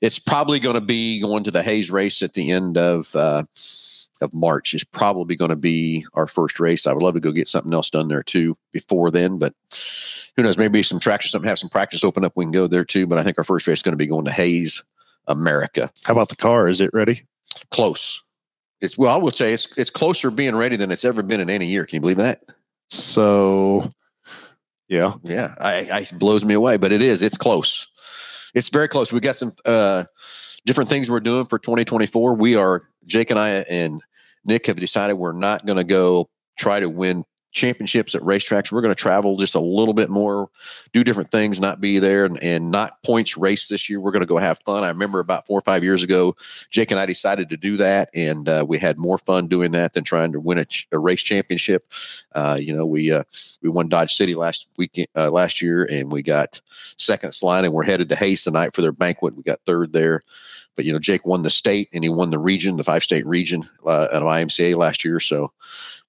it's 0.00 0.18
probably 0.18 0.58
going 0.58 0.74
to 0.74 0.80
be 0.80 1.20
going 1.20 1.44
to 1.44 1.50
the 1.50 1.62
Hays 1.62 1.90
race 1.90 2.22
at 2.22 2.34
the 2.34 2.50
end 2.50 2.76
of 2.76 3.14
uh, 3.14 3.44
of 4.20 4.34
March. 4.34 4.74
Is 4.74 4.84
probably 4.84 5.36
going 5.36 5.50
to 5.50 5.56
be 5.56 6.04
our 6.14 6.26
first 6.26 6.60
race. 6.60 6.86
I 6.86 6.92
would 6.92 7.02
love 7.02 7.14
to 7.14 7.20
go 7.20 7.32
get 7.32 7.48
something 7.48 7.72
else 7.72 7.90
done 7.90 8.08
there 8.08 8.22
too 8.22 8.56
before 8.72 9.10
then, 9.10 9.38
but 9.38 9.54
who 10.36 10.42
knows? 10.42 10.58
Maybe 10.58 10.82
some 10.82 10.98
traction, 10.98 11.30
something, 11.30 11.48
have 11.48 11.58
some 11.58 11.70
practice 11.70 12.04
open 12.04 12.24
up. 12.24 12.32
We 12.34 12.44
can 12.44 12.52
go 12.52 12.66
there 12.66 12.84
too. 12.84 13.06
But 13.06 13.18
I 13.18 13.22
think 13.22 13.38
our 13.38 13.44
first 13.44 13.66
race 13.66 13.78
is 13.78 13.82
going 13.82 13.92
to 13.92 13.96
be 13.96 14.06
going 14.06 14.24
to 14.24 14.32
Hays, 14.32 14.82
America. 15.26 15.90
How 16.04 16.12
about 16.12 16.28
the 16.28 16.36
car? 16.36 16.68
Is 16.68 16.80
it 16.80 16.90
ready? 16.92 17.22
Close. 17.70 18.22
It's 18.80 18.98
well, 18.98 19.14
I 19.14 19.18
will 19.18 19.30
say 19.30 19.52
it's 19.52 19.76
it's 19.78 19.90
closer 19.90 20.30
being 20.30 20.56
ready 20.56 20.76
than 20.76 20.90
it's 20.90 21.04
ever 21.04 21.22
been 21.22 21.40
in 21.40 21.48
any 21.48 21.66
year. 21.66 21.86
Can 21.86 21.96
you 21.96 22.00
believe 22.00 22.16
that? 22.16 22.42
So 22.88 23.90
yeah. 24.92 25.14
Yeah, 25.22 25.54
I, 25.58 25.88
I 25.90 26.06
blows 26.16 26.44
me 26.44 26.52
away, 26.52 26.76
but 26.76 26.92
it 26.92 27.00
is. 27.00 27.22
It's 27.22 27.38
close. 27.38 27.88
It's 28.54 28.68
very 28.68 28.88
close. 28.88 29.10
We 29.10 29.20
got 29.20 29.36
some 29.36 29.54
uh, 29.64 30.04
different 30.66 30.90
things 30.90 31.10
we're 31.10 31.20
doing 31.20 31.46
for 31.46 31.58
2024. 31.58 32.34
We 32.34 32.56
are 32.56 32.82
Jake 33.06 33.30
and 33.30 33.40
I 33.40 33.64
and 33.70 34.02
Nick 34.44 34.66
have 34.66 34.76
decided 34.76 35.14
we're 35.14 35.32
not 35.32 35.64
going 35.64 35.78
to 35.78 35.84
go 35.84 36.28
try 36.58 36.78
to 36.78 36.90
win 36.90 37.24
championships 37.52 38.14
at 38.14 38.22
racetracks. 38.22 38.72
We're 38.72 38.80
going 38.80 38.94
to 38.94 39.00
travel 39.00 39.36
just 39.36 39.54
a 39.54 39.60
little 39.60 39.94
bit 39.94 40.10
more, 40.10 40.50
do 40.92 41.04
different 41.04 41.30
things, 41.30 41.60
not 41.60 41.80
be 41.80 41.98
there 41.98 42.24
and, 42.24 42.42
and 42.42 42.70
not 42.70 43.02
points 43.02 43.36
race 43.36 43.68
this 43.68 43.88
year. 43.88 44.00
We're 44.00 44.10
going 44.10 44.22
to 44.22 44.26
go 44.26 44.38
have 44.38 44.58
fun. 44.60 44.84
I 44.84 44.88
remember 44.88 45.20
about 45.20 45.46
four 45.46 45.58
or 45.58 45.62
five 45.62 45.84
years 45.84 46.02
ago, 46.02 46.34
Jake 46.70 46.90
and 46.90 46.98
I 46.98 47.06
decided 47.06 47.50
to 47.50 47.56
do 47.56 47.76
that, 47.76 48.08
and 48.14 48.48
uh, 48.48 48.64
we 48.66 48.78
had 48.78 48.98
more 48.98 49.18
fun 49.18 49.46
doing 49.46 49.72
that 49.72 49.92
than 49.92 50.04
trying 50.04 50.32
to 50.32 50.40
win 50.40 50.58
a, 50.58 50.64
a 50.90 50.98
race 50.98 51.22
championship. 51.22 51.92
Uh, 52.34 52.58
you 52.60 52.74
know, 52.74 52.86
we 52.86 53.12
uh, 53.12 53.24
we 53.62 53.68
won 53.68 53.88
Dodge 53.88 54.14
City 54.14 54.34
last 54.34 54.68
weekend 54.76 55.08
uh, 55.16 55.30
last 55.30 55.62
year, 55.62 55.86
and 55.90 56.10
we 56.10 56.22
got 56.22 56.60
second 56.96 57.32
line, 57.42 57.64
and 57.64 57.74
we're 57.74 57.84
headed 57.84 58.08
to 58.08 58.16
Hays 58.16 58.44
tonight 58.44 58.74
for 58.74 58.82
their 58.82 58.92
banquet. 58.92 59.36
We 59.36 59.42
got 59.42 59.60
third 59.66 59.92
there. 59.92 60.22
But 60.76 60.84
you 60.84 60.92
know, 60.92 60.98
Jake 60.98 61.26
won 61.26 61.42
the 61.42 61.50
state 61.50 61.88
and 61.92 62.02
he 62.02 62.10
won 62.10 62.30
the 62.30 62.38
region, 62.38 62.76
the 62.76 62.84
five 62.84 63.02
state 63.02 63.26
region 63.26 63.68
uh, 63.84 64.08
out 64.12 64.22
of 64.22 64.28
IMCA 64.28 64.76
last 64.76 65.04
year. 65.04 65.20
So 65.20 65.52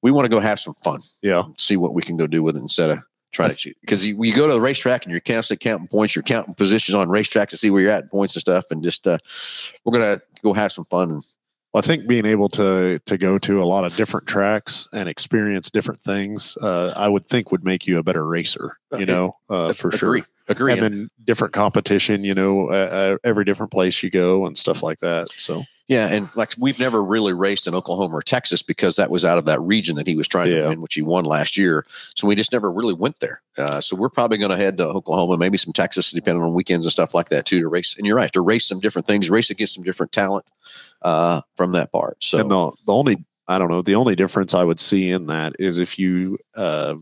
we 0.02 0.12
want 0.12 0.26
to 0.26 0.30
go 0.30 0.40
have 0.40 0.60
some 0.60 0.74
fun 0.84 1.02
Yeah. 1.22 1.44
see 1.58 1.78
what 1.78 1.94
we 1.94 2.02
can 2.02 2.18
go 2.18 2.28
do 2.28 2.44
with 2.44 2.56
it 2.56 2.62
instead 2.62 2.90
of 2.90 3.00
trying 3.32 3.50
to 3.50 3.56
cheat. 3.56 3.78
Because 3.82 4.06
you, 4.06 4.22
you 4.24 4.34
go 4.34 4.48
to 4.48 4.54
the 4.54 4.62
racetrack 4.62 5.04
and 5.04 5.12
you're 5.12 5.20
constantly 5.22 5.64
counting 5.64 5.88
points, 5.88 6.16
you're 6.16 6.24
counting 6.24 6.54
positions 6.54 6.96
on 6.96 7.08
racetracks 7.10 7.50
to 7.50 7.58
see 7.58 7.70
where 7.72 7.82
you're 7.82 7.92
at 7.92 8.04
in 8.04 8.10
points 8.10 8.36
and 8.36 8.42
stuff. 8.42 8.66
And 8.70 8.84
just 8.84 9.08
uh, 9.08 9.18
we're 9.84 9.94
gonna 10.00 10.22
go 10.44 10.54
have 10.54 10.72
some 10.72 10.86
fun. 10.86 11.10
And 11.12 11.24
Well, 11.74 11.82
I 11.84 11.88
think 11.88 12.08
being 12.08 12.26
able 12.26 12.50
to 12.50 13.00
to 13.00 13.18
go 13.18 13.40
to 13.40 13.60
a 13.60 13.66
lot 13.66 13.84
of 13.84 13.96
different 13.96 14.28
tracks 14.28 14.88
and 14.94 15.10
experience 15.10 15.72
different 15.72 16.00
things, 16.02 16.56
uh, 16.62 16.94
I 16.96 17.10
would 17.10 17.26
think 17.26 17.52
would 17.52 17.64
make 17.64 17.88
you 17.88 17.98
a 17.98 18.04
better 18.04 18.26
racer. 18.26 18.78
You 18.92 19.00
Okay. 19.00 19.06
know, 19.06 19.38
uh, 19.50 19.74
for 19.74 19.92
sure. 19.92 20.10
agree, 20.10 20.24
agree. 20.48 20.74
And 20.74 20.84
then 20.84 21.10
different 21.26 21.54
competition. 21.54 22.24
You 22.24 22.36
know, 22.36 22.70
uh, 22.70 22.74
uh, 22.74 23.18
every 23.24 23.44
different 23.44 23.72
place 23.72 24.04
you 24.04 24.12
go 24.12 24.46
and 24.46 24.56
stuff 24.56 24.84
like 24.84 25.00
that. 25.00 25.30
So 25.32 25.64
yeah, 25.88 26.08
and 26.08 26.30
like 26.36 26.54
we've 26.58 26.80
never 26.80 27.04
really 27.04 27.34
raced 27.34 27.68
in 27.68 27.76
Oklahoma 27.76 28.16
or 28.16 28.22
Texas 28.22 28.62
because 28.62 28.96
that 28.96 29.10
was 29.12 29.26
out 29.26 29.38
of 29.38 29.46
that 29.46 29.60
region 29.60 29.98
that 29.98 30.08
he 30.08 30.16
was 30.16 30.28
trying 30.28 30.48
to 30.50 30.70
win, 30.70 30.82
which 30.82 30.94
he 30.94 31.02
won 31.02 31.26
last 31.26 31.58
year. 31.58 31.86
So 32.16 32.26
we 32.28 32.36
just 32.36 32.54
never 32.54 32.72
really 32.72 32.94
went 32.94 33.20
there. 33.20 33.42
Uh, 33.58 33.82
so 33.82 33.98
we're 33.98 34.10
probably 34.10 34.38
going 34.38 34.52
to 34.52 34.58
head 34.58 34.78
to 34.78 34.88
Oklahoma, 34.88 35.38
maybe 35.38 35.58
some 35.58 35.74
Texas, 35.74 36.12
depending 36.12 36.42
on 36.42 36.54
weekends 36.54 36.86
and 36.86 36.92
stuff 36.92 37.14
like 37.14 37.30
that 37.30 37.46
too, 37.46 37.60
to 37.60 37.68
race. 37.68 37.96
And 37.98 38.08
you're 38.08 38.16
right, 38.16 38.32
to 38.32 38.42
race 38.42 38.66
some 38.66 38.80
different 38.80 39.06
things, 39.06 39.30
race 39.30 39.50
against 39.50 39.74
some 39.74 39.84
different 39.84 40.14
talent 40.14 40.46
uh, 41.02 41.42
from 41.58 41.74
that 41.74 41.92
part. 41.92 42.24
So 42.24 42.40
and 42.40 42.50
the 42.50 42.72
the 42.86 42.94
only 42.94 43.26
I 43.50 43.60
don't 43.60 43.70
know 43.70 43.82
the 43.82 43.96
only 43.96 44.16
difference 44.16 44.54
I 44.54 44.64
would 44.64 44.80
see 44.80 45.12
in 45.12 45.28
that 45.28 45.54
is 45.60 45.80
if 45.80 46.00
you 46.00 46.38
uh, 46.56 46.96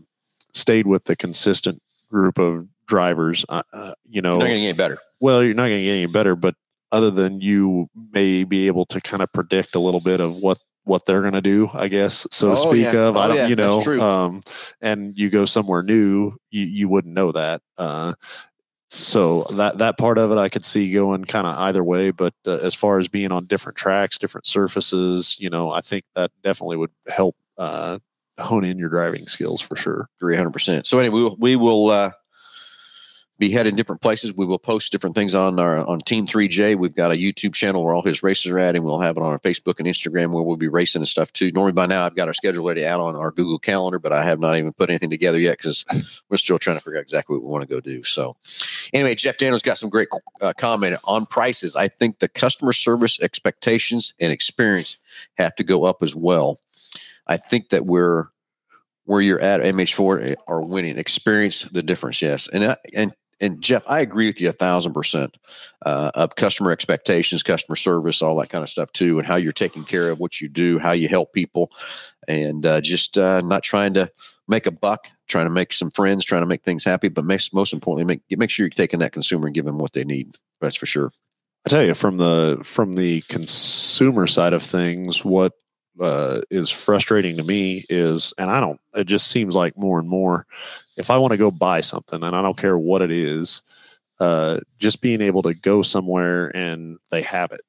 stayed 0.52 0.88
with 0.88 1.04
the 1.04 1.14
consistent 1.14 1.80
group 2.10 2.38
of 2.38 2.66
drivers. 2.86 3.44
Uh, 3.48 3.62
uh, 3.72 3.94
you 4.08 4.22
know, 4.22 4.38
you're 4.38 4.40
not 4.40 4.46
going 4.48 4.56
to 4.56 4.60
get 4.60 4.68
any 4.68 4.76
better. 4.76 4.98
well, 5.20 5.42
you're 5.42 5.54
not 5.54 5.68
going 5.68 5.78
to 5.78 5.84
get 5.84 5.92
any 5.92 6.06
better, 6.06 6.36
but 6.36 6.54
other 6.92 7.10
than 7.10 7.40
you 7.40 7.88
may 8.12 8.44
be 8.44 8.68
able 8.68 8.84
to 8.86 9.00
kind 9.00 9.22
of 9.22 9.32
predict 9.32 9.74
a 9.74 9.80
little 9.80 10.00
bit 10.00 10.20
of 10.20 10.36
what 10.36 10.58
what 10.84 11.06
they're 11.06 11.20
going 11.20 11.32
to 11.32 11.40
do, 11.40 11.68
I 11.74 11.86
guess, 11.88 12.26
so 12.32 12.48
to 12.48 12.52
Oh, 12.60 12.70
speak 12.72 12.92
yeah. 12.92 13.06
of. 13.06 13.16
I 13.16 13.24
Oh, 13.24 13.28
don't, 13.28 13.36
yeah, 13.36 13.46
you 13.46 13.54
know, 13.56 13.80
um, 14.00 14.40
and 14.80 15.16
you 15.16 15.30
go 15.30 15.44
somewhere 15.44 15.82
new, 15.82 16.32
you 16.50 16.64
you 16.64 16.88
wouldn't 16.88 17.14
know 17.14 17.30
that. 17.32 17.62
Uh, 17.78 18.14
so 18.90 19.44
that 19.54 19.78
that 19.78 19.96
part 19.96 20.18
of 20.18 20.32
it, 20.32 20.38
I 20.38 20.48
could 20.48 20.64
see 20.64 20.92
going 20.92 21.24
kind 21.24 21.46
of 21.46 21.56
either 21.56 21.82
way. 21.84 22.10
But 22.10 22.34
uh, 22.46 22.58
as 22.62 22.74
far 22.74 22.98
as 22.98 23.08
being 23.08 23.32
on 23.32 23.46
different 23.46 23.78
tracks, 23.78 24.18
different 24.18 24.46
surfaces, 24.46 25.36
you 25.38 25.48
know, 25.48 25.70
I 25.70 25.80
think 25.80 26.04
that 26.14 26.30
definitely 26.42 26.76
would 26.78 26.90
help 27.08 27.36
uh, 27.58 27.98
hone 28.40 28.64
in 28.64 28.78
your 28.78 28.88
driving 28.90 29.28
skills 29.28 29.60
for 29.60 29.76
sure. 29.76 30.08
Three 30.20 30.36
hundred 30.36 30.52
percent. 30.52 30.86
So 30.86 30.98
anyway, 30.98 31.14
we 31.14 31.22
will, 31.22 31.36
we 31.38 31.56
will 31.56 31.90
uh, 33.42 33.46
be 33.46 33.50
heading 33.50 33.74
different 33.74 34.00
places. 34.00 34.36
We 34.36 34.46
will 34.46 34.58
post 34.58 34.92
different 34.92 35.16
things 35.16 35.34
on 35.34 35.58
our 35.58 35.78
on 35.84 35.98
Team 36.00 36.26
Three 36.26 36.46
J. 36.46 36.76
We've 36.76 36.94
got 36.94 37.10
a 37.10 37.16
YouTube 37.16 37.54
channel 37.54 37.84
where 37.84 37.92
all 37.92 38.02
his 38.02 38.22
races 38.22 38.52
are 38.52 38.58
at, 38.58 38.76
and 38.76 38.84
we'll 38.84 39.00
have 39.00 39.16
it 39.16 39.22
on 39.22 39.32
our 39.32 39.38
Facebook 39.38 39.80
and 39.80 39.88
Instagram 39.88 40.30
where 40.30 40.42
we'll 40.42 40.56
be 40.56 40.68
racing 40.68 41.00
and 41.00 41.08
stuff 41.08 41.32
too. 41.32 41.50
Normally 41.50 41.72
by 41.72 41.86
now 41.86 42.06
I've 42.06 42.14
got 42.14 42.28
our 42.28 42.34
schedule 42.34 42.64
already 42.64 42.86
out 42.86 43.00
on 43.00 43.16
our 43.16 43.32
Google 43.32 43.58
Calendar, 43.58 43.98
but 43.98 44.12
I 44.12 44.24
have 44.24 44.38
not 44.38 44.56
even 44.56 44.72
put 44.72 44.90
anything 44.90 45.10
together 45.10 45.40
yet 45.40 45.58
because 45.58 45.84
we're 46.28 46.36
still 46.36 46.58
trying 46.58 46.76
to 46.76 46.80
figure 46.80 46.98
out 46.98 47.02
exactly 47.02 47.36
what 47.36 47.42
we 47.42 47.50
want 47.50 47.62
to 47.62 47.68
go 47.68 47.80
do. 47.80 48.04
So 48.04 48.36
anyway, 48.92 49.16
Jeff 49.16 49.38
Daniels 49.38 49.62
got 49.62 49.78
some 49.78 49.90
great 49.90 50.08
uh, 50.40 50.52
comment 50.56 50.96
on 51.04 51.26
prices. 51.26 51.74
I 51.74 51.88
think 51.88 52.20
the 52.20 52.28
customer 52.28 52.72
service 52.72 53.20
expectations 53.20 54.14
and 54.20 54.32
experience 54.32 55.00
have 55.36 55.56
to 55.56 55.64
go 55.64 55.84
up 55.84 56.02
as 56.02 56.14
well. 56.14 56.60
I 57.26 57.38
think 57.38 57.70
that 57.70 57.86
we're 57.86 58.26
where 59.04 59.20
you're 59.20 59.40
at 59.40 59.60
MH4 59.60 60.36
are 60.46 60.64
winning. 60.64 60.96
Experience 60.96 61.62
the 61.62 61.82
difference, 61.82 62.22
yes, 62.22 62.48
and 62.48 62.64
I, 62.64 62.76
and 62.94 63.12
and 63.42 63.60
Jeff, 63.60 63.82
I 63.88 64.00
agree 64.00 64.28
with 64.28 64.40
you 64.40 64.48
a 64.48 64.52
thousand 64.52 64.94
percent 64.94 65.36
uh, 65.84 66.12
of 66.14 66.36
customer 66.36 66.70
expectations, 66.70 67.42
customer 67.42 67.76
service, 67.76 68.22
all 68.22 68.36
that 68.36 68.50
kind 68.50 68.62
of 68.62 68.70
stuff 68.70 68.92
too, 68.92 69.18
and 69.18 69.26
how 69.26 69.36
you're 69.36 69.52
taking 69.52 69.84
care 69.84 70.10
of 70.10 70.20
what 70.20 70.40
you 70.40 70.48
do, 70.48 70.78
how 70.78 70.92
you 70.92 71.08
help 71.08 71.32
people, 71.32 71.72
and 72.28 72.64
uh, 72.64 72.80
just 72.80 73.18
uh, 73.18 73.40
not 73.40 73.64
trying 73.64 73.94
to 73.94 74.10
make 74.46 74.66
a 74.66 74.70
buck, 74.70 75.08
trying 75.26 75.46
to 75.46 75.50
make 75.50 75.72
some 75.72 75.90
friends, 75.90 76.24
trying 76.24 76.42
to 76.42 76.46
make 76.46 76.62
things 76.62 76.84
happy, 76.84 77.08
but 77.08 77.24
most 77.24 77.52
most 77.52 77.72
importantly, 77.72 78.04
make 78.30 78.38
make 78.38 78.48
sure 78.48 78.64
you're 78.64 78.70
taking 78.70 79.00
that 79.00 79.12
consumer 79.12 79.46
and 79.46 79.54
giving 79.54 79.72
them 79.72 79.78
what 79.78 79.92
they 79.92 80.04
need. 80.04 80.36
That's 80.60 80.76
for 80.76 80.86
sure. 80.86 81.10
I 81.66 81.68
tell 81.68 81.84
you, 81.84 81.94
from 81.94 82.18
the 82.18 82.60
from 82.62 82.92
the 82.92 83.22
consumer 83.22 84.28
side 84.28 84.52
of 84.52 84.62
things, 84.62 85.24
what 85.24 85.52
uh, 86.00 86.40
is 86.50 86.70
frustrating 86.70 87.36
to 87.36 87.44
me 87.44 87.84
is, 87.88 88.32
and 88.38 88.50
I 88.50 88.60
don't. 88.60 88.80
It 88.94 89.04
just 89.04 89.28
seems 89.28 89.54
like 89.54 89.76
more 89.76 89.98
and 89.98 90.08
more. 90.08 90.46
If 90.96 91.10
I 91.10 91.18
want 91.18 91.32
to 91.32 91.38
go 91.38 91.50
buy 91.50 91.80
something, 91.80 92.22
and 92.22 92.34
I 92.36 92.42
don't 92.42 92.56
care 92.56 92.78
what 92.78 93.02
it 93.02 93.10
is, 93.10 93.62
uh, 94.20 94.60
just 94.78 95.00
being 95.00 95.20
able 95.20 95.42
to 95.42 95.54
go 95.54 95.82
somewhere 95.82 96.54
and 96.56 96.98
they 97.10 97.22
have 97.22 97.52
it 97.52 97.62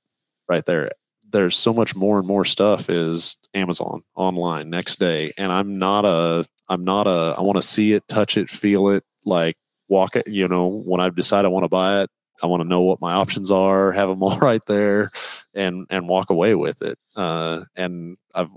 right 0.48 0.66
there. 0.66 0.92
There's 1.32 1.56
so 1.56 1.74
much 1.74 1.96
more 1.96 2.20
and 2.20 2.28
more 2.28 2.46
stuff 2.46 2.90
is 2.90 3.38
Amazon 3.56 4.04
online 4.16 4.70
next 4.70 5.00
day, 5.00 5.32
and 5.38 5.52
I'm 5.52 5.78
not 5.78 6.06
a. 6.06 6.46
I'm 6.70 6.84
not 6.84 7.08
a. 7.08 7.36
I 7.38 7.42
want 7.42 7.58
to 7.58 7.62
see 7.62 7.94
it, 7.94 8.08
touch 8.08 8.38
it, 8.38 8.50
feel 8.50 8.90
it, 8.90 9.04
like 9.26 9.58
walk 9.88 10.16
it. 10.16 10.28
You 10.28 10.48
know, 10.48 10.68
when 10.68 11.02
I 11.02 11.10
decide 11.10 11.46
I 11.46 11.48
want 11.48 11.64
to 11.64 11.70
buy 11.70 12.04
it, 12.04 12.10
I 12.44 12.48
want 12.48 12.62
to 12.62 12.68
know 12.68 12.82
what 12.82 13.02
my 13.02 13.14
options 13.14 13.52
are, 13.52 13.92
have 13.92 14.10
them 14.10 14.22
all 14.22 14.38
right 14.42 14.64
there, 14.68 15.10
and 15.54 15.88
and 15.90 16.08
walk 16.08 16.30
away 16.30 16.56
with 16.56 16.82
it. 16.82 16.98
Uh, 17.16 17.62
and 17.76 18.18
I've, 18.36 18.50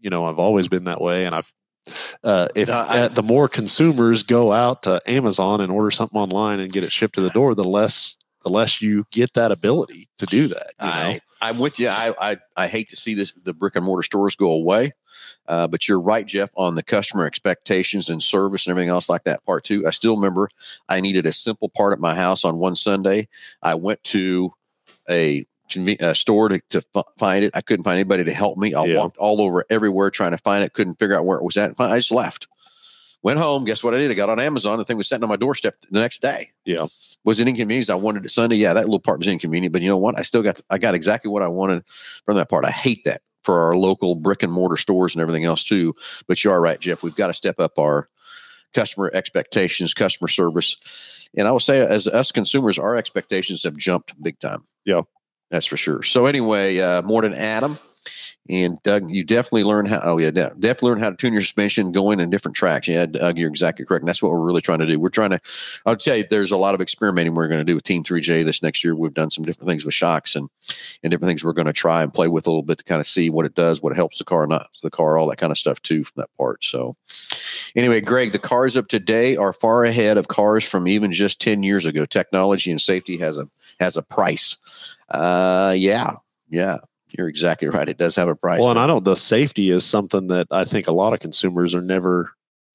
you 0.00 0.10
know, 0.10 0.24
I've 0.24 0.38
always 0.38 0.68
been 0.68 0.84
that 0.84 1.00
way, 1.00 1.26
and 1.26 1.34
I've. 1.34 1.52
Uh, 2.24 2.48
if 2.56 2.68
uh, 2.68 3.06
the 3.06 3.22
more 3.22 3.46
consumers 3.46 4.24
go 4.24 4.50
out 4.50 4.82
to 4.82 5.00
Amazon 5.06 5.60
and 5.60 5.70
order 5.70 5.92
something 5.92 6.20
online 6.20 6.58
and 6.58 6.72
get 6.72 6.82
it 6.82 6.90
shipped 6.90 7.14
to 7.14 7.20
the 7.20 7.30
door, 7.30 7.54
the 7.54 7.62
less 7.62 8.16
the 8.42 8.48
less 8.48 8.82
you 8.82 9.04
get 9.12 9.34
that 9.34 9.52
ability 9.52 10.08
to 10.18 10.26
do 10.26 10.48
that. 10.48 10.72
You 10.80 10.86
know? 10.86 10.92
I, 10.92 11.20
I'm 11.40 11.58
with 11.58 11.78
you. 11.78 11.88
I, 11.88 12.14
I 12.20 12.36
I 12.56 12.66
hate 12.66 12.88
to 12.90 12.96
see 12.96 13.14
this 13.14 13.32
the 13.44 13.52
brick 13.52 13.76
and 13.76 13.84
mortar 13.84 14.02
stores 14.02 14.36
go 14.36 14.52
away, 14.52 14.92
uh, 15.46 15.66
but 15.66 15.86
you're 15.88 16.00
right, 16.00 16.26
Jeff, 16.26 16.50
on 16.56 16.74
the 16.74 16.82
customer 16.82 17.26
expectations 17.26 18.08
and 18.08 18.22
service 18.22 18.66
and 18.66 18.70
everything 18.72 18.90
else 18.90 19.08
like 19.08 19.24
that 19.24 19.44
part 19.44 19.64
too. 19.64 19.86
I 19.86 19.90
still 19.90 20.16
remember 20.16 20.48
I 20.88 21.00
needed 21.00 21.26
a 21.26 21.32
simple 21.32 21.68
part 21.68 21.92
at 21.92 21.98
my 22.00 22.14
house 22.14 22.44
on 22.44 22.58
one 22.58 22.74
Sunday. 22.74 23.28
I 23.62 23.74
went 23.74 24.02
to 24.04 24.52
a, 25.10 25.46
a 26.00 26.14
store 26.14 26.48
to, 26.48 26.60
to 26.70 26.82
find 27.18 27.44
it. 27.44 27.50
I 27.54 27.60
couldn't 27.60 27.84
find 27.84 27.94
anybody 27.94 28.24
to 28.24 28.32
help 28.32 28.56
me. 28.56 28.72
I 28.74 28.84
Yeah. 28.84 28.98
walked 28.98 29.18
all 29.18 29.40
over 29.42 29.64
everywhere 29.68 30.10
trying 30.10 30.30
to 30.32 30.38
find 30.38 30.64
it. 30.64 30.72
Couldn't 30.72 30.98
figure 30.98 31.16
out 31.16 31.26
where 31.26 31.38
it 31.38 31.44
was 31.44 31.56
at. 31.56 31.78
I 31.78 31.96
just 31.96 32.12
left. 32.12 32.48
Went 33.26 33.40
home. 33.40 33.64
Guess 33.64 33.82
what 33.82 33.92
I 33.92 33.98
did? 33.98 34.12
I 34.12 34.14
got 34.14 34.28
on 34.28 34.38
Amazon. 34.38 34.78
The 34.78 34.84
thing 34.84 34.96
was 34.96 35.08
sitting 35.08 35.24
on 35.24 35.28
my 35.28 35.34
doorstep 35.34 35.74
the 35.90 35.98
next 35.98 36.22
day. 36.22 36.52
Yeah. 36.64 36.86
Was 37.24 37.40
it 37.40 37.48
inconvenience? 37.48 37.90
I 37.90 37.96
wanted 37.96 38.24
it 38.24 38.28
Sunday. 38.28 38.54
Yeah, 38.54 38.72
that 38.72 38.84
little 38.84 39.00
part 39.00 39.18
was 39.18 39.26
inconvenient. 39.26 39.72
But 39.72 39.82
you 39.82 39.88
know 39.88 39.96
what? 39.96 40.16
I 40.16 40.22
still 40.22 40.44
got 40.44 40.60
I 40.70 40.78
got 40.78 40.94
exactly 40.94 41.28
what 41.28 41.42
I 41.42 41.48
wanted 41.48 41.82
from 42.24 42.36
that 42.36 42.48
part. 42.48 42.64
I 42.64 42.70
hate 42.70 43.02
that 43.02 43.22
for 43.42 43.62
our 43.62 43.74
local 43.74 44.14
brick 44.14 44.44
and 44.44 44.52
mortar 44.52 44.76
stores 44.76 45.16
and 45.16 45.22
everything 45.22 45.44
else 45.44 45.64
too. 45.64 45.92
But 46.28 46.44
you 46.44 46.52
are 46.52 46.60
right, 46.60 46.78
Jeff. 46.78 47.02
We've 47.02 47.16
got 47.16 47.26
to 47.26 47.34
step 47.34 47.58
up 47.58 47.80
our 47.80 48.08
customer 48.74 49.10
expectations, 49.12 49.92
customer 49.92 50.28
service. 50.28 50.76
And 51.36 51.48
I 51.48 51.50
will 51.50 51.58
say, 51.58 51.84
as 51.84 52.06
us 52.06 52.30
consumers, 52.30 52.78
our 52.78 52.94
expectations 52.94 53.64
have 53.64 53.76
jumped 53.76 54.14
big 54.22 54.38
time. 54.38 54.68
Yeah. 54.84 55.02
That's 55.50 55.66
for 55.66 55.76
sure. 55.76 56.04
So 56.04 56.26
anyway, 56.26 56.78
uh, 56.78 57.02
more 57.02 57.22
than 57.22 57.34
Adam 57.34 57.80
and 58.48 58.82
Doug, 58.82 59.10
you 59.10 59.24
definitely 59.24 59.64
learn 59.64 59.86
how. 59.86 60.00
Oh 60.02 60.18
yeah, 60.18 60.30
definitely 60.30 60.90
learn 60.90 61.00
how 61.00 61.10
to 61.10 61.16
tune 61.16 61.32
your 61.32 61.42
suspension, 61.42 61.92
going 61.92 62.20
in 62.20 62.30
different 62.30 62.56
tracks. 62.56 62.88
Yeah, 62.88 63.06
Doug, 63.06 63.38
you're 63.38 63.48
exactly 63.48 63.84
correct. 63.84 64.02
And 64.02 64.08
that's 64.08 64.22
what 64.22 64.32
we're 64.32 64.40
really 64.40 64.60
trying 64.60 64.78
to 64.80 64.86
do. 64.86 65.00
We're 65.00 65.08
trying 65.08 65.30
to. 65.30 65.40
I'll 65.84 65.96
tell 65.96 66.16
you, 66.16 66.24
there's 66.28 66.52
a 66.52 66.56
lot 66.56 66.74
of 66.74 66.80
experimenting 66.80 67.34
we're 67.34 67.48
going 67.48 67.60
to 67.60 67.64
do 67.64 67.74
with 67.74 67.84
Team 67.84 68.04
3J 68.04 68.44
this 68.44 68.62
next 68.62 68.84
year. 68.84 68.94
We've 68.94 69.14
done 69.14 69.30
some 69.30 69.44
different 69.44 69.68
things 69.68 69.84
with 69.84 69.94
shocks 69.94 70.36
and 70.36 70.48
and 71.02 71.10
different 71.10 71.28
things 71.28 71.44
we're 71.44 71.52
going 71.52 71.66
to 71.66 71.72
try 71.72 72.02
and 72.02 72.12
play 72.12 72.28
with 72.28 72.46
a 72.46 72.50
little 72.50 72.62
bit 72.62 72.78
to 72.78 72.84
kind 72.84 73.00
of 73.00 73.06
see 73.06 73.30
what 73.30 73.46
it 73.46 73.54
does, 73.54 73.82
what 73.82 73.94
helps 73.94 74.18
the 74.18 74.24
car, 74.24 74.46
not 74.46 74.68
the 74.82 74.90
car, 74.90 75.18
all 75.18 75.28
that 75.28 75.38
kind 75.38 75.50
of 75.50 75.58
stuff 75.58 75.80
too 75.82 76.04
from 76.04 76.14
that 76.22 76.30
part. 76.36 76.64
So 76.64 76.96
anyway, 77.74 78.00
Greg, 78.00 78.32
the 78.32 78.38
cars 78.38 78.76
of 78.76 78.88
today 78.88 79.36
are 79.36 79.52
far 79.52 79.84
ahead 79.84 80.18
of 80.18 80.28
cars 80.28 80.64
from 80.64 80.88
even 80.88 81.12
just 81.12 81.40
10 81.40 81.62
years 81.62 81.86
ago. 81.86 82.04
Technology 82.04 82.70
and 82.70 82.80
safety 82.80 83.16
has 83.18 83.38
a 83.38 83.48
has 83.80 83.96
a 83.96 84.02
price. 84.02 84.56
Uh 85.08 85.74
yeah. 85.76 86.12
Yeah. 86.48 86.78
You're 87.16 87.28
exactly 87.28 87.68
right. 87.68 87.88
It 87.88 87.98
does 87.98 88.16
have 88.16 88.28
a 88.28 88.36
price. 88.36 88.60
Well, 88.60 88.70
and 88.70 88.78
I 88.78 88.86
don't. 88.86 89.04
The 89.04 89.16
safety 89.16 89.70
is 89.70 89.84
something 89.84 90.26
that 90.28 90.46
I 90.50 90.64
think 90.64 90.86
a 90.86 90.92
lot 90.92 91.12
of 91.12 91.20
consumers 91.20 91.74
are 91.74 91.80
never, 91.80 92.32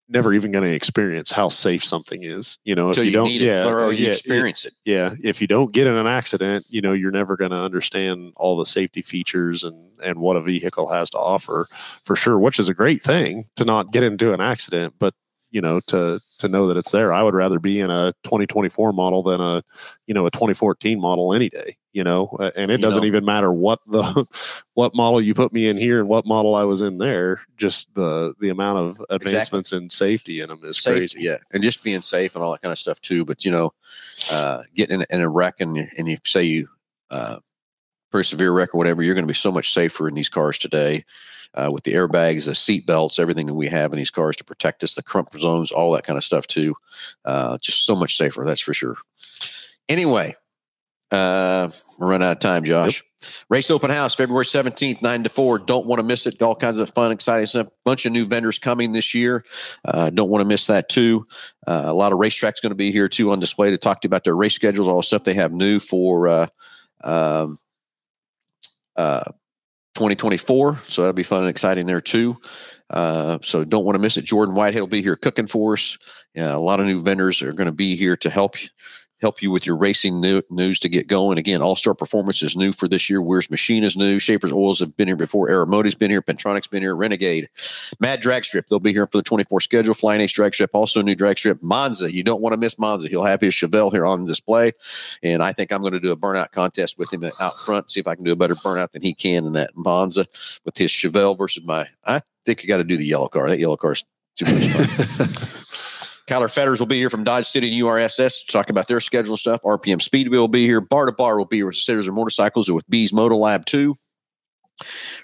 never 0.10 0.34
even 0.34 0.52
going 0.52 0.64
to 0.64 0.74
experience 0.74 1.32
how 1.32 1.50
safe 1.50 1.84
something 1.84 2.24
is. 2.24 2.58
You 2.64 2.76
know, 2.76 2.90
if 2.92 2.98
Until 2.98 3.04
you, 3.04 3.10
you, 3.10 3.16
don't, 3.16 3.32
yeah, 3.32 3.62
it 3.64 3.68
or, 3.68 3.84
or 3.84 3.92
you 3.94 4.06
yeah, 4.06 4.12
experience 4.12 4.66
it. 4.66 4.74
yeah. 4.86 5.14
If 5.24 5.42
you 5.42 5.48
don't 5.48 5.72
get 5.72 5.88
in 5.88 5.96
an 5.96 6.08
accident, 6.08 6.66
you 6.70 6.82
know, 6.82 6.94
you're 6.94 7.12
never 7.12 7.38
going 7.38 7.52
to 7.52 7.58
understand 7.58 8.34
all 8.36 8.58
the 8.58 8.66
safety 8.66 9.02
features 9.02 9.64
and 9.64 9.90
and 10.04 10.20
what 10.20 10.36
a 10.36 10.42
vehicle 10.42 10.88
has 10.88 11.10
to 11.12 11.18
offer, 11.18 11.68
for 12.04 12.16
sure. 12.16 12.40
Which 12.40 12.60
is 12.60 12.68
a 12.68 12.74
great 12.74 13.02
thing 13.02 13.46
to 13.56 13.66
not 13.66 13.92
get 13.92 14.04
into 14.04 14.34
an 14.34 14.42
accident, 14.42 14.96
but 15.00 15.14
you 15.52 15.62
know, 15.62 15.80
to 15.88 16.20
to 16.40 16.48
know 16.48 16.68
that 16.68 16.78
it's 16.78 16.92
there. 16.92 17.14
I 17.14 17.22
would 17.22 17.34
rather 17.36 17.60
be 17.60 17.80
in 17.80 17.92
a 17.92 18.14
2024 18.24 18.94
model 18.94 19.22
than 19.22 19.40
a, 19.40 19.62
you 20.08 20.14
know, 20.14 20.26
a 20.26 20.32
2014 20.32 21.00
model 21.00 21.34
any 21.34 21.50
day. 21.50 21.78
You 21.94 22.04
know, 22.06 22.30
and 22.56 22.72
it 22.72 22.80
You 22.80 22.84
doesn't 22.86 23.02
know. 23.02 23.08
even 23.08 23.26
matter 23.26 23.52
what 23.52 23.80
the 23.86 24.26
what 24.76 24.96
model 24.96 25.22
you 25.22 25.34
put 25.34 25.52
me 25.52 25.68
in 25.68 25.76
here 25.78 26.00
and 26.00 26.08
what 26.08 26.26
model 26.26 26.56
I 26.56 26.64
was 26.64 26.82
in 26.82 26.98
there. 27.00 27.42
Just 27.58 27.94
the 27.96 28.34
the 28.40 28.50
amount 28.50 28.80
of 28.80 29.06
advancements 29.10 29.74
in 29.74 29.90
safety 29.90 30.40
in 30.40 30.48
them 30.48 30.62
is 30.64 30.78
Safety, 30.82 31.00
crazy. 31.00 31.22
yeah, 31.22 31.38
and 31.52 31.62
just 31.62 31.84
being 31.84 32.02
safe 32.02 32.34
and 32.36 32.44
all 32.44 32.54
that 32.54 32.62
kind 32.62 32.72
of 32.72 32.80
stuff 32.80 33.02
too. 33.02 33.26
But 33.26 33.44
you 33.44 33.52
know, 33.52 33.74
uh, 34.32 34.64
getting 34.74 35.02
in, 35.02 35.06
in 35.10 35.22
a 35.22 35.30
wreck 35.30 35.56
and 35.60 35.76
you- 35.76 35.90
and 35.98 36.08
you 36.08 36.18
say 36.26 36.44
you 36.44 36.70
uh, 37.10 37.40
persevere 38.10 38.52
wreck 38.54 38.74
or 38.74 38.78
whatever, 38.78 39.04
you're 39.04 39.16
going 39.16 39.26
to 39.26 39.32
be 39.32 39.34
so 39.34 39.52
much 39.52 39.74
safer 39.74 40.08
in 40.08 40.14
these 40.16 40.30
cars 40.30 40.58
today 40.58 41.04
uh, 41.54 41.70
with 41.72 41.84
the 41.84 41.94
airbags, 41.94 42.46
the 42.46 42.56
seat 42.56 42.86
belts, 42.86 43.20
everything 43.20 43.48
that 43.48 43.54
we 43.54 43.68
have 43.68 43.92
in 43.94 43.98
these 43.98 44.12
cars 44.12 44.36
to 44.38 44.44
protect 44.44 44.84
us, 44.84 44.96
the 44.96 45.04
crump 45.04 45.32
zones, 45.40 45.72
all 45.72 45.92
that 45.94 46.04
kind 46.06 46.18
of 46.18 46.24
stuff 46.24 46.48
too. 46.48 46.76
Uh, 47.26 47.58
just 47.58 47.86
so 47.86 47.96
much 47.96 48.18
safer, 48.18 48.44
that's 48.46 48.62
for 48.62 48.74
sure. 48.74 48.98
Anyway, 49.90 50.36
uh, 51.12 51.70
we're 51.98 52.08
running 52.08 52.28
out 52.28 52.34
of 52.34 52.40
time, 52.40 52.64
Josh. 52.64 53.04
Race 53.50 53.70
open 53.70 53.92
house, 53.92 54.16
February 54.16 54.46
17th, 54.46 55.02
9 55.02 55.24
to 55.24 55.30
4. 55.30 55.60
Don't 55.60 55.86
want 55.86 56.00
to 56.00 56.04
miss 56.04 56.26
it. 56.26 56.42
All 56.42 56.56
kinds 56.56 56.78
of 56.78 56.90
fun, 56.90 57.12
exciting 57.12 57.46
stuff. 57.46 57.68
Bunch 57.84 58.06
of 58.06 58.14
new 58.14 58.26
vendors 58.26 58.58
coming 58.58 58.94
this 58.94 59.14
year. 59.14 59.44
Uh, 59.86 60.10
don't 60.10 60.30
want 60.30 60.42
to 60.42 60.48
miss 60.48 60.68
that 60.68 60.90
too. 60.90 61.28
Uh, 61.68 61.84
a 61.86 61.94
lot 61.94 62.14
of 62.14 62.20
racetracks 62.20 62.62
going 62.62 62.72
to 62.72 62.76
be 62.76 62.92
here 62.92 63.10
too 63.10 63.32
on 63.32 63.40
display 63.40 63.70
to 63.70 63.78
talk 63.78 64.02
to 64.02 64.06
you 64.06 64.10
about 64.10 64.24
their 64.24 64.36
race 64.36 64.54
schedules, 64.54 64.88
all 64.88 64.98
the 64.98 65.04
stuff 65.04 65.24
they 65.24 65.34
have 65.34 65.52
new 65.52 65.80
for 65.80 66.28
uh, 66.28 66.48
um, 67.04 67.60
uh, 68.96 69.24
2024. 70.02 70.80
So 70.88 71.02
that'll 71.02 71.14
be 71.14 71.24
fun 71.24 71.42
and 71.42 71.50
exciting 71.50 71.86
there 71.86 72.02
too. 72.02 72.38
Uh, 72.90 73.38
so 73.44 73.64
don't 73.64 73.86
want 73.86 73.96
to 73.96 74.02
miss 74.02 74.18
it. 74.18 74.26
Jordan 74.26 74.56
Whitehead 74.56 74.82
will 74.82 74.88
be 74.88 75.02
here 75.02 75.16
cooking 75.16 75.48
for 75.48 75.74
us. 75.74 75.98
Yeah, 76.34 76.56
a 76.56 76.58
lot 76.58 76.80
of 76.80 76.88
new 76.88 77.02
vendors 77.02 77.42
are 77.42 77.54
going 77.54 77.68
to 77.68 77.72
be 77.72 77.96
here 77.96 78.18
to 78.18 78.30
help 78.30 78.62
you. 78.62 78.70
Help 79.22 79.42
you 79.42 79.52
with 79.52 79.66
your 79.66 79.76
racing 79.76 80.20
new, 80.20 80.42
news 80.50 80.80
to 80.80 80.90
get 80.90 81.08
going. 81.08 81.38
Again, 81.38 81.62
All 81.62 81.76
Star 81.76 81.94
Performance 81.94 82.42
is 82.42 82.58
new 82.58 82.72
for 82.72 82.88
this 82.88 83.10
year. 83.10 83.22
Wehrs 83.22 83.52
Machine 83.52 83.84
is 83.84 83.96
new. 83.96 84.18
Schaefer's 84.18 84.52
Oils 84.52 84.80
have 84.80 84.98
been 84.98 85.08
here 85.08 85.16
before. 85.16 85.48
Aeromotive's 85.48 85.96
been 85.96 86.10
here. 86.10 86.22
Pertronix's 86.22 86.68
been 86.68 86.82
here. 86.82 86.96
Renegade. 86.96 87.50
Mad 88.00 88.20
Drag 88.20 88.44
Strip. 88.44 88.68
They'll 88.68 88.80
be 88.80 88.94
here 88.94 89.06
for 89.06 89.18
the 89.18 89.24
24 89.24 89.62
schedule. 89.62 89.94
Flying 89.94 90.22
Ace 90.22 90.34
Drag 90.34 90.54
Strip. 90.54 90.72
Also 90.74 91.02
a 91.02 91.04
new 91.04 91.16
drag 91.16 91.38
strip. 91.38 91.62
Monza. 91.62 92.12
You 92.12 92.24
don't 92.24 92.42
want 92.42 92.54
to 92.54 92.58
miss 92.58 92.80
Monza. 92.80 93.08
He'll 93.08 93.24
have 93.24 93.42
his 93.42 93.54
Chevelle 93.54 93.92
here 93.92 94.06
on 94.06 94.26
display. 94.26 94.72
And 95.22 95.44
I 95.44 95.54
think 95.54 95.72
I'm 95.72 95.82
going 95.82 95.94
to 95.94 96.00
do 96.00 96.12
a 96.12 96.18
burnout 96.18 96.52
contest 96.52 96.98
with 96.98 97.14
him 97.14 97.24
out 97.40 97.58
front. 97.60 97.92
See 97.92 98.00
if 98.00 98.08
I 98.08 98.16
can 98.16 98.24
do 98.24 98.32
a 98.32 98.36
better 98.36 98.56
burnout 98.56 98.92
than 98.92 99.04
he 99.04 99.14
can 99.14 99.46
in 99.46 99.54
that 99.54 99.76
Monza 99.76 100.26
with 100.66 100.78
his 100.78 100.92
Chevelle 100.92 101.38
versus 101.38 101.64
my. 101.64 101.88
I 102.06 102.22
think 102.46 102.64
you 102.64 102.68
got 102.68 102.78
to 102.78 102.84
do 102.84 102.98
the 102.98 103.06
yellow 103.06 103.28
car. 103.28 103.48
That 103.50 103.60
yellow 103.60 103.78
car's 103.78 104.04
too 104.36 104.46
much 104.46 104.68
fun. 104.68 105.88
Kyler 106.32 106.50
Fetters 106.50 106.80
will 106.80 106.88
be 106.88 106.96
here 106.96 107.10
from 107.10 107.26
Dodge 107.26 107.46
City 107.46 107.68
and 107.68 107.86
URSS 107.86 108.46
to 108.46 108.54
talk 108.54 108.70
about 108.70 108.88
their 108.88 109.02
schedule 109.02 109.36
stuff. 109.36 109.62
RPM 109.64 110.02
Speedway 110.02 110.38
will 110.38 110.48
be 110.48 110.66
here. 110.66 110.80
Bar 110.80 111.08
to 111.08 111.12
Bar 111.12 111.38
will 111.38 111.44
be 111.44 111.58
here 111.58 111.66
with 111.66 111.76
Sitters 111.76 112.08
and 112.08 112.16
Motorcycles 112.16 112.72
with 112.72 112.90
Bees 112.90 113.12
Moto 113.12 113.36
Lab 113.36 113.66
2. 113.66 113.98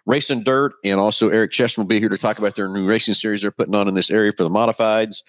Racing 0.05 0.43
Dirt 0.43 0.73
and 0.83 0.99
also 0.99 1.29
Eric 1.29 1.51
Chesham 1.51 1.77
will 1.77 1.87
be 1.87 2.01
here 2.01 2.09
to 2.09 2.17
talk 2.17 2.39
about 2.39 2.57
their 2.57 2.67
new 2.67 2.85
racing 2.85 3.13
series 3.13 3.41
they're 3.41 3.51
putting 3.51 3.73
on 3.73 3.87
in 3.87 3.93
this 3.93 4.11
area 4.11 4.33
for 4.33 4.43
the 4.43 4.49
modifieds. 4.49 5.23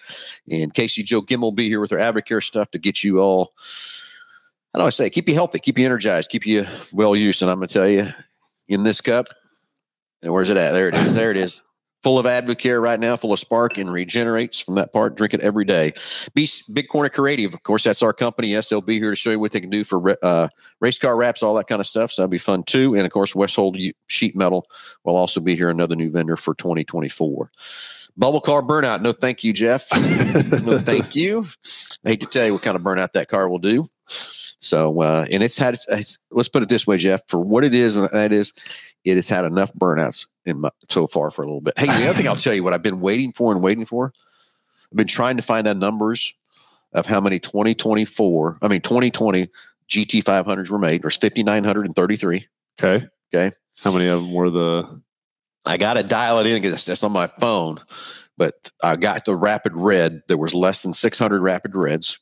And 0.51 0.73
Casey 0.73 1.01
Joe 1.01 1.21
Gimm 1.21 1.39
will 1.39 1.53
be 1.53 1.69
here 1.69 1.79
with 1.79 1.91
their 1.91 1.99
Advocare 1.99 2.43
stuff 2.43 2.69
to 2.71 2.77
get 2.77 3.01
you 3.01 3.21
all, 3.21 3.53
how 4.73 4.81
do 4.81 4.85
I 4.85 4.89
say, 4.89 5.09
keep 5.09 5.29
you 5.29 5.33
healthy, 5.33 5.59
keep 5.59 5.79
you 5.79 5.85
energized, 5.85 6.29
keep 6.29 6.45
you 6.45 6.65
well 6.91 7.15
used. 7.15 7.41
And 7.41 7.49
I'm 7.49 7.57
going 7.57 7.69
to 7.69 7.73
tell 7.73 7.87
you, 7.87 8.11
in 8.67 8.83
this 8.83 8.99
cup, 8.99 9.27
and 10.21 10.33
where's 10.33 10.49
it 10.49 10.57
at? 10.57 10.73
There 10.73 10.89
it 10.89 10.95
is. 10.95 11.13
There 11.13 11.31
it 11.31 11.37
is. 11.37 11.61
Full 12.03 12.17
of 12.17 12.25
Advocare 12.25 12.81
right 12.81 12.99
now, 12.99 13.15
full 13.15 13.33
of 13.33 13.39
spark 13.39 13.77
and 13.77 13.91
regenerates 13.91 14.59
from 14.59 14.75
that 14.75 14.93
part. 14.93 15.15
Drink 15.15 15.33
it 15.33 15.41
every 15.41 15.65
day. 15.65 15.93
Be, 16.33 16.47
Big 16.73 16.87
Corner 16.87 17.09
Creative, 17.09 17.53
of 17.53 17.63
course, 17.63 17.83
that's 17.83 18.01
our 18.01 18.13
company. 18.13 18.49
SLB 18.49 18.93
here 18.93 19.09
to 19.09 19.15
show 19.15 19.31
you 19.31 19.39
what 19.39 19.51
they 19.51 19.59
can 19.59 19.69
do 19.69 19.83
for 19.83 20.17
uh, 20.23 20.47
race 20.79 20.97
car 20.97 21.15
wraps, 21.15 21.43
all 21.43 21.53
that 21.55 21.67
kind 21.67 21.81
of 21.81 21.87
stuff. 21.87 22.11
So 22.11 22.21
that'll 22.21 22.29
be 22.29 22.37
fun 22.37 22.63
too. 22.63 22.95
And 22.95 23.05
of 23.05 23.11
course, 23.11 23.33
Westhold 23.33 23.93
Sheet 24.07 24.35
Metal 24.35 24.67
will 25.03 25.15
also 25.15 25.39
be 25.39 25.55
here, 25.55 25.69
another 25.69 25.95
new 25.95 26.11
vendor 26.11 26.35
for 26.35 26.55
2024. 26.55 27.51
Bubble 28.17 28.41
car 28.41 28.61
burnout. 28.61 29.01
No, 29.01 29.13
thank 29.13 29.43
you, 29.43 29.53
Jeff. 29.53 29.87
no, 30.65 30.77
thank 30.77 31.15
you. 31.15 31.45
I 32.05 32.09
hate 32.09 32.21
to 32.21 32.27
tell 32.27 32.45
you 32.45 32.53
what 32.53 32.61
kind 32.61 32.75
of 32.75 32.81
burnout 32.81 33.13
that 33.13 33.29
car 33.29 33.47
will 33.47 33.59
do. 33.59 33.87
So, 34.07 35.01
uh, 35.01 35.25
and 35.31 35.41
it's 35.41 35.57
had, 35.57 35.77
it's, 35.87 36.19
let's 36.31 36.49
put 36.49 36.63
it 36.63 36.69
this 36.69 36.85
way, 36.85 36.97
Jeff, 36.97 37.21
for 37.27 37.39
what 37.39 37.63
it 37.63 37.73
is, 37.73 37.95
and 37.95 38.09
that 38.09 38.33
is, 38.33 38.53
it 39.05 39.15
has 39.15 39.29
had 39.29 39.45
enough 39.45 39.73
burnouts 39.73 40.27
in 40.45 40.61
my, 40.61 40.69
so 40.89 41.07
far 41.07 41.31
for 41.31 41.43
a 41.43 41.45
little 41.45 41.61
bit. 41.61 41.77
Hey, 41.77 41.85
the 41.85 42.09
other 42.09 42.13
thing 42.13 42.27
I'll 42.27 42.35
tell 42.35 42.53
you 42.53 42.63
what 42.63 42.73
I've 42.73 42.81
been 42.81 42.99
waiting 42.99 43.33
for 43.33 43.51
and 43.51 43.61
waiting 43.61 43.85
for, 43.85 44.13
I've 44.91 44.97
been 44.97 45.07
trying 45.07 45.37
to 45.37 45.43
find 45.43 45.67
out 45.67 45.77
numbers 45.77 46.33
of 46.93 47.05
how 47.05 47.21
many 47.21 47.39
2024, 47.39 48.59
I 48.61 48.67
mean, 48.67 48.81
2020 48.81 49.47
GT 49.89 50.23
500s 50.23 50.69
were 50.69 50.79
made. 50.79 51.03
There's 51.03 51.17
5,933. 51.17 52.47
Okay. 52.79 53.05
Okay. 53.33 53.55
How 53.83 53.91
many 53.91 54.07
of 54.07 54.21
them 54.21 54.33
were 54.33 54.49
the? 54.49 55.01
I 55.65 55.77
got 55.77 55.95
to 55.95 56.03
dial 56.03 56.39
it 56.39 56.47
in 56.47 56.61
because 56.61 56.85
that's 56.85 57.03
on 57.03 57.11
my 57.11 57.27
phone, 57.27 57.79
but 58.37 58.71
I 58.83 58.95
got 58.95 59.25
the 59.25 59.35
rapid 59.35 59.75
red. 59.75 60.21
There 60.27 60.37
was 60.37 60.53
less 60.53 60.83
than 60.83 60.93
600 60.93 61.41
rapid 61.41 61.75
reds. 61.75 62.19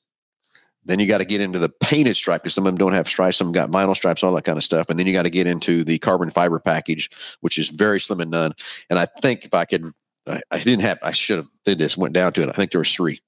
Then 0.88 1.00
you 1.00 1.06
got 1.06 1.18
to 1.18 1.26
get 1.26 1.42
into 1.42 1.60
the 1.60 1.68
painted 1.68 2.16
stripe 2.16 2.42
because 2.44 2.54
some 2.54 2.66
of 2.66 2.72
them 2.72 2.78
don't 2.78 2.94
have 2.94 3.10
stripes, 3.10 3.36
some 3.36 3.52
got 3.52 3.70
vinyl 3.70 3.94
stripes, 3.96 4.24
all 4.24 4.34
that 4.36 4.46
kind 4.46 4.58
of 4.58 4.64
stuff. 4.64 4.90
And 4.90 4.98
then 4.98 5.06
you 5.06 5.12
got 5.12 5.24
to 5.24 5.30
get 5.30 5.46
into 5.46 5.84
the 5.84 6.00
carbon 6.00 6.30
fiber 6.30 6.60
package, 6.60 7.10
which 7.42 7.58
is 7.58 7.68
very 7.70 8.00
slim 8.00 8.22
and 8.22 8.32
none. 8.32 8.54
And 8.90 8.98
I 8.98 9.06
think 9.06 9.44
if 9.44 9.54
I 9.54 9.66
could, 9.66 9.92
I, 10.26 10.42
I 10.50 10.60
didn't 10.60 10.84
have, 10.84 10.98
I 11.04 11.12
should 11.12 11.38
have 11.40 11.48
did 11.66 11.78
this, 11.78 11.98
went 11.98 12.14
down 12.14 12.32
to 12.34 12.44
it. 12.44 12.50
I 12.50 12.54
think 12.54 12.72
there 12.72 12.80
was 12.80 12.94
three. 12.94 13.20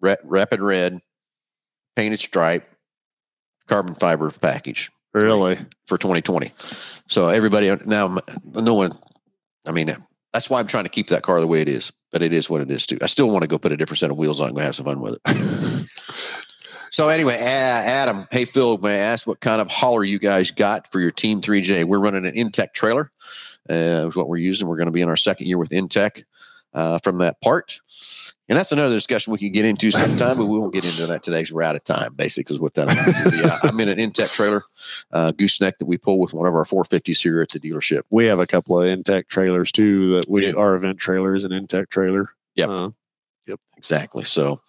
Ra- 0.00 0.14
rapid 0.22 0.60
red, 0.60 1.00
painted 1.96 2.20
stripe, 2.20 2.70
carbon 3.66 3.96
fiber 3.96 4.30
package 4.30 4.92
Really? 5.12 5.56
for 5.86 5.98
2020. 5.98 6.52
So 7.08 7.28
everybody 7.28 7.74
now, 7.86 8.18
no 8.44 8.74
one. 8.74 8.96
I 9.66 9.72
mean, 9.72 9.90
that's 10.32 10.48
why 10.48 10.60
I'm 10.60 10.68
trying 10.68 10.84
to 10.84 10.90
keep 10.90 11.08
that 11.08 11.22
car 11.22 11.40
the 11.40 11.46
way 11.48 11.60
it 11.60 11.68
is. 11.68 11.92
But 12.12 12.22
it 12.22 12.32
is 12.32 12.48
what 12.48 12.60
it 12.60 12.70
is 12.70 12.86
too. 12.86 12.98
I 13.02 13.06
still 13.06 13.28
want 13.30 13.42
to 13.42 13.48
go 13.48 13.58
put 13.58 13.72
a 13.72 13.76
different 13.76 13.98
set 13.98 14.10
of 14.12 14.16
wheels 14.16 14.40
on 14.40 14.48
and 14.48 14.56
go 14.56 14.62
have 14.62 14.76
some 14.76 14.86
fun 14.86 15.00
with 15.00 15.14
it. 15.14 15.20
so 16.90 17.08
anyway, 17.08 17.36
Adam, 17.36 18.26
hey 18.30 18.44
Phil, 18.44 18.78
may 18.78 18.94
I 18.94 18.98
ask 18.98 19.26
what 19.26 19.40
kind 19.40 19.60
of 19.60 19.68
hauler 19.70 20.04
you 20.04 20.18
guys 20.18 20.50
got 20.50 20.90
for 20.90 21.00
your 21.00 21.10
Team 21.10 21.40
3J? 21.40 21.84
We're 21.84 21.98
running 21.98 22.26
an 22.26 22.34
Intech 22.34 22.72
trailer. 22.72 23.10
Uh, 23.68 24.06
is 24.08 24.14
what 24.16 24.28
we're 24.28 24.36
using. 24.36 24.68
We're 24.68 24.76
going 24.76 24.86
to 24.86 24.92
be 24.92 25.00
in 25.00 25.08
our 25.08 25.16
second 25.16 25.48
year 25.48 25.58
with 25.58 25.70
Intech 25.70 26.22
uh, 26.72 26.98
from 26.98 27.18
that 27.18 27.40
part. 27.40 27.80
And 28.48 28.56
that's 28.56 28.70
another 28.70 28.94
discussion 28.94 29.32
we 29.32 29.40
can 29.40 29.50
get 29.50 29.64
into 29.64 29.90
sometime, 29.90 30.36
but 30.36 30.46
we 30.46 30.56
won't 30.56 30.72
get 30.72 30.84
into 30.84 31.04
that 31.08 31.24
today 31.24 31.38
because 31.38 31.52
we're 31.52 31.64
out 31.64 31.74
of 31.74 31.82
time, 31.82 32.14
basically, 32.14 32.54
is 32.54 32.60
what 32.60 32.74
that. 32.74 32.86
Yeah, 33.34 33.58
I'm 33.68 33.80
in 33.80 33.88
an 33.88 33.98
Intech 33.98 34.32
trailer, 34.32 34.62
uh, 35.10 35.32
gooseneck 35.32 35.78
that 35.78 35.86
we 35.86 35.98
pull 35.98 36.20
with 36.20 36.32
one 36.32 36.46
of 36.46 36.54
our 36.54 36.62
450s 36.62 37.20
here 37.20 37.42
at 37.42 37.48
the 37.48 37.58
dealership. 37.58 38.02
We 38.10 38.26
have 38.26 38.38
a 38.38 38.46
couple 38.46 38.80
of 38.80 38.86
Intech 38.86 39.26
trailers 39.26 39.72
too. 39.72 40.18
That 40.20 40.28
we 40.30 40.46
Yeah. 40.46 40.52
our 40.52 40.76
event 40.76 40.98
trailer 40.98 41.34
is 41.34 41.42
an 41.42 41.50
Intech 41.50 41.88
trailer. 41.90 42.30
Yep. 42.54 42.68
Uh, 42.68 42.90
Exactly. 43.76 44.24
So, 44.24 44.60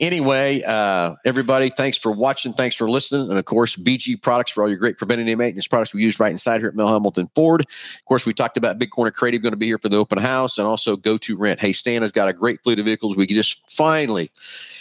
anyway, 0.00 0.62
uh, 0.66 1.14
everybody, 1.24 1.68
thanks 1.68 1.96
for 1.96 2.10
watching. 2.10 2.52
Thanks 2.52 2.74
for 2.74 2.90
listening. 2.90 3.28
And 3.28 3.38
of 3.38 3.44
course, 3.44 3.76
BG 3.76 4.20
products 4.20 4.50
for 4.50 4.62
all 4.62 4.68
your 4.68 4.78
great 4.78 4.98
preventative 4.98 5.38
maintenance 5.38 5.68
products 5.68 5.94
we 5.94 6.02
use 6.02 6.18
right 6.18 6.30
inside 6.30 6.60
here 6.60 6.68
at 6.68 6.74
Mel 6.74 6.88
Hambelton 6.88 7.28
Ford. 7.34 7.60
Of 7.62 8.04
course, 8.06 8.26
we 8.26 8.34
talked 8.34 8.56
about 8.56 8.78
Big 8.78 8.90
Corner 8.90 9.10
Creative 9.10 9.42
going 9.42 9.52
to 9.52 9.56
be 9.56 9.66
here 9.66 9.78
for 9.78 9.88
the 9.88 9.96
open 9.96 10.18
house 10.18 10.58
and 10.58 10.66
also 10.66 10.96
Go 10.96 11.18
to 11.18 11.36
Rent. 11.36 11.60
Hey, 11.60 11.72
Stan 11.72 12.02
has 12.02 12.12
got 12.12 12.28
a 12.28 12.32
great 12.32 12.62
fleet 12.62 12.78
of 12.78 12.84
vehicles. 12.86 13.16
We 13.16 13.26
just 13.26 13.62
finally 13.70 14.30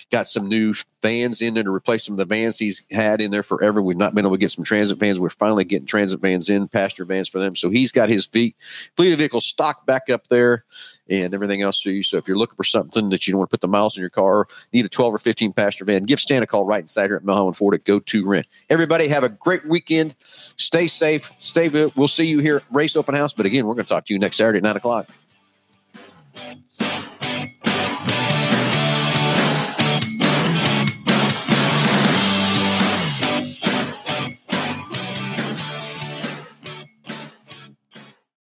got 0.10 0.28
some 0.28 0.48
new 0.48 0.74
vans 1.02 1.42
in 1.42 1.54
there 1.54 1.64
to 1.64 1.74
replace 1.74 2.06
some 2.06 2.14
of 2.14 2.18
the 2.18 2.26
vans 2.26 2.58
he's 2.58 2.84
had 2.92 3.22
in 3.22 3.32
there 3.32 3.44
forever. 3.44 3.82
We've 3.82 3.98
not 3.98 4.16
been 4.16 4.26
able 4.26 4.36
to 4.36 4.40
get 4.40 4.52
some 4.52 4.64
transit 4.64 4.98
vans. 4.98 5.20
We're 5.20 5.30
finally 5.30 5.64
getting 5.64 5.86
transit 5.86 6.20
vans 6.20 6.50
in, 6.50 6.68
passenger 6.68 7.06
vans 7.06 7.30
for 7.30 7.40
them. 7.40 7.56
So 7.56 7.70
he's 7.70 7.92
got 7.92 8.10
his 8.10 8.26
feet, 8.26 8.56
fleet 8.96 9.14
of 9.14 9.20
vehicles 9.20 9.46
stocked 9.46 9.86
back 9.86 10.10
up 10.10 10.28
there 10.28 10.66
and 11.10 11.34
everything 11.34 11.62
else 11.62 11.82
to 11.82 11.92
you. 11.92 12.04
So 12.04 12.18
if 12.18 12.28
you're 12.28 12.38
looking 12.38 12.56
for 12.56 12.64
something 12.64 13.10
that 13.10 13.28
you 13.28 13.34
don't 13.34 13.40
want 13.40 13.50
to 13.50 13.54
put 13.54 13.62
the 13.62 13.68
miles 13.68 13.98
in 13.98 14.02
your 14.02 14.10
car, 14.10 14.48
need 14.74 14.86
a 14.86 14.90
12 14.90 15.14
or 15.14 15.20
15 15.20 15.54
passenger 15.54 15.86
van, 15.86 16.04
give 16.04 16.20
Stan 16.20 16.44
a 16.44 16.48
call 16.48 16.66
right 16.66 16.82
inside 16.82 17.08
here 17.08 17.16
at 17.16 17.24
Melham 17.24 17.56
Ford 17.56 17.76
at 17.76 17.84
Go 17.84 18.00
To 18.00 18.28
Rent. 18.28 18.48
Everybody 18.70 19.08
have 19.08 19.24
a 19.24 19.30
great 19.30 19.66
weekend. 19.68 20.16
Stay 20.20 20.88
safe. 20.88 21.32
Stay 21.40 21.70
good. 21.70 21.96
We'll 21.96 22.08
see 22.08 22.26
you 22.26 22.40
here 22.40 22.58
at 22.58 22.64
Race 22.72 22.96
Open 22.96 23.16
House. 23.16 23.34
But 23.34 23.46
again, 23.46 23.66
we're 23.66 23.76
going 23.76 23.86
to 23.86 23.94
talk 23.94 24.06
to 24.06 24.14
you 24.14 24.20
next 24.20 24.38
Saturday 24.38 24.58
at 24.58 24.64
9 24.64 24.78
o'clock. 24.78 25.08